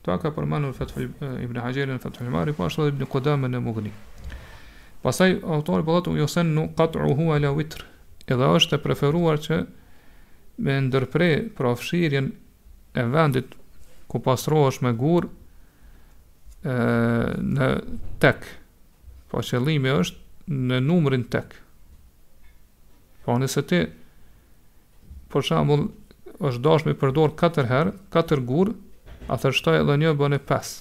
Ta 0.01 0.17
ka 0.17 0.31
përmenur 0.33 0.73
Ibn 0.81 1.61
Hajjeri 1.61 1.93
në 1.95 2.01
Fethul 2.03 2.31
Mari, 2.33 2.51
pa 2.57 2.63
po, 2.65 2.69
është 2.71 2.81
dhe 2.87 2.91
Ibn 2.95 3.07
Kodame 3.13 3.49
në 3.53 3.61
Mugni. 3.61 3.91
Pasaj, 5.01 5.37
autori 5.49 5.85
përgatë 5.87 6.11
u 6.11 6.17
josen 6.19 6.51
në 6.57 6.65
katru 6.77 7.13
hua 7.17 7.37
la 7.41 7.53
vitrë, 7.55 7.85
edhe 8.33 8.49
është 8.57 8.77
e 8.77 8.81
preferuar 8.83 9.39
që 9.41 9.63
me 10.61 10.75
ndërpre 10.87 11.29
pra 11.57 11.71
fshirjen 11.79 12.27
e 13.01 13.05
vendit 13.13 13.55
ku 14.09 14.19
pastrohesh 14.21 14.81
me 14.85 14.91
gur 14.99 15.25
e, 15.27 15.31
në 17.55 17.69
tek 18.21 18.45
po 19.31 19.41
qëllimi 19.47 19.93
është 20.01 20.53
në 20.69 20.81
numrin 20.85 21.25
tek 21.33 21.55
po 23.25 23.37
nëse 23.41 23.63
ti 23.71 23.81
për 25.31 25.47
shambull 25.47 25.87
është 26.41 26.63
dashë 26.67 26.89
me 26.89 26.95
përdor 27.01 27.33
4 27.41 27.67
herë 27.71 27.95
4 28.15 28.39
gur 28.51 28.71
atër 29.31 29.57
shtaj 29.57 29.81
edhe 29.81 29.97
një 30.03 30.13
bëne 30.19 30.41
5 30.45 30.71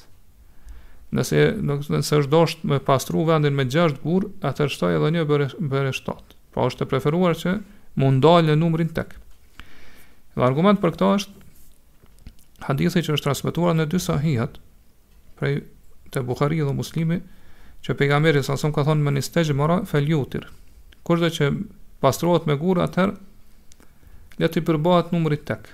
nëse, 1.17 1.41
nëse 1.63 2.21
është 2.21 2.35
dash 2.35 2.59
me 2.69 2.83
pastru 2.91 3.25
vendin 3.29 3.57
me 3.59 3.67
6 3.79 4.01
gur 4.05 4.29
atër 4.53 4.73
shtaj 4.77 4.99
edhe 4.99 5.15
një 5.17 5.25
bëre, 5.31 5.49
bëre 5.73 5.95
7 5.97 6.37
po 6.55 6.67
është 6.69 6.85
e 6.85 6.91
preferuar 6.93 7.37
që 7.39 7.57
mundal 8.01 8.45
në 8.49 8.57
numrin 8.59 8.89
tek 8.97 9.17
Dhe 10.37 10.45
argument 10.47 10.79
për 10.81 10.95
këto 10.95 11.09
është 11.19 12.69
hadithi 12.69 13.03
që 13.07 13.15
është 13.17 13.27
transmetuar 13.27 13.75
në 13.79 13.87
dy 13.93 14.01
sahihat 14.05 14.59
prej 15.41 15.57
të 16.15 16.23
Bukhari 16.29 16.61
dhe 16.63 16.75
muslimi 16.81 17.17
që 17.87 17.97
pejgamberi 18.01 18.43
sa 18.47 18.57
sëmë 18.61 18.77
ka 18.77 18.85
thonë 18.89 19.07
me 19.07 19.15
një 19.17 19.25
stegjë 19.27 19.57
mëra 19.61 19.81
feljutir. 19.91 20.47
Kushtë 21.09 21.31
që 21.39 21.49
pastrohet 22.05 22.47
me 22.51 22.57
gurë 22.61 22.83
atëherë, 22.87 23.17
letë 24.43 24.61
i 24.61 24.65
përbohat 24.69 25.15
numërit 25.15 25.47
tek. 25.49 25.71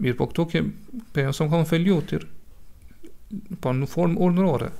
Mirë 0.00 0.16
po 0.18 0.30
këtu 0.32 0.46
ke 0.54 0.64
pejgamberi 1.14 1.32
sa 1.34 1.38
sëmë 1.44 1.50
ka 1.52 1.58
thonë 1.60 1.70
feljutir, 1.74 2.26
po 3.62 3.74
në 3.76 3.90
formë 3.92 4.20
urnërore. 4.26 4.70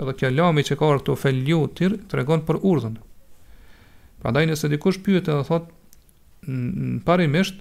Edhe 0.00 0.14
kjo 0.16 0.30
lami 0.32 0.64
që 0.66 0.78
ka 0.80 0.88
këtu 0.96 1.18
feljutir, 1.20 1.98
të 2.10 2.20
regonë 2.22 2.46
për 2.50 2.64
urdhën. 2.72 2.96
prandaj 4.20 4.46
nëse 4.48 4.68
dikush 4.68 4.98
pyet 5.04 5.28
edhe 5.32 5.44
thotë 5.48 5.76
në 6.48 7.00
parimisht 7.04 7.60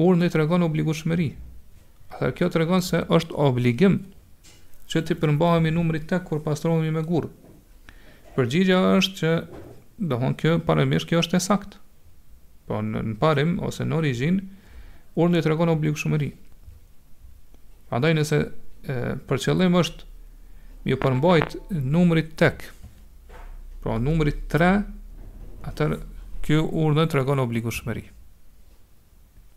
urnë 0.00 0.26
i 0.26 0.30
të 0.32 0.40
regon 0.42 0.62
obligu 0.64 0.94
shmëri. 0.96 1.30
Atër 2.10 2.34
kjo 2.36 2.48
të 2.52 2.60
regon 2.62 2.82
se 2.82 3.02
është 3.14 3.36
obligim 3.40 4.00
që 4.90 5.04
të 5.06 5.16
përmbahemi 5.22 5.70
numrit 5.72 6.08
tek 6.10 6.24
kur 6.28 6.40
pastrohemi 6.44 6.90
me 6.96 7.02
gurë. 7.06 7.30
Përgjigja 8.36 8.80
është 8.98 9.16
që 9.20 9.32
dohon 10.10 10.34
kjo 10.40 10.58
parimisht 10.66 11.08
kjo 11.10 11.20
është 11.22 11.36
e 11.38 11.44
saktë. 11.44 11.76
Po 12.68 12.80
në, 12.82 13.02
në 13.12 13.16
parim 13.20 13.56
ose 13.64 13.84
në 13.86 13.96
origin 14.00 14.40
urnë 15.18 15.38
i 15.40 15.44
të 15.44 15.50
regon 15.52 15.72
obligu 15.72 15.96
shmëri. 16.00 16.30
Andaj 17.94 18.14
nëse 18.18 18.36
e, 18.36 19.00
për 19.18 19.42
qëllim 19.42 19.74
është 19.80 20.06
mi 20.86 20.96
përmbajt 20.96 21.56
numrit 21.84 22.32
tek 22.40 22.68
po 23.84 23.96
numri 24.00 24.32
3 24.52 24.70
atër 25.68 25.98
kjo 26.50 26.64
urdhë 26.82 27.04
të 27.12 27.18
regon 27.20 27.38
obligu 27.38 27.70
shmëri. 27.70 28.02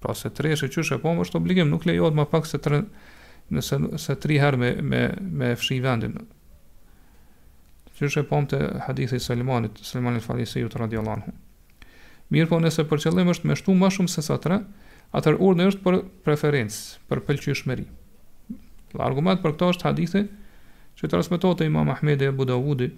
Pra 0.03 0.13
se 0.13 0.29
tre 0.37 0.51
e 0.53 0.57
qysh 0.75 0.93
e 0.93 0.99
pomë 1.01 1.23
është 1.25 1.39
obligim, 1.39 1.71
nuk 1.73 1.87
lejohet 1.89 2.13
ma 2.13 2.27
pak 2.29 2.45
se 2.45 2.59
tre, 2.61 2.83
nëse, 3.49 3.79
nëse 3.95 4.13
tri 4.21 4.37
herë 4.43 4.59
me, 4.61 4.69
me, 4.91 4.99
me 5.41 5.49
fshi 5.57 5.79
vendin. 5.81 6.13
Qysh 7.97 8.19
e 8.21 8.25
pomë 8.29 8.51
të 8.51 8.59
hadithi 8.85 9.17
Salimanit, 9.23 9.81
Salimanit 9.85 10.25
Falisiju 10.27 10.69
të 10.73 10.83
radiallanhu. 10.83 11.33
Mirë 12.33 12.51
po 12.51 12.61
nëse 12.61 12.85
për 12.89 13.01
qëllim 13.07 13.33
është 13.33 13.49
me 13.49 13.57
shtu 13.57 13.73
ma 13.79 13.89
shumë 13.93 14.13
se 14.13 14.25
sa 14.29 14.37
tre, 14.43 14.59
atër 15.17 15.41
urdhë 15.45 15.71
është 15.71 15.81
për 15.87 15.97
preferencë, 16.29 16.81
për 17.09 17.25
pëlqyshmëri. 17.25 17.87
Argument 19.07 19.41
për 19.41 19.55
këto 19.57 19.73
është 19.73 19.89
hadithi 19.89 20.27
që 20.29 21.07
transmetohet 21.09 21.63
rësmetote 21.65 21.71
Imam 21.73 21.89
Ahmedi 21.89 22.29
Abu 22.29 22.45
Dawudi, 22.45 22.91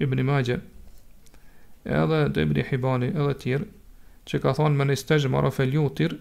Ibn 0.00 0.24
Majah, 0.24 0.62
edhe 1.84 2.26
Debri 2.34 2.64
Hibani 2.70 3.08
edhe 3.12 3.34
tjerë, 3.42 3.66
që 4.28 4.40
ka 4.44 4.52
thonë 4.58 4.78
me 4.78 4.86
një 4.88 4.96
stegjë 5.00 5.30
mara 5.32 5.50
felju 5.50 5.86
tjirë, 5.98 6.18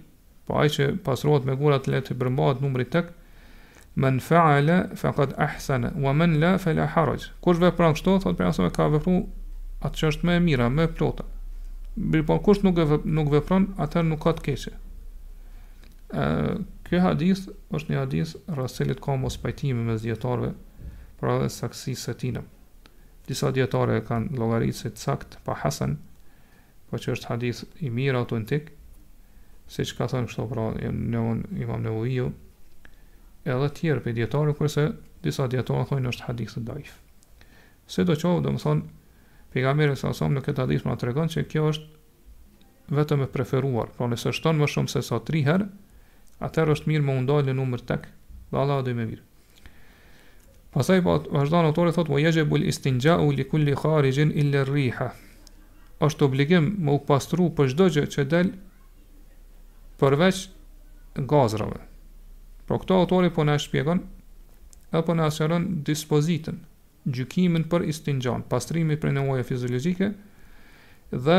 po 0.47 0.57
ajë 0.61 0.73
që 0.75 0.85
pasrohet 1.05 1.45
me 1.45 1.55
gurat 1.59 1.87
le 1.87 1.99
të 2.01 2.15
bërmbahet 2.17 2.61
numri 2.65 2.85
tek, 2.85 3.11
men 3.95 4.19
fa'ala 4.23 4.79
faqad 4.97 5.35
ahsana 5.37 5.91
waman 5.99 6.37
la 6.39 6.53
fala 6.63 6.85
haraj 6.95 7.25
kush 7.43 7.59
vepron 7.59 7.93
kështu 7.97 8.13
thotë 8.23 8.39
për 8.39 8.47
asaj 8.49 8.69
ka 8.77 8.85
vepru 8.93 9.15
atë 9.83 9.99
që 10.01 10.05
është 10.13 10.27
më 10.29 10.35
e 10.37 10.41
mira 10.45 10.69
më 10.71 10.85
e 10.87 10.91
plotë 10.95 11.25
mirë 11.97 12.23
po 12.29 12.37
kush 12.45 12.61
nuk 12.63 12.79
nuk 13.17 13.33
vepron 13.33 13.65
atë 13.83 14.05
nuk 14.07 14.23
ka 14.23 14.31
të 14.37 14.45
keqe 14.47 14.73
ë 16.23 16.29
ky 16.87 17.03
hadith 17.03 17.43
është 17.75 17.91
një 17.91 17.99
hadith 17.99 18.31
rasti 18.55 18.87
ka 19.07 19.17
mos 19.19 19.35
me 19.43 19.51
dietarëve 20.07 20.53
por 21.19 21.43
saksisë 21.59 22.05
së 22.07 22.15
tij 22.23 22.39
disa 23.31 23.47
djetare 23.55 24.01
kanë 24.03 24.35
logaritë 24.35 24.75
se 24.81 24.89
të 24.91 24.99
sakt 25.05 25.37
pa 25.45 25.55
hasen, 25.63 25.93
po 26.89 26.99
që 26.99 27.13
është 27.15 27.29
hadith 27.31 27.61
i 27.87 27.91
mirë 27.95 28.19
autentik, 28.25 28.73
si 29.71 29.85
që 29.87 29.95
ka 29.99 30.07
thënë 30.11 30.27
kështo 30.27 30.47
pra 30.51 30.65
në 30.81 31.21
imam 31.63 31.81
në 31.85 31.93
uiju, 31.95 32.25
edhe 33.53 33.69
tjerë 33.79 34.03
për 34.07 34.17
djetare, 34.19 34.55
kërse 34.59 34.83
disa 35.23 35.47
djetare 35.53 35.85
thënë 35.93 36.11
është 36.11 36.27
hadith 36.27 36.57
të 36.57 36.65
dajf. 36.73 36.91
Se 37.93 38.03
do 38.09 38.17
qovë, 38.19 38.43
do 38.49 38.55
më 38.57 38.63
thonë, 38.65 38.91
pigamere 39.55 39.95
së 39.99 40.11
somë 40.19 40.39
në 40.41 40.45
këtë 40.49 40.65
hadith 40.65 40.85
më 40.87 40.95
atregon 40.97 41.31
që 41.31 41.45
kjo 41.51 41.67
është 41.71 42.97
vetëm 42.99 43.23
e 43.29 43.31
preferuar, 43.31 43.95
pra 43.95 44.11
nëse 44.11 44.35
tonë 44.43 44.59
më 44.65 44.71
shumë 44.75 44.91
se 44.91 44.99
sa 45.05 45.15
so 45.15 45.25
tri 45.29 45.45
herë, 45.47 45.71
atër 46.43 46.75
është 46.75 46.91
mirë 46.91 47.07
më 47.07 47.19
undaj 47.23 47.43
në 47.47 47.55
numër 47.63 47.87
tek, 47.93 48.11
dhe 48.51 48.57
Allah 48.65 48.83
dhe 48.83 48.95
me 48.99 49.07
mirë. 49.07 49.27
Pasaj 50.71 51.01
pa 51.03 51.17
po 51.19 51.35
vazhdon 51.35 51.65
autori 51.67 51.91
thotë 51.91 52.13
wajje 52.15 52.43
bul 52.47 52.63
istinja'u 52.63 53.31
li 53.35 53.43
kulli 53.51 53.73
kharijin 53.75 54.29
illa 54.39 54.61
riha 54.67 55.09
Është 56.05 56.25
obligim 56.27 56.69
më 56.79 56.93
u 56.95 56.99
pastru 57.09 57.49
për 57.57 57.73
çdo 57.73 57.87
gjë 57.97 58.03
që 58.15 58.23
del 58.31 58.47
përveç 60.01 60.39
gazrave. 61.31 61.81
Por 62.65 62.79
këto 62.81 62.97
autori 63.03 63.29
po 63.35 63.43
na 63.45 63.57
shpjegon 63.61 63.99
apo 64.97 65.13
na 65.13 65.27
shëron 65.31 65.67
dispozitën, 65.87 66.55
gjykimin 67.05 67.67
për 67.71 67.85
istinjan, 67.91 68.47
pastrimin 68.49 68.97
për 68.99 69.13
nevoja 69.19 69.43
fiziologjike 69.45 70.07
dhe 71.11 71.37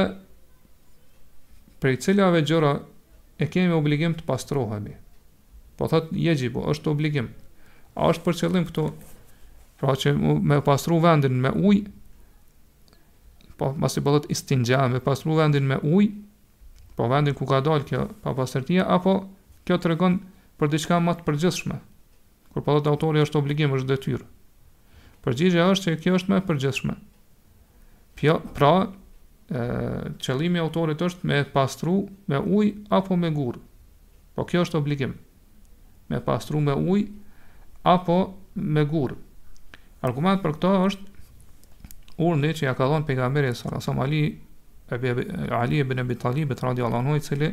prej 1.82 1.96
cilave 2.04 2.44
gjëra 2.48 2.74
e 3.42 3.48
kemi 3.50 3.74
obligim 3.74 4.14
të 4.14 4.28
pastrohemi. 4.28 4.94
Po 5.80 5.88
thotë 5.90 6.20
jejibu 6.28 6.68
është 6.74 6.94
obligim. 6.94 7.32
A 7.98 8.12
është 8.12 8.24
për 8.28 8.38
qëllim 8.44 8.68
këto 8.70 8.86
pra 9.82 9.96
që 9.98 10.12
me 10.22 10.60
pastru 10.62 11.00
vendin 11.02 11.40
me 11.42 11.50
uj, 11.58 11.80
po 13.58 13.72
mas 13.82 13.96
i 13.98 14.02
bëllet 14.02 14.28
po 14.28 14.32
istingja, 14.32 14.84
me 14.92 15.00
pastru 15.02 15.34
vendin 15.36 15.66
me 15.66 15.80
uj, 15.82 16.06
po 16.96 17.08
vendin 17.10 17.34
ku 17.34 17.48
ka 17.50 17.58
dalë 17.66 17.86
kjo 17.88 18.02
pa 18.22 18.30
apo 18.32 19.14
kjo 19.66 19.76
të 19.78 19.90
regon 19.90 20.20
për 20.58 20.70
diçka 20.70 21.00
më 21.02 21.16
të 21.18 21.26
përgjithshme, 21.26 21.76
kur 22.54 22.62
pëllet 22.62 22.86
po 22.86 22.92
autori 22.94 23.24
është 23.26 23.40
obligim, 23.42 23.74
është 23.74 23.90
detyrë. 23.90 24.26
Përgjigje 25.22 25.66
është 25.74 25.84
që 25.88 26.00
kjo 26.02 26.12
është 26.18 26.30
me 26.32 26.38
përgjithshme. 26.46 26.94
Pjo, 28.18 28.36
pra, 28.54 28.70
e, 28.82 29.66
qëlimi 30.22 30.62
autorit 30.62 30.98
është 31.06 31.26
me 31.30 31.40
pastru 31.54 31.94
me 32.30 32.38
uj 32.58 32.72
apo 32.98 33.18
me 33.18 33.30
gurë. 33.34 33.60
Po 34.34 34.46
kjo 34.50 34.64
është 34.66 34.78
obligim. 34.80 35.14
Me 36.10 36.18
pastru 36.26 36.58
me 36.60 36.74
uj 36.74 37.04
apo 37.94 38.18
me 38.74 38.82
gurë. 38.90 39.18
Argument 40.06 40.40
për 40.42 40.56
këto 40.56 40.70
është 40.88 42.22
urni 42.26 42.48
që 42.58 42.64
ja 42.66 42.72
ka 42.78 42.88
dhënë 42.90 43.06
pejgamberi 43.08 43.52
sallallahu 43.54 44.04
alaihi 44.04 45.44
ali 45.58 45.78
ibn 45.84 46.02
abi 46.02 46.16
talib 46.24 46.52
te 46.58 46.66
radiallahu 46.66 47.00
anhu 47.04 47.14
i 47.16 47.22
cili 47.26 47.48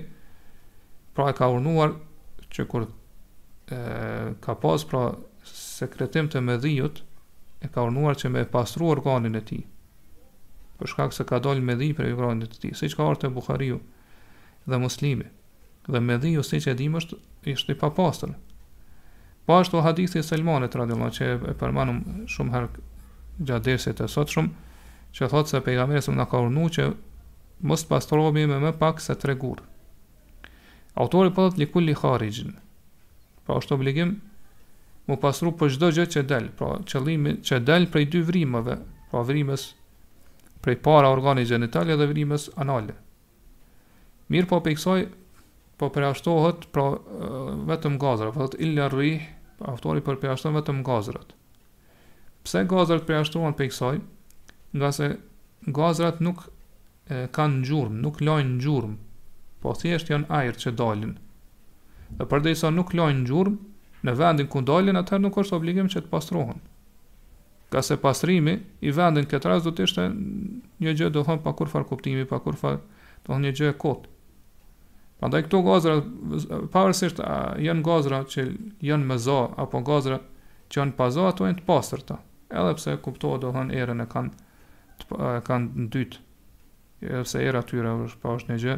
pra 1.13 1.27
e 1.29 1.35
ka 1.37 1.47
urnuar 1.53 1.93
që 2.55 2.65
kur 2.71 2.87
e, 2.89 2.89
ka 4.45 4.55
pas 4.63 4.85
pra 4.91 5.03
sekretim 5.51 6.31
të 6.33 6.41
mëdhijut 6.49 7.03
e 7.61 7.69
ka 7.75 7.85
urnuar 7.91 8.17
që 8.23 8.33
me 8.33 8.45
pastru 8.57 8.89
organin 8.95 9.37
e 9.37 9.43
tij 9.51 9.61
për 10.81 10.93
shkak 10.93 11.13
se 11.15 11.29
ka 11.29 11.39
dalë 11.45 11.63
mëdhi 11.69 11.91
për 11.99 12.09
organin 12.15 12.49
e 12.49 12.51
tij 12.55 12.73
siç 12.81 12.97
ka 12.97 13.05
ardhur 13.05 13.21
te 13.27 13.31
buhariu 13.37 13.77
dhe 14.65 14.81
muslimi 14.85 15.29
dhe 15.87 16.01
mëdhiu 16.11 16.41
siç 16.49 16.67
e 16.67 16.75
dimë 16.81 17.03
është 17.53 17.77
i 17.77 17.81
papastër 17.85 18.33
Po 19.49 19.55
ashtu 19.57 19.79
hadithi 19.81 20.19
i 20.19 20.23
Selmanit 20.23 20.75
radhiyallahu 20.77 21.13
që 21.17 21.27
e 21.49 21.53
përmendum 21.57 21.99
shumë 22.29 22.51
herë 22.53 22.67
gjatë 23.49 23.63
dersave 23.65 23.95
të 23.97 24.07
sotshëm, 24.13 24.49
që 25.17 25.29
thotë 25.31 25.49
se 25.55 25.61
pejgamberi 25.67 26.03
sa 26.05 26.11
na 26.13 26.27
ka 26.29 26.37
urdhëruar 26.43 26.73
që 26.75 26.83
mos 27.71 27.83
pastrohemi 27.89 28.43
me 28.51 28.59
më 28.61 28.71
pak 28.83 29.01
se 29.01 29.15
tre 29.23 29.33
gur. 29.41 29.63
Autori 31.01 31.33
po 31.33 31.47
thotë 31.47 31.63
li 31.63 31.67
kulli 31.73 31.95
kharijin. 31.97 32.51
Po 33.47 33.57
ashtu 33.57 33.73
obligim 33.79 34.11
mu 35.09 35.17
pastru 35.23 35.49
për 35.57 35.73
çdo 35.79 35.89
gjë 35.97 36.05
që 36.13 36.23
del, 36.29 36.51
pra 36.59 36.69
qëllimi 36.85 37.33
që 37.41 37.57
del 37.71 37.89
prej 37.95 38.05
dy 38.13 38.21
vrimave, 38.29 38.77
pra 39.09 39.25
vrimës 39.31 39.65
prej 40.61 40.77
para 40.85 41.09
organit 41.15 41.49
gjenital 41.49 41.89
dhe 42.03 42.09
vrimës 42.13 42.51
anale. 42.61 42.99
Mirë 44.29 44.45
po 44.53 44.61
për 44.67 44.77
po 45.79 45.89
për 45.95 46.05
ashtohet, 46.11 46.65
pra 46.75 46.87
vetëm 47.73 47.93
gazra, 48.01 48.29
vëtë 48.35 48.57
po 48.59 48.65
illa 48.69 48.89
rrih, 48.93 49.27
Po, 49.59 49.67
aftori 49.75 50.01
për 50.05 50.17
përjashton 50.21 50.55
vetëm 50.55 50.79
gazrat. 50.87 51.33
Pse 52.47 52.61
gazrat 52.71 53.03
përjashtohen 53.09 53.55
për 53.59 53.67
iksoj? 53.67 53.97
Nga 54.79 54.91
se 54.97 55.07
gazrat 55.77 56.21
nuk 56.23 56.45
e, 56.47 57.25
kanë 57.35 57.65
gjurëm, 57.67 57.97
nuk 58.05 58.21
lojnë 58.23 58.55
gjurëm, 58.63 58.93
po 59.61 59.73
thjesht 59.81 60.11
janë 60.13 60.29
ajrë 60.39 60.61
që 60.63 60.73
dalin. 60.79 61.11
Dhe 62.19 62.27
përdej 62.31 62.55
sa 62.61 62.71
nuk 62.73 62.93
lojnë 62.95 63.25
gjurëm, 63.29 63.57
në 64.07 64.13
vendin 64.21 64.47
ku 64.53 64.63
dalin, 64.63 64.99
atëherë 65.01 65.25
nuk 65.27 65.41
është 65.43 65.57
obligim 65.57 65.91
që 65.91 66.05
të 66.05 66.11
pastrohen. 66.13 66.61
Ka 67.69 67.83
se 67.85 67.99
pastrimi 68.01 68.55
i 68.89 68.93
vendin 68.97 69.27
këtë 69.29 69.51
ras 69.51 69.65
do 69.67 69.73
të 69.75 69.89
ishte 69.89 70.07
një 70.15 70.95
gjë 71.01 71.11
do 71.11 71.19
të 71.19 71.27
thonë 71.27 71.43
pa 71.45 71.53
kurfar 71.59 71.83
kuptimi, 71.91 72.23
pa 72.31 72.39
kurfar 72.45 72.79
do 72.79 72.85
të 72.85 73.27
thonë 73.33 73.47
një 73.49 73.53
gjë 73.59 73.73
e 73.73 73.75
kotë. 73.83 74.15
Prandaj 75.19 75.43
këto 75.49 75.59
gazra 75.65 75.97
pavarësisht 76.71 77.19
a 77.19 77.55
janë 77.59 77.83
gazra 77.83 78.21
që 78.31 78.45
janë 78.87 79.07
me 79.09 79.17
zë 79.19 79.35
apo 79.59 79.81
gazra 79.89 80.19
që 80.71 80.79
janë 80.81 80.93
pa 80.95 81.09
zë, 81.11 81.23
ato 81.33 81.47
janë 81.49 81.57
të 81.59 81.65
pastërta. 81.67 82.15
Edhe 82.59 82.75
pse 82.77 82.93
kuptohet 83.03 83.41
do 83.43 83.49
të 83.49 83.57
thonë 83.57 83.75
erën 83.83 84.03
e 84.05 84.05
kanë 84.13 84.29
e 85.11 85.33
kanë 85.49 85.83
në 85.83 85.87
dytë. 85.95 86.21
Edhe 87.07 87.23
pse 87.27 87.41
era 87.49 87.61
tyra 87.67 87.91
është 88.05 88.19
pa 88.23 88.29
po, 88.31 88.37
një 88.47 88.57
gjë 88.63 88.77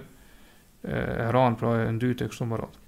e 0.81 1.27
rën 1.35 1.57
pra 1.61 1.73
e 1.83 1.91
dytë 2.03 2.29
kështu 2.31 2.47
më 2.49 2.59
radh. 2.63 2.79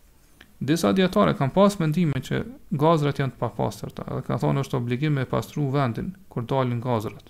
Disa 0.63 0.89
dietare 0.97 1.35
kanë 1.37 1.53
pas 1.53 1.77
mendimin 1.81 2.25
që 2.25 2.39
gazrat 2.81 3.21
janë 3.21 3.35
të 3.35 3.41
papastërta, 3.43 4.07
edhe 4.09 4.25
kanë 4.31 4.41
thonë 4.47 4.63
është 4.65 4.79
obligim 4.79 5.13
me 5.19 5.27
pastru 5.29 5.67
vendin 5.75 6.09
kur 6.33 6.47
dalin 6.49 6.81
gazrat. 6.85 7.29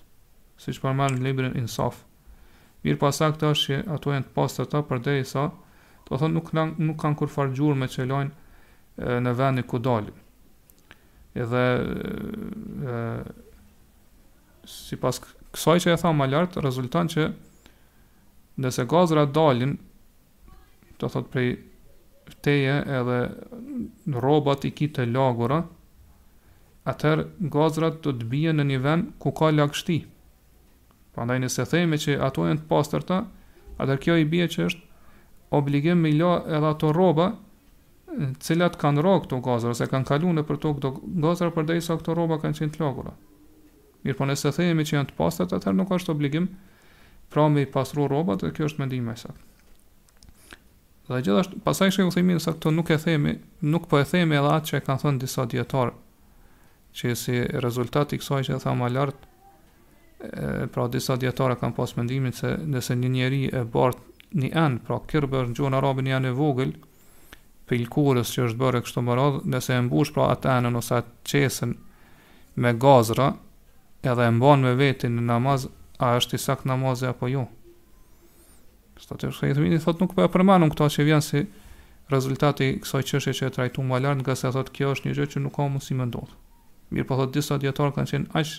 Siç 0.56 0.80
përmend 0.86 1.20
librin 1.24 1.60
Insaf. 1.60 2.00
Mirpasaktë 2.84 3.50
është 3.52 3.66
që 3.68 3.82
ato 3.98 4.14
janë 4.16 4.30
të 4.30 4.34
pastërta 4.40 4.82
përderisa 4.88 5.44
Do 6.04 6.10
po 6.12 6.18
thonë 6.20 6.36
nuk 6.36 6.48
nuk 6.84 6.98
kanë 7.00 7.16
kur 7.16 7.30
far 7.32 7.52
gjurmë 7.56 7.80
me 7.84 7.88
çelojnë 7.88 9.06
në 9.26 9.32
vendin 9.38 9.66
ku 9.70 9.80
dalin. 9.82 10.14
Edhe 11.34 11.64
sipas 14.70 15.18
kësaj 15.54 15.76
që 15.84 15.94
e 15.94 15.98
tha 16.04 16.12
më 16.18 16.28
lart, 16.34 16.58
rezulton 16.66 17.08
që 17.14 17.24
nëse 18.62 18.84
gazra 18.92 19.24
dalin, 19.34 19.72
do 21.00 21.08
thotë 21.10 21.32
prej 21.34 21.48
teje 22.44 22.76
edhe 23.00 23.18
në 24.10 24.20
robat 24.22 24.68
i 24.68 24.76
kitë 24.78 25.08
lagura, 25.10 25.62
atër 26.92 27.24
gazrat 27.54 27.98
të 28.04 28.12
të 28.20 28.28
bje 28.32 28.52
në 28.54 28.64
një 28.70 28.82
ven 28.84 29.08
ku 29.24 29.32
ka 29.40 29.48
lakështi. 29.56 29.98
Pra 31.16 31.24
nëse 31.28 31.64
thejme 31.70 31.96
që 32.04 32.18
ato 32.28 32.44
e 32.46 32.52
në 32.54 32.60
të 32.62 32.68
pasër 32.70 33.06
ta, 33.10 33.22
atër 33.80 34.00
kjo 34.04 34.16
i 34.22 34.28
bie 34.34 34.44
që 34.50 34.66
është 34.68 34.90
obligim 35.56 35.98
me 36.02 36.10
la 36.14 36.32
edhe 36.56 36.70
ato 36.74 36.92
roba 36.92 37.28
cilat 38.46 38.76
kanë 38.78 39.02
ro 39.02 39.14
këto 39.24 39.40
gazra 39.42 39.72
ose 39.74 39.86
kanë 39.90 40.06
kaluar 40.10 40.36
nëpër 40.38 40.60
to 40.64 40.72
këto 40.76 40.92
gazra 41.24 41.50
përderisa 41.56 41.96
këto 42.00 42.14
roba 42.18 42.38
kanë 42.42 42.58
qenë 42.60 42.74
të 42.76 42.82
lagura. 42.84 43.14
Mirë, 44.04 44.18
po 44.18 44.28
nëse 44.28 44.52
themi 44.54 44.84
që 44.86 44.96
janë 44.98 45.10
të 45.12 45.16
pastat, 45.18 45.52
atëherë 45.56 45.78
nuk 45.78 45.92
është 45.96 46.12
obligim 46.14 46.48
pra 47.32 47.46
me 47.50 47.64
pasru 47.74 48.06
rrobat 48.10 48.44
dhe 48.44 48.52
kjo 48.54 48.68
është 48.70 48.82
mendimi 48.84 49.14
e 49.14 49.18
saktë. 49.22 49.50
Dhe 51.08 51.20
gjithashtu, 51.26 51.58
pasaj 51.66 51.90
shkëmë 51.96 52.14
thimi 52.14 52.36
nësa 52.38 52.54
këto 52.56 52.72
nuk 52.74 52.90
e 52.94 52.98
themi, 53.02 53.34
nuk 53.74 53.88
po 53.90 53.98
e 54.00 54.06
themi 54.08 54.38
edhe 54.38 54.52
atë 54.54 54.70
që 54.70 54.78
e 54.78 54.84
kanë 54.86 55.02
thënë 55.04 55.22
disa 55.24 55.46
djetarë, 55.54 55.94
që 57.00 57.14
si 57.22 57.40
rezultat 57.64 58.14
i 58.16 58.20
kësaj 58.20 58.42
që 58.48 58.54
e 58.58 58.62
tha 58.62 58.76
alartë, 58.88 59.32
pra 60.72 60.86
disa 60.88 61.16
djetarë 61.20 61.58
kanë 61.60 61.76
pasë 61.76 61.98
mendimin 61.98 62.32
se 62.38 62.54
nëse 62.70 62.96
një 63.00 63.10
njeri 63.16 63.42
e 63.60 63.64
bartë 63.76 64.13
një 64.34 64.50
anë, 64.58 64.80
pra 64.86 64.98
kërbër 65.08 65.48
në 65.52 65.56
gjonë 65.58 65.78
arabin 65.78 66.08
një 66.08 66.16
anë 66.18 66.30
e 66.30 66.34
vogël, 66.38 66.72
pilkurës 67.70 68.32
që 68.34 68.48
është 68.48 68.60
bërë 68.60 68.80
e 68.80 68.84
kështu 68.84 69.02
më 69.06 69.16
radhë, 69.20 69.42
nëse 69.54 69.76
e 69.76 69.82
mbush 69.86 70.12
pra 70.14 70.26
atë 70.34 70.52
enën, 70.58 70.78
ose 70.80 70.96
atë 70.98 71.12
qesën 71.30 71.74
me 72.64 72.74
gazra, 72.82 73.28
edhe 74.04 74.26
e 74.28 74.32
mban 74.36 74.64
me 74.66 74.74
vetin 74.78 75.14
në 75.16 75.24
namaz, 75.30 75.68
a 76.02 76.16
është 76.18 76.36
i 76.38 76.42
sakt 76.42 76.66
namazi 76.68 77.06
apo 77.08 77.30
jo? 77.30 77.46
Sot 79.00 79.20
të 79.22 79.30
shkajtë 79.34 79.62
vini, 79.62 79.78
thot 79.82 80.02
nuk 80.02 80.12
për 80.14 80.24
po 80.24 80.26
e 80.28 80.32
përmanu 80.34 80.68
këta 80.74 80.90
që 80.96 81.06
vjenë 81.08 81.26
si 81.26 81.44
rezultati 82.12 82.72
kësaj 82.82 83.02
qëshe 83.08 83.32
që 83.38 83.48
e 83.48 83.54
trajtu 83.54 83.84
më 83.86 83.96
alartë, 84.00 84.22
nga 84.26 84.36
se 84.36 84.50
thotë 84.54 84.74
kjo 84.76 84.90
është 84.94 85.08
një 85.08 85.16
gjë 85.20 85.30
që 85.34 85.44
nuk 85.46 85.56
ka 85.56 85.66
më 85.72 85.82
si 85.82 85.96
më 85.98 86.06
ndodhë. 86.10 86.36
Mirë 86.94 87.08
po 87.08 87.16
disa 87.34 87.56
djetarë 87.58 87.94
kanë 87.96 88.10
qenë 88.12 88.34
aqë, 88.38 88.56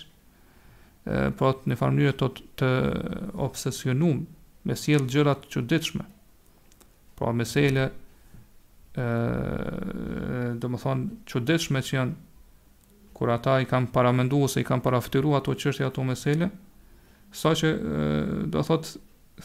po 1.38 1.50
atë 1.52 1.70
një 1.72 1.78
farmënyre 1.80 2.16
të, 2.20 2.28
të 2.58 2.70
obsesionumë 3.46 4.26
me 4.66 4.74
s'jell 4.74 5.06
gjërat 5.10 5.44
që 5.52 5.62
ditëshme. 5.70 6.04
Po, 7.16 7.24
pra 7.24 7.32
me 7.36 7.46
sele, 7.48 7.86
dhe 8.96 10.70
më 10.72 10.82
thonë, 10.82 11.08
që 11.28 11.42
që 11.46 11.82
janë, 11.96 12.16
kur 13.16 13.32
ata 13.32 13.56
i 13.62 13.68
kam 13.70 13.86
paramendu, 13.94 14.42
ose 14.46 14.60
i 14.60 14.66
kam 14.68 14.82
paraftiru 14.84 15.32
ato 15.38 15.54
qështë 15.56 15.86
ato 15.86 16.02
mesele, 16.04 16.50
saqë 17.32 17.42
sa 17.60 17.60
që, 17.62 17.70
dhe 18.52 18.64
thotë, 18.68 18.96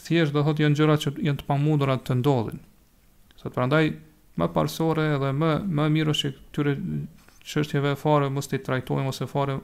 thjesht 0.06 0.36
dhe 0.36 0.44
thotë, 0.50 0.64
janë 0.66 0.80
gjërat 0.82 1.04
që 1.06 1.14
janë 1.30 1.42
të 1.44 1.48
pamundura 1.52 1.98
të 2.02 2.18
ndodhin. 2.22 2.60
Sa 3.38 3.48
të 3.50 3.56
prandaj, 3.56 3.86
më 4.40 4.50
parsore 4.56 5.08
edhe 5.16 5.32
më, 5.36 5.54
më 5.78 5.88
mirë 5.98 6.18
që 6.22 6.34
këtyre 6.38 6.76
qështjeve 7.46 7.96
fare, 8.00 8.28
mos 8.32 8.52
i 8.54 8.60
trajtojmë 8.64 9.12
ose 9.14 9.28
fare, 9.32 9.58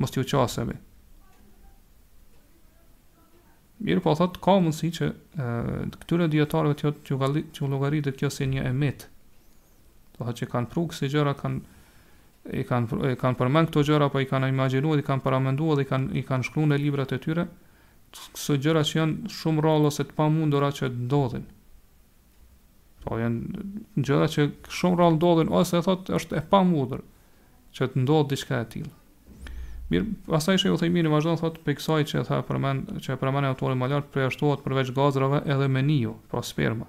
mështë 0.00 0.20
i 0.20 0.26
uqasemi. 0.26 0.76
Mirë 3.88 4.02
po 4.04 4.12
thot 4.16 4.34
ka 4.44 4.54
mundësi 4.60 4.90
që 4.98 5.06
e, 5.08 5.44
këtyre 6.02 6.26
djetarëve 6.32 6.76
të 6.82 6.90
të 7.08 7.16
gallit 7.22 7.52
që 7.56 7.68
llogaritet 7.72 8.18
kjo 8.20 8.28
si 8.34 8.48
një 8.50 8.64
emet. 8.70 9.06
të 10.16 10.20
thotë 10.20 10.40
që 10.42 10.48
kanë 10.54 10.70
prukë 10.74 10.96
se 10.98 11.08
gjëra 11.14 11.32
kanë 11.38 11.60
i 12.60 12.64
kanë 12.68 13.14
kanë 13.22 13.38
përmend 13.38 13.70
këto 13.70 13.82
gjëra 13.88 14.08
apo 14.10 14.20
i 14.20 14.26
kanë 14.28 14.48
imagjinuar, 14.52 15.00
i 15.00 15.04
kanë 15.06 15.24
paramenduar 15.24 15.76
dhe 15.80 15.84
i 15.86 15.90
kanë 15.92 16.20
i 16.20 16.24
kanë 16.30 16.46
shkruar 16.48 16.70
në 16.72 16.78
librat 16.84 17.12
e 17.16 17.20
tyre 17.24 17.44
këto 18.18 18.56
gjëra 18.66 18.82
që 18.90 18.98
janë 19.00 19.32
shumë 19.38 19.64
rrallë 19.64 19.90
ose 19.92 20.04
të 20.08 20.16
pamundura 20.20 20.70
që 20.78 20.88
ndodhin. 21.06 21.44
Po 23.04 23.16
janë 23.20 23.66
gjëra 24.00 24.30
që 24.36 24.48
shumë 24.78 24.98
rrallë 25.00 25.16
ndodhin 25.20 25.52
ose 25.62 25.84
thotë 25.88 26.16
është 26.20 26.36
e 26.40 26.44
pamundur 26.52 27.04
që 27.76 27.90
të 27.94 28.04
ndodhë 28.04 28.32
diçka 28.34 28.60
e 28.64 28.68
tillë. 28.76 28.96
Mirë, 29.90 30.04
pastaj 30.30 30.60
shej 30.62 30.70
Uthejmini 30.70 31.10
vazhdon 31.10 31.38
thot 31.40 31.56
për 31.66 31.74
kësaj 31.80 32.02
që 32.12 32.20
tha 32.28 32.36
përmend 32.48 32.90
që 33.02 33.16
përmend 33.18 33.48
autori 33.48 33.74
më 33.78 33.88
lart 33.90 34.10
për 34.14 34.28
ashtuat 34.28 34.60
përveç 34.66 34.92
gazrave 34.94 35.40
edhe 35.54 35.66
meniu, 35.76 36.12
pra 36.30 36.42
sperma. 36.46 36.86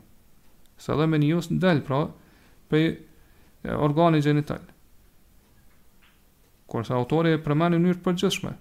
Se 0.83 0.91
edhe 0.93 1.07
meniu 1.09 1.39
ndal 1.55 1.81
pra 1.87 2.01
pe 2.73 2.81
organi 3.87 4.21
gjenital. 4.25 4.61
Kurse 6.71 6.93
autori 6.99 7.33
e 7.35 7.39
përmend 7.47 7.73
në 7.75 7.79
mënyrë 7.81 7.99
të 7.99 8.05
përgjithshme. 8.05 8.51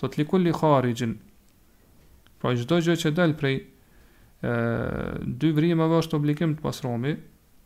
Thot 0.00 0.18
likul 0.20 0.46
li 0.46 0.52
kharijin. 0.60 1.16
Pra 2.38 2.52
çdo 2.62 2.78
gjë 2.86 2.94
që 3.02 3.12
dal 3.18 3.34
prej 3.42 3.56
ë 3.58 4.54
dy 5.42 5.50
vrimave 5.58 5.98
është 6.04 6.16
obligim 6.20 6.54
të 6.54 6.62
pasromi, 6.68 7.16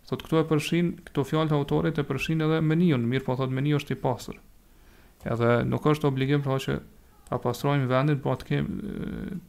thot 0.08 0.24
këtu 0.24 0.40
e 0.40 0.48
përfshin 0.54 0.88
këto 1.10 1.26
fjalë 1.28 1.52
të 1.52 1.60
autorit 1.60 2.00
e 2.00 2.06
përfshin 2.12 2.40
edhe 2.48 2.62
meniun, 2.72 3.04
mirë 3.12 3.28
po 3.28 3.36
thot 3.42 3.52
meniu 3.58 3.76
është 3.82 3.98
i 3.98 4.00
pastër 4.06 4.40
edhe 5.30 5.52
nuk 5.68 5.84
është 5.86 6.08
obligim 6.08 6.42
pra 6.42 6.56
që 6.60 6.78
ta 7.28 7.38
pastrojmë 7.40 7.88
vendin, 7.88 8.18
po 8.20 8.34
të 8.36 8.48
kemi 8.50 8.94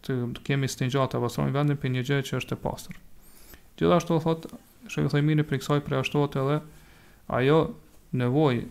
të, 0.05 0.17
të 0.37 0.43
kemi 0.47 0.69
stingja 0.69 1.07
ta 1.11 1.21
pastrojmë 1.23 1.53
vendin 1.55 1.79
për 1.81 1.93
një 1.95 2.03
gjë 2.09 2.19
që 2.29 2.37
është 2.41 2.57
e 2.57 2.61
pastër. 2.63 2.99
Gjithashtu 3.79 4.19
thot 4.27 4.47
Shekhu 4.93 5.09
Thejmini 5.13 5.45
për 5.47 5.61
kësaj 5.61 5.81
për 5.87 5.97
ashtu 6.01 6.21
edhe 6.27 6.59
ajo 7.37 7.57
nevojë 8.19 8.65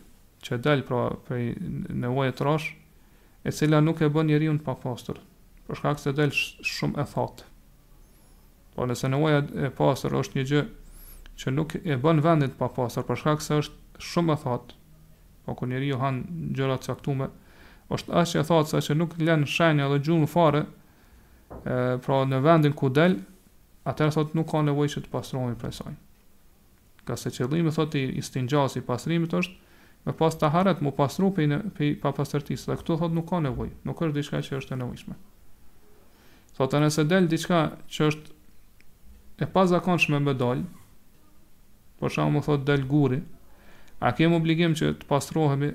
që 0.47 0.59
del 0.63 0.83
pra 0.87 1.01
për 1.27 1.93
nevojë 2.05 2.33
të 2.35 2.39
trash, 2.41 2.71
e 3.47 3.51
cila 3.51 3.81
nuk 3.83 4.03
e 4.07 4.11
bën 4.15 4.29
njeriu 4.29 4.55
të 4.59 4.65
papastër, 4.67 5.19
për 5.67 5.79
shkak 5.81 5.99
se 6.03 6.13
del 6.15 6.33
shumë 6.35 7.03
e 7.03 7.07
thatë. 7.15 7.49
Po 8.77 8.87
nëse 8.89 9.11
nevoja 9.11 9.41
e 9.67 9.73
pastër 9.77 10.15
është 10.21 10.39
një 10.39 10.45
gjë 10.53 10.63
që 11.43 11.55
nuk 11.57 11.75
e 11.83 11.99
bën 12.03 12.23
vendin 12.25 12.51
të 12.53 12.59
papastër, 12.61 13.07
për 13.09 13.21
shkak 13.23 13.43
se 13.45 13.59
është 13.63 14.07
shumë 14.13 14.35
e 14.37 14.41
thatë, 14.45 14.82
Po 15.47 15.55
ku 15.55 15.67
njeri 15.67 15.89
ju 15.91 15.97
hanë 15.99 16.51
gjërat 16.57 16.87
saktume, 16.87 17.27
është 17.93 18.15
ashtë 18.21 18.39
që 18.41 18.45
thotë 18.49 18.71
sa 18.73 18.81
që 18.87 18.95
nuk 18.99 19.17
lën 19.19 19.43
shenja 19.51 19.89
dhe 19.91 19.99
gjurë 20.07 20.23
në 20.25 20.31
fare, 20.35 20.61
e, 20.67 21.75
pra 22.07 22.21
në 22.31 22.39
vendin 22.45 22.77
ku 22.79 22.89
del, 22.89 23.19
atërë 23.91 24.15
thotë 24.17 24.39
nuk 24.39 24.51
ka 24.53 24.63
nevoj 24.69 24.89
që 24.95 25.03
të 25.07 25.11
pastrohemi 25.13 25.59
prej 25.63 25.75
sajnë. 25.81 26.01
Ka 27.09 27.17
se 27.19 27.33
qëllimi 27.35 27.75
thotë 27.75 28.01
i, 28.05 28.13
i 28.23 28.23
stingjasi 28.23 28.85
pastrimit 28.87 29.35
është, 29.35 29.59
me 30.07 30.15
pas 30.19 30.39
të 30.39 30.51
haret 30.55 30.81
mu 30.83 30.93
pastru 30.95 31.33
pe 31.35 31.45
i 31.87 31.91
pa 32.03 32.15
pastërtisë, 32.15 32.71
dhe 32.71 32.79
këtu 32.81 33.01
thotë 33.03 33.19
nuk 33.19 33.29
ka 33.33 33.43
nevoj, 33.49 33.71
nuk 33.87 34.05
është 34.07 34.19
diçka 34.21 34.41
që 34.47 34.57
është 34.63 34.77
e 34.77 34.79
nevojshme. 34.85 35.19
Thotë 36.57 36.81
nëse 36.87 37.05
del 37.11 37.27
diçka 37.31 37.65
që 37.91 38.09
është 38.13 39.47
e 39.47 39.51
pas 39.55 39.69
zakonshme 39.75 40.21
me 40.23 40.35
dal 40.43 40.63
për 42.01 42.17
shumë 42.19 42.37
më 42.39 42.43
thotë 42.47 42.69
del 42.71 42.85
guri, 42.91 43.21
A 44.03 44.11
kemi 44.19 44.35
obligim 44.37 44.73
që 44.75 44.89
të 45.01 45.07
pastrohemi? 45.11 45.69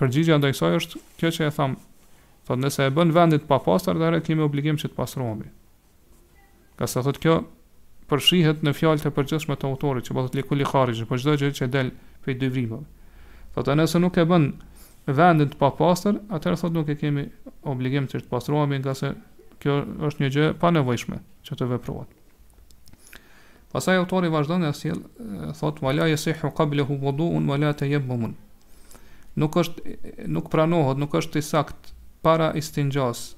Përgjigja 0.00 0.38
ndaj 0.40 0.54
saj 0.56 0.78
është 0.78 1.02
kjo 1.20 1.30
që 1.36 1.44
e 1.48 1.52
tham. 1.56 1.74
Thotë 2.48 2.62
nëse 2.64 2.86
e 2.88 2.92
bën 2.96 3.12
vendin 3.16 3.42
pa 3.50 3.58
pastër, 3.66 3.98
atëherë 4.00 4.22
kemi 4.30 4.44
obligim 4.46 4.78
që 4.80 4.88
të 4.92 4.96
pastrohemi. 4.96 5.50
Ka 6.78 6.88
sa 6.88 7.02
thotë 7.04 7.22
kjo 7.26 7.34
përshihet 8.12 8.64
në 8.64 8.72
fjalët 8.78 9.04
e 9.10 9.12
përgjithshme 9.18 9.58
të 9.60 9.68
autorit, 9.68 10.08
që 10.08 10.16
bëhet 10.16 10.32
po 10.32 10.38
likuli 10.40 10.68
kharij, 10.70 11.02
për 11.02 11.10
po 11.12 11.18
çdo 11.20 11.36
gjë 11.42 11.52
që 11.60 11.68
del 11.76 11.92
prej 12.24 12.38
dy 12.44 12.50
vrimave. 12.54 12.86
Thotë 13.56 13.76
nëse 13.82 14.00
nuk 14.00 14.16
e 14.22 14.26
bën 14.32 14.48
vendin 15.20 15.52
pa 15.60 15.72
pastër, 15.82 16.20
atëherë 16.38 16.62
thotë 16.62 16.74
nuk 16.78 16.92
e 16.92 16.98
kemi 17.02 17.26
obligim 17.74 18.06
që 18.12 18.22
të 18.24 18.30
pastrohemi, 18.32 18.80
nga 18.84 18.94
se 19.02 19.12
kjo 19.60 19.82
është 20.08 20.24
një 20.24 20.34
gjë 20.38 20.48
pa 20.64 20.70
nevojshme 20.78 21.20
që 21.50 21.58
të 21.60 21.74
veprohet. 21.74 22.22
Pasaj 23.76 23.96
autori 24.00 24.28
vazhdon 24.32 24.62
e 24.64 24.68
asil, 24.72 25.02
thot, 25.58 25.82
wala 25.84 26.06
jesihu 26.08 26.48
kablehu 26.56 26.94
vodu 26.96 27.26
wala 27.50 27.74
te 27.76 27.88
Nuk 29.36 29.52
është, 29.60 29.96
nuk 30.32 30.46
pranohet, 30.48 30.96
nuk 30.96 31.12
është 31.18 31.42
i 31.42 31.42
sakt, 31.44 31.90
para 32.24 32.54
istinjas, 32.56 33.34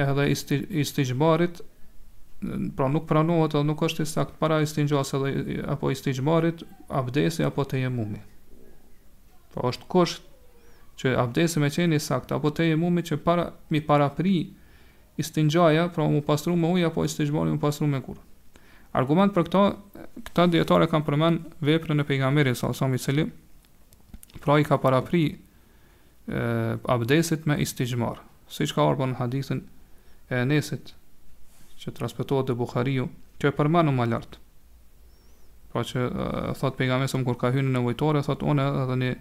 edhe 0.00 0.24
isti, 0.32 0.56
istijbarit, 0.80 1.60
pra 2.78 2.88
nuk 2.88 3.04
pranohet 3.10 3.52
edhe 3.58 3.66
nuk 3.68 3.82
është 3.90 4.06
i 4.06 4.06
sakt 4.08 4.38
para 4.40 4.62
istinjas 4.64 5.12
edhe 5.18 5.58
apo 5.74 5.92
istijbarit, 5.92 6.64
abdesi 6.88 7.44
apo 7.44 7.68
te 7.74 7.82
jemumi. 7.84 8.22
Pra 9.52 9.68
është 9.68 9.88
kusht 9.92 10.24
që 11.02 11.12
abdesi 11.26 11.60
me 11.60 11.68
qeni 11.76 12.00
sakt 12.00 12.32
apo 12.32 12.54
te 12.56 12.70
jemumi 12.72 13.04
që 13.04 13.20
para 13.28 13.50
mi 13.68 13.84
para 13.84 14.08
pri 14.16 14.38
istinjaja, 15.16 15.88
pra 15.88 16.04
mu 16.08 16.22
pasru 16.22 16.56
me 16.56 16.68
uja, 16.68 16.90
po 16.90 17.04
istinjbali 17.04 17.50
mu 17.50 17.60
pasru 17.60 17.86
me 17.88 18.00
kur. 18.04 18.16
Argument 18.96 19.34
për 19.34 19.44
këta, 19.48 19.62
këta 20.28 20.46
djetare 20.52 20.86
kanë 20.92 21.04
përmen 21.06 21.40
vepre 21.64 21.94
në 21.96 22.04
pejgamberi, 22.08 22.54
sa 22.56 22.70
osam 22.72 22.94
i 22.96 23.00
cili, 23.00 23.26
pra 24.44 24.56
i 24.60 24.64
ka 24.64 24.78
parapri 24.80 25.24
e, 25.32 25.36
abdesit 26.92 27.44
me 27.46 27.58
istinjmar. 27.60 28.20
Si 28.48 28.64
që 28.68 28.76
ka 28.76 28.86
orë 28.88 29.10
në 29.10 29.18
hadithin 29.20 29.62
e 30.30 30.40
nesit, 30.48 30.94
që 31.80 31.92
të 31.92 32.04
raspetohet 32.06 32.48
dhe 32.50 32.56
Bukhariu, 32.58 33.08
që 33.40 33.50
e 33.50 33.56
përmenu 33.58 33.92
ma 33.92 34.06
lartë. 34.08 34.40
Pra 35.72 35.84
që 35.84 36.04
e, 36.04 36.28
thot 36.60 36.76
pejgamberi, 36.80 37.24
kur 37.26 37.36
ka 37.40 37.52
hynë 37.56 37.72
në 37.76 37.82
vojtore, 37.90 38.22
thot 38.24 38.44
une 38.48 38.64
edhe 38.84 39.00
një 39.02 39.12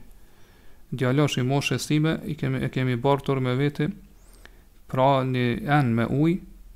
djallosh 0.96 1.40
i 1.42 1.46
moshë 1.48 1.80
sime, 1.84 2.16
i 2.32 2.36
kemi, 2.40 2.64
e 2.64 2.70
kemi 2.72 2.96
bartur 3.02 3.42
me 3.44 3.56
veti, 3.60 3.90
pra 4.92 5.08
një 5.26 5.46
enë 5.66 5.96
me 5.98 6.06
uj 6.12 6.36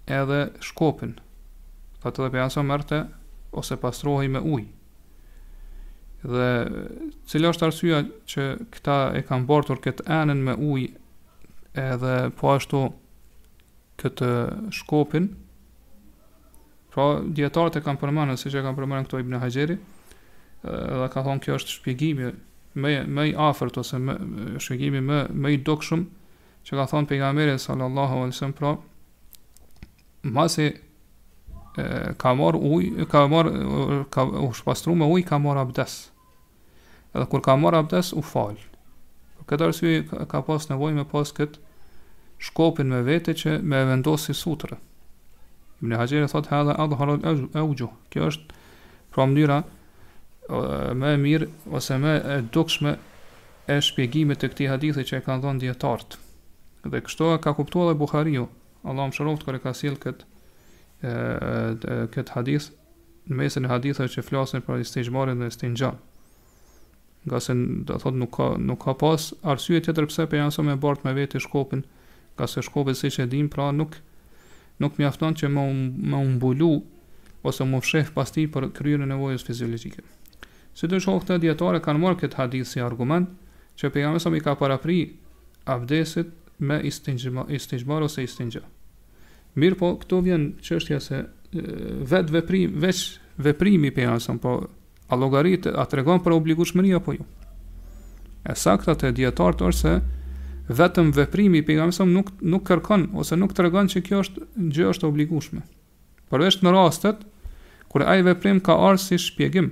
edhe 0.10 0.40
shkopin 0.66 1.16
ka 2.02 2.12
të 2.12 2.24
dhe 2.26 2.32
për 2.34 2.42
janësa 2.44 2.64
mërte 2.66 3.02
ose 3.60 3.78
pastrohi 3.82 4.30
me 4.32 4.42
uj 4.42 4.64
dhe 6.26 6.48
cilë 7.32 7.52
është 7.54 7.68
arsua 7.70 8.02
që 8.30 8.48
këta 8.74 8.96
e 9.20 9.22
kam 9.28 9.46
bortur 9.50 9.80
këtë 9.84 10.08
enën 10.18 10.42
me 10.50 10.58
uj 10.72 10.88
edhe 11.80 12.16
po 12.40 12.54
ashtu 12.58 12.82
këtë 14.02 14.32
shkopin 14.80 15.30
pra 16.90 17.06
djetarët 17.38 17.78
e 17.80 17.84
kam 17.86 18.00
përmanën 18.02 18.40
si 18.42 18.50
që 18.52 18.62
e 18.62 18.66
kam 18.66 18.78
përmanën 18.80 19.06
këto 19.08 19.22
Ibn 19.22 19.40
hajgjeri 19.44 19.78
dhe 19.80 21.08
ka 21.14 21.24
thonë 21.24 21.44
kjo 21.46 21.58
është 21.60 21.78
shpjegimi 21.78 22.32
me, 22.80 22.92
me 23.08 23.24
i 23.30 23.36
afert 23.42 23.78
ose 23.80 23.98
me, 24.02 24.16
shpjegimi 24.62 25.02
me, 25.04 25.22
me 25.32 25.54
i 25.56 25.60
dokshumë 25.62 26.18
që 26.70 26.78
ka 26.78 26.86
thonë 26.92 27.10
pejgamberi 27.10 27.56
sallallahu 27.60 28.20
alaihi 28.20 28.36
wasallam 28.36 28.54
pra 28.54 28.74
masi 30.38 30.68
ka 32.22 32.34
marr 32.38 32.58
uj, 32.60 32.86
ka 33.10 33.24
marr 33.32 33.50
ka 34.14 34.26
u 34.44 34.52
shpastru 34.60 34.94
me 34.96 35.08
uj, 35.10 35.24
ka 35.26 35.40
marr 35.42 35.58
abdes. 35.64 36.10
Edhe 37.16 37.26
kur 37.32 37.42
ka 37.42 37.56
marr 37.58 37.80
abdes 37.82 38.14
u 38.14 38.22
fal. 38.22 38.54
por 39.40 39.46
këtë 39.50 39.66
arsye 39.66 40.26
ka 40.30 40.44
pas 40.46 40.70
nevojë 40.70 40.98
me 41.00 41.08
pas 41.10 41.32
kët 41.34 41.58
shkopin 42.38 42.92
me 42.94 43.00
vete 43.02 43.34
që 43.34 43.56
me 43.66 43.82
vendosi 43.90 44.36
sutrë. 44.38 44.78
Ibn 45.82 45.96
Hajar 45.98 46.28
thot 46.30 46.52
dha 46.52 46.76
adhharu 46.86 47.18
al-awju. 47.34 47.90
Kjo 48.14 48.30
është 48.30 48.64
pra 49.16 49.26
mënyra 49.26 49.58
më 51.00 51.14
e 51.16 51.20
mirë 51.26 51.50
ose 51.74 51.98
më 52.04 52.14
e 52.20 52.38
dukshme 52.54 52.94
e 53.74 53.80
shpjegimit 53.86 54.44
të 54.44 54.52
këtij 54.54 54.70
hadithi 54.76 55.08
që 55.10 55.24
e 55.24 55.24
kanë 55.26 55.44
dhënë 55.48 55.64
dietarët. 55.66 56.20
Dhe 56.88 57.02
kështu 57.04 57.28
e 57.36 57.40
ka 57.44 57.52
kuptuar 57.58 57.90
dhe 57.92 57.98
Bukhariu 58.00 58.46
Allah 58.88 59.10
më 59.10 59.16
shëroftë 59.18 59.46
kër 59.48 59.58
e 59.60 59.64
ka 59.64 59.72
silë 59.76 60.00
kët, 60.06 60.20
këtë 62.14 62.36
hadith 62.38 62.70
Në 63.30 63.38
mesin 63.42 63.68
e 63.68 63.72
haditheve 63.72 64.08
që 64.16 64.24
flasin 64.26 64.64
për 64.66 64.86
istin 64.86 65.10
dhe 65.42 65.48
istin 65.52 65.76
gjan 65.78 65.98
Nga 67.28 67.42
se 67.46 67.54
dhe 67.90 67.98
thot 68.00 68.16
nuk 68.18 68.32
ka, 68.38 68.48
nuk 68.70 68.80
ka 68.86 68.94
pas 69.02 69.28
arsye 69.52 69.82
tjetër 69.84 70.08
pëse 70.08 70.28
për 70.32 70.40
janë 70.40 70.56
së 70.56 70.66
me 70.70 70.78
bartë 70.82 71.08
me 71.10 71.14
veti 71.18 71.42
shkopin 71.44 71.84
ka 72.40 72.48
se 72.48 72.64
shkopin 72.64 72.96
si 72.96 73.12
që 73.18 73.28
dim 73.34 73.52
pra 73.52 73.68
nuk 73.76 74.00
Nuk 74.80 74.96
mjafton 74.96 75.36
që 75.36 75.50
më, 75.52 75.68
më 76.00 76.16
umbulu 76.24 76.72
Ose 77.48 77.64
më 77.68 77.84
fshef 77.84 78.14
pas 78.16 78.32
ti 78.32 78.48
për 78.52 78.72
kryrë 78.80 79.04
në 79.04 79.12
nevojës 79.12 79.44
fiziologike 79.50 80.08
Si 80.80 80.88
të 80.88 81.02
të 81.28 81.42
djetare 81.44 81.84
kanë 81.84 82.00
marrë 82.06 82.24
këtë 82.24 82.40
hadith 82.40 82.72
si 82.72 82.80
argument 82.88 83.28
Që 83.80 83.92
për 83.92 84.06
janë 84.08 84.40
ka 84.48 84.56
parapri 84.60 84.98
abdesit 85.76 86.32
me 86.60 86.80
istinjë, 86.86 87.46
istinjëbar 87.56 88.04
ose 88.06 88.24
istinjë. 88.26 88.62
Mirë 89.60 89.78
po, 89.80 89.94
këto 90.02 90.20
vjen 90.26 90.50
çështja 90.64 91.00
se 91.02 91.24
vetë 92.10 92.36
veprim, 92.36 92.76
veç 92.84 93.00
veprimi 93.42 93.92
për 93.96 94.08
jasëm, 94.10 94.40
po 94.44 94.58
a 95.10 95.18
logarit, 95.18 95.66
a 95.72 95.86
të 95.90 96.04
për 96.26 96.34
obligu 96.36 96.64
apo 96.68 97.06
po 97.06 97.14
jo? 97.14 97.20
ju. 97.20 97.26
E 98.50 98.56
sakta 98.56 98.94
të 98.96 99.14
djetartë 99.18 99.66
është 99.68 99.94
vetëm 100.70 101.10
veprimi 101.18 101.62
për 101.66 101.80
jasëm 101.82 102.14
nuk, 102.14 102.30
nuk 102.42 102.68
kërkon, 102.70 103.10
ose 103.18 103.36
nuk 103.36 103.54
të 103.58 103.70
se 103.90 104.00
që 104.02 104.06
kjo 104.08 104.20
është 104.26 104.48
gjë 104.58 104.90
është 104.92 105.08
obligueshme. 105.08 105.62
Por 106.30 106.40
Përveç 106.40 106.60
në 106.62 106.72
rastet, 106.76 107.24
kërë 107.90 108.06
ajë 108.06 108.24
veprim 108.28 108.60
ka 108.62 108.74
arë 108.76 108.98
si 109.02 109.18
shpjegim, 109.18 109.72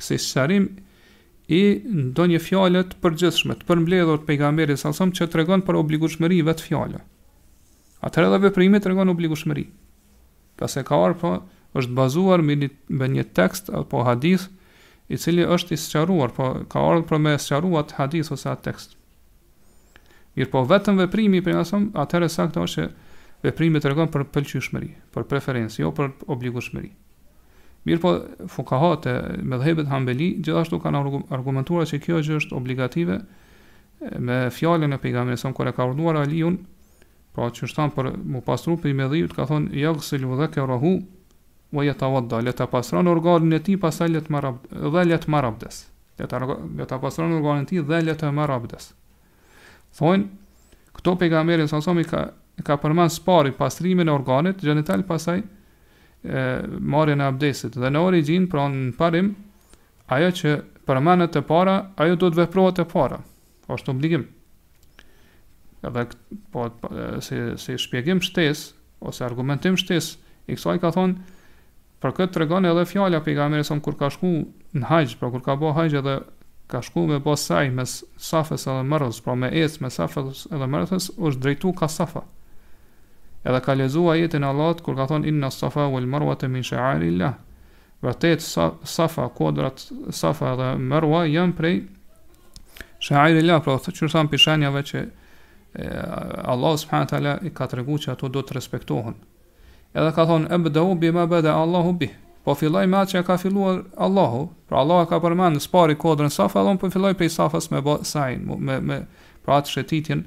si 0.00 0.16
shërim 0.16 0.68
i 1.50 1.80
ndonjë 1.84 2.38
fjalë 2.44 2.82
të 2.90 2.98
përgjithshme 3.00 3.54
të 3.56 3.66
përmbledhur 3.68 4.20
të 4.20 4.26
pejgamberit 4.28 4.80
sa 4.82 4.90
nësëm 4.92 5.14
që 5.16 5.28
tregon 5.32 5.62
për 5.64 5.78
obligueshmëri 5.80 6.42
vetë 6.44 6.66
fjalë. 6.68 7.00
Atëherë 8.04 8.28
edhe 8.28 8.40
veprimi 8.44 8.80
tregon 8.84 9.12
obligueshmëri. 9.14 9.64
Pastaj 10.60 10.84
ka 10.90 10.98
ardhur 11.06 11.16
po 11.22 11.80
është 11.80 11.96
bazuar 11.96 12.44
me 12.44 12.58
një, 12.60 12.68
një 13.14 13.24
tekst 13.38 13.72
apo 13.80 14.04
hadith 14.06 14.44
i 15.08 15.16
cili 15.16 15.46
është 15.48 15.72
i 15.72 15.80
sqaruar, 15.86 16.34
po 16.36 16.50
ka 16.68 16.84
ardhur 16.90 17.08
për 17.14 17.24
me 17.24 17.32
sqaruar 17.40 17.86
atë 17.86 17.98
hadith 18.02 18.32
ose 18.36 18.48
atë 18.52 18.66
tekst. 18.68 18.94
Mirë 20.36 20.52
po 20.52 20.66
vetëm 20.68 21.00
veprimi 21.00 21.40
për 21.48 21.56
nësëm, 21.62 21.88
atëherë 22.04 22.28
sakta 22.36 22.66
është 22.68 22.84
që 22.84 22.88
veprimi 23.48 23.80
të 23.80 23.94
regon 23.94 24.12
për 24.12 24.28
pëlqyushmëri, 24.36 24.92
për 25.16 25.30
preferenci, 25.32 25.80
jo 25.80 25.94
për 25.96 26.12
obligushmëri. 26.36 26.92
Mirë 27.86 28.00
po, 28.02 28.12
fukahat 28.50 29.06
e 29.10 29.18
me 29.46 29.58
dhebet 29.60 29.90
hambeli, 29.92 30.32
gjithashtu 30.42 30.80
kanë 30.82 31.02
argumentuar 31.34 31.86
që 31.88 32.00
kjo 32.02 32.20
është 32.22 32.38
është 32.42 32.56
obligative 32.58 33.18
me 34.22 34.38
fjallën 34.54 34.94
e 34.94 34.98
pejgamin 35.02 35.34
e 35.34 35.38
sëmë 35.40 35.56
kore 35.58 35.72
ka 35.74 35.86
urduar 35.90 36.18
alijun, 36.20 36.58
pra 37.34 37.48
që 37.54 37.68
është 37.68 37.78
thamë 37.78 37.94
për 37.96 38.10
mu 38.34 38.42
pasru 38.46 38.74
për 38.82 38.90
i 38.92 38.96
me 38.98 39.08
ka 39.36 39.46
thonë, 39.50 39.70
jagë 39.78 40.18
lëvë 40.24 40.38
dhe 40.42 40.48
ke 40.56 40.66
rahu, 40.70 40.92
o 41.76 41.84
jetë 41.84 42.06
avadda, 42.08 42.40
le 42.42 42.52
të 42.56 42.66
në 42.98 43.12
organin 43.12 43.58
e 43.58 43.60
ti, 43.66 43.76
pasa 43.76 44.08
le 44.08 44.22
marab, 44.32 44.58
dhe 44.72 45.04
le 45.06 45.18
të 45.20 45.30
marabdes. 45.34 45.84
Le 46.18 46.26
të, 46.26 46.40
le 46.42 46.84
në 46.90 47.38
organin 47.38 47.66
ti, 47.68 47.78
dhe 47.80 48.00
le 48.02 48.14
të 48.18 48.32
marabdes. 48.34 48.90
Thonë, 49.98 50.24
këto 50.98 51.14
pejgamerin 51.20 51.70
sëmë 51.70 52.04
ka, 52.10 52.22
ka 52.66 52.78
përmanë 52.84 53.14
spari 53.20 53.54
pasrimin 53.54 54.08
e 54.08 54.14
organit, 54.14 54.62
gjenital 54.66 55.04
pasaj, 55.06 55.42
marrjen 56.78 57.20
e 57.22 57.26
abdesit 57.28 57.76
dhe 57.78 57.90
në 57.92 58.00
origjin 58.02 58.46
pra 58.50 58.66
në 58.72 58.92
parim 58.98 59.32
ajo 60.16 60.30
që 60.34 60.54
përmendet 60.88 61.36
e 61.36 61.42
para 61.46 61.74
ajo 62.02 62.16
duhet 62.16 62.36
veprohet 62.40 62.78
e 62.80 62.84
para 62.90 63.20
është 63.68 63.90
obligim 63.94 64.24
edhe 65.86 66.06
po 66.52 66.64
se 67.22 67.42
se 67.62 67.76
shpjegim 67.78 68.20
shtes 68.24 68.64
ose 69.00 69.24
argumentim 69.26 69.76
shtes 69.78 70.16
i 70.48 70.56
kësaj 70.56 70.80
ka 70.82 70.90
thonë 70.96 71.36
për 72.02 72.14
këtë 72.18 72.34
tregon 72.34 72.66
edhe 72.66 72.84
fjala 72.86 73.20
pejgamberit 73.26 73.66
sa 73.66 73.78
kur 73.82 73.94
ka 73.98 74.10
shku 74.10 74.32
në 74.74 74.88
hax 74.90 75.14
pra 75.20 75.30
kur 75.34 75.42
ka 75.44 75.54
bëu 75.56 75.76
hax 75.78 75.94
edhe 76.02 76.18
ka 76.68 76.82
shku 76.82 77.06
me 77.08 77.20
saj 77.36 77.70
mes 77.70 77.98
Safës 78.20 78.66
edhe 78.68 78.82
Marrës 78.84 79.22
pra 79.24 79.34
me 79.36 79.48
ecë 79.48 79.80
me 79.84 79.88
Safës 79.90 80.46
edhe 80.50 80.66
Marrës 80.68 81.10
është 81.16 81.40
drejtu 81.42 81.72
ka 81.80 81.88
safa 81.88 82.26
edhe 83.44 83.60
ka 83.62 83.72
lexuar 83.74 84.16
jetin 84.16 84.42
e 84.42 84.46
Allahut 84.48 84.80
kur 84.82 84.96
ka 84.96 85.06
thonë 85.10 85.28
inna 85.30 85.50
safa 85.50 85.86
wal 85.88 86.06
marwa 86.06 86.36
min 86.48 86.62
sha'arillah. 86.62 87.34
Vërtet 88.02 88.40
safa, 88.40 89.28
kodrat 89.34 89.86
safa 90.14 90.54
dhe 90.56 90.68
marwa 90.78 91.24
janë 91.26 91.54
prej 91.56 91.82
sha'arillah, 93.00 93.60
pra 93.62 93.78
të 93.78 94.10
thon 94.12 94.28
pishanjave 94.28 94.82
që 94.82 95.02
e, 95.74 95.86
Allah 96.44 96.76
subhanahu 96.78 97.08
taala 97.10 97.38
i 97.42 97.50
ka 97.50 97.66
treguar 97.66 97.98
që 98.00 98.12
ato 98.12 98.28
do 98.28 98.42
të 98.42 98.54
respektohen. 98.58 99.14
Edhe 99.94 100.12
ka 100.14 100.24
thonë 100.26 100.94
bi 101.00 101.10
ma 101.12 101.26
bada 101.26 101.54
Allahu 101.56 101.92
bih. 101.98 102.10
Po 102.44 102.54
filloj 102.54 102.86
me 102.88 102.96
atë 102.96 103.16
që 103.18 103.24
ka 103.26 103.36
filluar 103.38 103.82
Allahu. 103.96 104.48
Pra 104.68 104.78
Allah 104.80 105.06
ka 105.08 105.18
përmendur 105.20 105.60
spari 105.60 105.94
kodrën 105.96 106.30
Safa, 106.30 106.62
dhe 106.64 106.78
po 106.78 106.90
filloj 106.90 107.14
prej 107.14 107.30
Safas 107.30 107.70
me 107.70 107.82
sajnë, 107.82 108.56
me 108.58 108.80
me 108.80 109.00
pra 109.44 109.58
atë 109.60 109.74
shëtitjen 109.78 110.22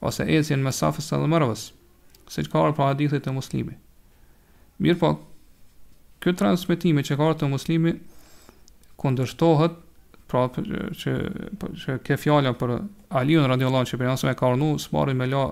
ose 0.00 0.24
ecjen 0.26 0.62
me 0.62 0.72
safas 0.72 1.10
dhe 1.10 1.26
Marwës 1.26 1.70
se 2.30 2.42
po, 2.42 2.46
që 2.50 2.52
ka 2.52 2.64
arë 2.68 2.76
pra 2.78 3.18
të 3.24 3.32
muslimi. 3.34 3.74
Mirë 4.80 4.98
po, 5.00 5.10
këtë 6.22 6.38
transmitimi 6.44 7.02
që 7.04 7.16
ka 7.18 7.26
arë 7.26 7.38
të 7.40 7.48
muslimi, 7.50 7.94
kondërshtohet, 9.00 9.74
pra 10.30 10.44
që, 10.54 10.84
që, 10.94 11.14
që 11.82 11.96
ke 12.06 12.16
fjalla 12.22 12.52
për 12.54 12.76
Alion 13.18 13.48
Radiolan 13.50 13.88
që 13.88 13.98
për 13.98 14.10
nësëm 14.12 14.30
e 14.30 14.36
ka 14.38 14.46
arënu, 14.46 14.68
së 14.78 14.92
marën 14.94 15.18
me 15.18 15.26
la 15.26 15.42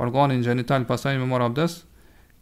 organin 0.00 0.44
genital 0.46 0.86
pasajnë 0.86 1.18
me 1.18 1.26
marë 1.32 1.48
abdes, 1.50 1.80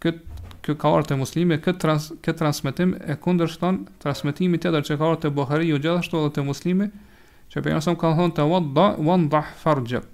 këtë 0.05 0.43
kjo 0.65 0.75
ka 0.81 0.93
arë 0.99 1.09
të 1.11 1.19
muslimi, 1.23 1.59
këtë, 1.65 1.81
trans, 1.81 2.11
këtë 2.25 2.39
transmitim 2.43 2.93
e 3.05 3.17
kundërshton 3.21 3.81
transmitimi 4.05 4.61
të 4.61 4.71
edhe 4.71 4.83
që 4.91 4.99
ka 5.01 5.09
arë 5.11 5.19
të 5.25 5.31
Bukhari 5.39 5.67
ju 5.69 5.77
jo 5.79 5.83
gjithashtu 5.85 6.23
dhe 6.25 6.31
të 6.39 6.45
muslimi, 6.49 6.91
që 7.53 7.65
për 7.65 7.81
ka 7.85 7.97
ka 8.05 8.13
thonë 8.17 8.37
të 8.39 8.47
vëndah 9.05 9.51
fargjëk. 9.61 10.09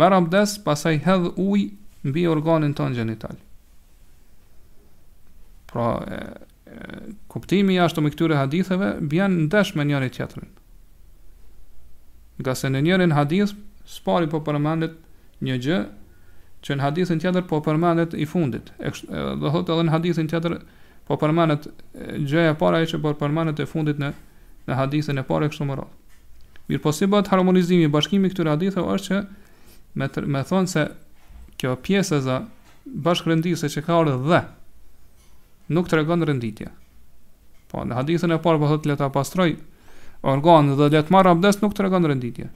Merë 0.00 0.20
abdes, 0.22 0.56
pasaj 0.64 0.98
hedh 1.04 1.32
uj 1.44 1.66
mbi 2.04 2.24
organin 2.30 2.74
tonë 2.78 2.96
gjenital. 3.00 3.36
Pra, 5.70 5.86
e, 6.00 6.16
e, 6.16 7.00
kuptimi 7.30 7.76
jashtu 7.76 8.02
me 8.02 8.12
këtyre 8.14 8.38
haditheve, 8.40 8.94
bjenë 9.10 9.46
në 9.50 9.64
me 9.78 9.86
njëri 9.90 10.10
tjetërin. 10.16 10.50
Nga 12.40 12.54
se 12.56 12.70
në 12.72 12.82
njëri 12.88 13.10
në 13.10 13.16
hadith, 13.18 13.52
spari 13.84 14.30
po 14.32 14.40
përmandit 14.44 14.94
një 15.44 15.60
gjë, 15.66 15.80
që 16.66 16.76
në 16.76 16.84
hadithin 16.84 17.20
tjetër 17.22 17.46
po 17.48 17.60
përmandit 17.64 18.14
i 18.20 18.26
fundit. 18.28 18.72
Do 19.08 19.36
dhe 19.40 19.52
thot 19.54 19.70
edhe 19.72 19.86
në 19.88 19.92
hadithin 19.94 20.28
tjetër 20.28 20.58
po 21.08 21.16
përmandit 21.20 21.70
gjëja 22.28 22.52
e 22.54 22.58
para 22.60 22.82
e 22.82 22.88
që 22.90 23.00
po 23.00 23.14
përmandit 23.20 23.62
e 23.64 23.68
fundit 23.68 24.00
në, 24.00 24.10
në 24.68 24.76
hadithin 24.76 25.20
e 25.20 25.24
pare 25.24 25.48
kështu 25.52 25.66
më 25.70 25.76
rrë. 25.78 25.86
Mirë 26.70 26.82
po 26.84 26.92
si 26.94 27.08
bëtë 27.10 27.32
harmonizimi 27.32 27.86
i 27.88 27.92
bashkimi 27.92 28.28
këtyre 28.32 28.52
haditheve 28.52 28.84
është 28.92 29.08
që 29.08 29.22
me 30.30 30.42
thonë 30.46 30.70
se 30.70 30.84
kjo 31.60 31.76
pjesë 31.84 32.18
e 32.18 32.24
za 32.24 32.36
bashkë 32.86 33.36
që 33.52 33.82
ka 33.84 33.98
orë 34.00 34.16
dhe 34.26 34.40
nuk 35.76 35.86
të 35.88 35.98
regon 36.00 36.24
rënditja 36.26 36.70
po 37.70 37.84
në 37.86 37.98
hadithën 38.00 38.32
e 38.34 38.38
parë 38.42 38.58
po 38.62 38.70
thotë, 38.72 38.88
leta 38.90 39.10
pastroj 39.14 39.50
organ 40.26 40.72
dhe 40.78 40.88
letë 40.96 41.12
marë 41.14 41.34
abdes 41.36 41.60
nuk 41.62 41.76
të 41.76 41.84
regon 41.86 42.08
rënditja 42.08 42.48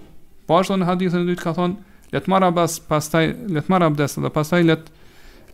po 0.49 0.59
ashtë 0.59 0.79
në 0.81 0.89
hadithën 0.89 1.25
e 1.25 1.29
dytë 1.33 1.45
ka 1.45 1.53
thonë 1.59 2.09
letë 2.17 2.33
marë 2.33 2.51
abdes 2.53 2.79
pastaj 2.89 3.27
letë 3.59 3.73
marë 3.75 3.91
abdes 3.93 4.17
dhe 4.25 4.33
pastaj 4.35 4.65
letë 4.65 5.03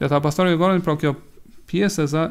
ta 0.01 0.17
apastroj 0.17 0.55
organin, 0.55 0.81
por 0.87 0.95
kjo 0.97 1.11
pjesë 1.69 2.07
e 2.07 2.09
za 2.15 2.23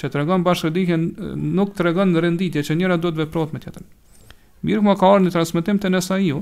që 0.00 0.08
të 0.08 0.22
regon 0.22 0.42
bashkë 0.46 0.96
nuk 1.36 1.76
të 1.76 1.86
regon 1.90 2.16
rënditja 2.18 2.64
që 2.66 2.78
njëra 2.80 2.96
duhet 2.98 3.14
të 3.18 3.22
veprot 3.26 3.52
me 3.54 3.60
tjetër 3.62 3.84
mirë 4.66 4.86
më 4.88 4.96
ka 5.00 5.12
orë 5.12 5.28
në 5.28 5.36
transmitim 5.36 5.78
të 5.82 5.92
nësa 5.92 6.18
ju 6.24 6.40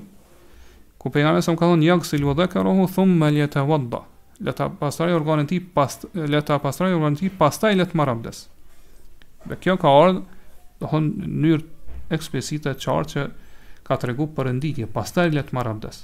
ku 1.02 1.10
pejame 1.10 1.42
sa 1.42 1.52
më 1.52 1.60
ka 1.60 1.68
thonë 1.72 1.86
jakë 1.90 2.10
si 2.12 2.18
lëvodhe 2.22 2.46
ka 2.48 4.00
le 4.40 4.52
ta 4.56 4.68
pastroj 4.70 5.12
organin 5.14 5.46
ti 5.46 5.58
past 5.74 6.06
le 6.14 6.40
ta 6.46 6.58
pastroj 6.58 6.92
organin 6.96 7.18
ti 7.20 7.28
pastaj 7.38 7.74
le 7.76 7.84
të 7.86 7.98
marrëmdes. 8.00 8.40
Dhe 9.48 9.56
kjo 9.60 9.74
ka 9.80 9.90
ardhur 9.92 10.24
do 10.80 10.88
thon 10.88 11.10
në 11.20 11.28
mënyrë 11.34 11.98
eksplicite 12.16 12.72
qartë 12.74 13.12
që 13.12 13.24
ka 13.86 13.98
tregu 14.00 14.26
përënditje, 14.36 14.88
pastaj 14.94 15.28
le 15.34 15.44
të 15.44 15.56
marrëmdes. 15.56 16.00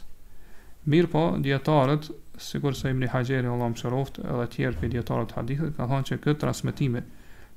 Mirë 0.92 1.10
po, 1.10 1.24
djetarët, 1.42 2.10
sigur 2.38 2.76
se 2.76 2.92
Ibn 2.92 3.08
Hajeri, 3.14 3.48
Allah 3.48 3.70
më 3.72 3.80
shëroft, 3.80 4.20
edhe 4.22 4.46
tjerë 4.54 4.80
për 4.82 4.92
djetarët 4.94 5.32
hadithit, 5.36 5.72
ka 5.78 5.88
thonë 5.90 6.08
që 6.10 6.18
këtë 6.24 6.40
transmitimi 6.44 7.02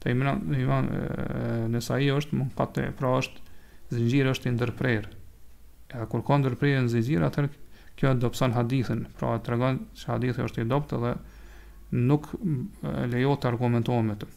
të 0.01 0.13
iman, 0.15 0.41
iman 0.55 0.89
i 1.99 2.11
është, 2.15 2.39
mund 2.39 2.55
pra 2.55 3.11
është, 3.21 3.43
zinxhiri 3.91 4.32
është 4.34 4.49
i 4.49 4.55
ndërprerë. 4.55 5.15
Ja, 5.91 6.05
kur 6.07 6.21
ka 6.25 6.38
ndërprerë 6.41 6.88
në 6.88 6.93
zinjirë, 6.93 7.27
atërë 7.27 7.51
kjo 7.99 8.11
e 8.13 8.15
dopson 8.15 8.55
hadithin, 8.55 9.03
pra 9.19 9.35
e 9.35 9.41
të 9.43 9.51
regon 9.53 9.79
që 9.99 10.11
hadithi 10.13 10.43
është 10.45 10.63
i 10.63 10.67
doptë 10.71 10.99
dhe 11.03 11.13
nuk 12.09 12.29
lejo 13.11 13.33
të 13.41 13.49
argumentohen 13.51 14.07
me 14.07 14.15
të. 14.21 14.29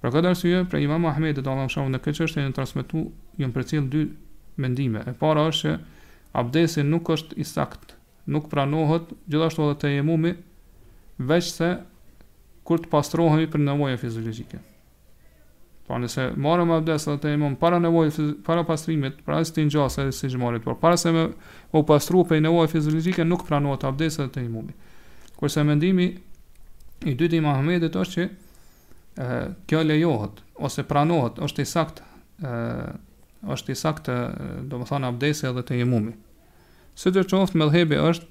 Pra 0.00 0.12
këtë 0.14 0.30
arsye, 0.32 0.62
pra 0.70 0.80
imam 0.82 1.06
Ahmed 1.10 1.38
e 1.40 1.44
dalam 1.44 1.68
shavë 1.72 1.92
në 1.92 2.00
këtë 2.04 2.22
qështë 2.24 2.42
e 2.44 2.48
në 2.48 2.56
transmitu, 2.56 3.02
jënë 3.40 3.56
për 3.56 3.68
cilë 3.72 3.88
dy 3.92 4.04
mendime. 4.62 5.02
E 5.10 5.12
para 5.20 5.42
është 5.50 5.68
që 5.68 5.76
abdesi 6.42 6.84
nuk 6.86 7.10
është 7.16 7.38
i 7.40 7.46
saktë, 7.48 7.98
nuk 8.36 8.48
pranohet, 8.52 9.12
gjithashtu 9.26 9.66
edhe 9.66 9.78
të 9.82 9.92
jemumi, 9.98 10.32
veç 11.30 11.52
se 11.58 11.72
kur 12.66 12.80
të 12.82 12.92
pastrohemi 12.94 13.50
për 13.52 13.66
nevoje 13.68 14.00
fiziologike. 14.00 14.62
Po 15.86 15.98
nëse 16.02 16.32
marrëm 16.42 16.70
abdes 16.74 17.04
dhe 17.06 17.14
të 17.22 17.30
imam 17.36 17.54
para 17.62 17.78
nevojë 17.78 18.24
para 18.46 18.64
pastrimit, 18.66 19.20
para 19.26 19.44
se 19.46 19.52
të 19.54 19.64
e 20.06 20.12
si 20.12 20.28
xhmarit, 20.32 20.64
por 20.64 20.74
para 20.82 20.96
se 20.98 21.12
u 21.78 21.82
pastrua 21.86 22.24
për 22.26 22.40
nevojë 22.42 22.70
fiziologjike 22.72 23.24
nuk 23.28 23.44
pranohet 23.46 23.84
abdesi 23.86 24.22
të 24.34 24.42
imumi. 24.48 24.74
Kurse 25.38 25.62
mendimi 25.68 26.06
i 27.06 27.14
dytë 27.14 27.38
i 27.38 27.40
Muhamedit 27.44 27.96
është 28.00 28.14
që 28.16 28.26
ë 29.16 29.48
kjo 29.70 29.82
lejohet 29.86 30.42
ose 30.66 30.82
pranohet, 30.90 31.38
është 31.46 31.62
i 31.62 31.68
saktë 31.74 32.10
ë 32.42 33.02
është 33.46 33.70
i 33.70 33.78
saktë, 33.78 34.14
domethënë 34.66 35.06
abdesi 35.12 35.46
edhe 35.46 35.62
te 35.68 35.76
imumi. 35.78 36.16
Së 36.98 37.12
të 37.14 37.22
qoftë 37.30 37.60
me 37.60 37.68
dhebi 37.70 38.00
është, 38.02 38.24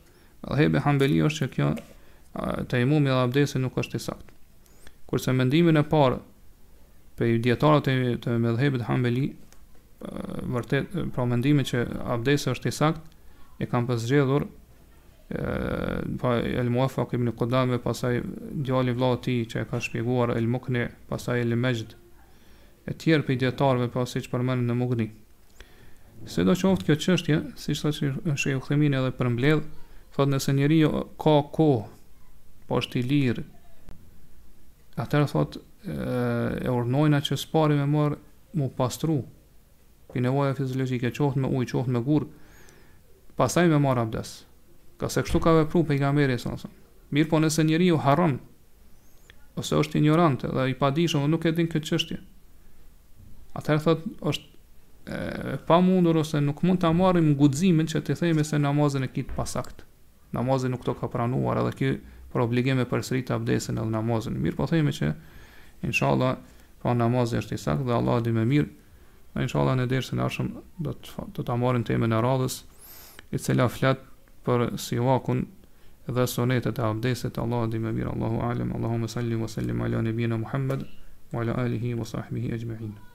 me 0.49 0.57
dhebi 0.59 0.81
hambeli 0.83 1.21
është 1.29 1.43
që 1.43 1.51
kjo 1.55 1.69
të 2.67 2.81
imumi 2.83 3.07
dhe 3.13 3.19
abdesi 3.23 3.61
nuk 3.63 3.77
është 3.79 3.95
i 3.95 4.03
sakt. 4.09 4.33
Kurse 5.07 5.31
mendimin 5.31 5.79
e 5.79 5.85
parë 5.91 6.17
pe 7.17 7.35
dietarët 7.39 7.87
e 7.91 7.95
të 8.23 8.33
mëdhëbit 8.43 8.83
Hambeli 8.89 9.25
vërtet 10.51 10.93
pra 11.15 11.25
mendimi 11.29 11.63
që 11.65 11.85
abdesi 12.13 12.49
është 12.51 12.69
i 12.71 12.75
sakt 12.75 13.63
e 13.63 13.67
kanë 13.71 13.87
pasgjedhur 13.89 14.45
e 15.29 15.43
pa 16.21 16.33
el 16.61 16.69
muwaffaq 16.73 17.15
ibn 17.17 17.31
qudame 17.39 17.79
pasaj 17.81 18.19
djali 18.67 18.93
vllau 18.97 19.15
i 19.17 19.21
tij 19.27 19.45
që 19.53 19.61
e 19.63 19.67
ka 19.71 19.79
shpjeguar 19.81 20.33
el 20.35 20.49
mukni 20.51 20.83
pasaj 21.09 21.39
el 21.45 21.55
mejd 21.57 21.95
e 22.85 22.93
tjerë 22.93 23.25
për 23.29 23.39
djetarëve 23.45 23.87
për 23.87 23.93
pra 23.95 24.05
asë 24.05 24.25
që 24.27 24.41
në 24.67 24.77
mugni. 24.81 25.09
Se 26.27 26.43
do 26.47 26.51
që 26.55 26.67
oftë 26.69 26.85
kjo 26.91 26.95
qështje, 27.01 27.37
si 27.59 27.73
shta 27.75 27.89
që 27.93 28.11
është 28.33 28.75
edhe 28.75 29.11
për 29.17 29.29
mbledh, 29.33 29.63
thotë 30.15 30.31
nëse 30.33 30.53
njeri 30.57 30.77
jo 30.79 30.91
ka 31.21 31.33
kohë, 31.49 31.87
po 32.67 32.77
është 32.79 32.99
i 32.99 33.01
lirë, 33.09 33.43
atërë 35.03 35.27
thotë 35.33 35.59
e 35.87 36.69
urnojna 36.71 37.19
që 37.21 37.37
spari 37.37 37.75
me 37.77 37.85
marë 37.91 38.17
mu 38.57 38.69
pastru 38.75 39.19
për 40.09 40.23
nevoja 40.25 40.55
fiziologike 40.57 41.11
qoht 41.13 41.37
me 41.37 41.47
ujë, 41.49 41.69
qoht 41.73 41.89
me 41.91 41.99
gur 42.05 42.25
pastaj 43.37 43.67
me 43.69 43.79
marë 43.83 44.05
abdes 44.07 44.31
ka 44.97 45.09
se 45.11 45.21
kështu 45.25 45.39
ka 45.43 45.53
vepru 45.59 45.83
për 45.85 45.97
i 45.99 46.01
gamberi 46.01 46.37
mirë 46.39 47.29
po 47.29 47.39
nëse 47.43 47.65
njeri 47.67 47.91
ju 47.91 47.99
haron 48.01 48.37
ose 49.61 49.75
është 49.83 49.99
ignorante 50.01 50.47
dhe 50.55 50.65
i 50.71 50.77
padishëm 50.79 51.21
dhe 51.25 51.31
nuk 51.35 51.45
e 51.45 51.53
din 51.59 51.69
këtë 51.69 51.91
qështje 51.91 52.17
atëherë 53.59 53.83
thot 53.85 54.01
është 54.21 54.45
e, 55.05 55.17
pa 55.69 55.77
mundur 55.85 56.17
ose 56.23 56.41
nuk 56.41 56.63
mund 56.65 56.81
të 56.81 56.89
amarim 56.89 57.35
gudzimin 57.39 57.85
që 57.87 58.01
të 58.07 58.17
thejme 58.23 58.43
se 58.47 58.57
namazin 58.63 59.05
e 59.05 59.11
kitë 59.15 59.37
pasakt 59.37 59.85
namazin 60.33 60.73
nuk 60.73 60.83
të 60.87 60.97
ka 61.03 61.11
pranuar 61.13 61.61
edhe 61.61 61.77
kjo 61.77 61.93
për 62.33 62.47
obligime 62.49 62.89
për 62.91 63.05
sëritë 63.07 63.29
të 63.33 63.37
abdesin 63.39 63.79
edhe 63.79 63.93
namazin 63.99 64.41
mirë 64.43 64.57
po 64.63 64.71
thejme 64.73 64.91
që 64.97 65.13
inshallah 65.85 66.31
pa 66.83 66.93
namaz 66.99 67.33
është 67.39 67.57
i 67.57 67.61
sakt 67.65 67.85
dhe 67.87 67.93
Allah 67.99 68.17
di 68.27 68.31
më 68.37 68.43
mirë 68.51 68.73
dhe 69.35 69.45
inshallah 69.47 69.77
në 69.81 69.85
dersën 69.93 70.21
e 70.21 70.25
ardhshëm 70.27 70.49
do 70.87 70.93
të 71.05 71.25
do 71.37 71.45
ta 71.49 71.57
marrim 71.63 71.85
temën 71.89 72.15
e 72.17 72.21
radhës 72.27 72.57
i 73.31 73.41
cila 73.47 73.67
flet 73.77 74.03
për 74.47 74.67
siwakun 74.87 75.45
dhe 76.19 76.27
sonetet 76.37 76.79
e 76.81 76.87
abdesit 76.91 77.39
Allah 77.45 77.63
di 77.73 77.79
më 77.87 77.95
mirë 77.99 78.13
Allahu 78.15 78.43
alem 78.51 78.73
Allahumma 78.79 79.11
salli 79.17 79.39
wa 79.45 79.49
sallim 79.57 79.83
ala 79.87 80.03
nabiyina 80.11 80.41
Muhammad 80.45 80.87
wa 81.33 81.45
ala 81.45 81.59
alihi 81.65 81.95
wa 82.01 82.13
sahbihi 82.15 82.55
ajma'in 82.59 83.14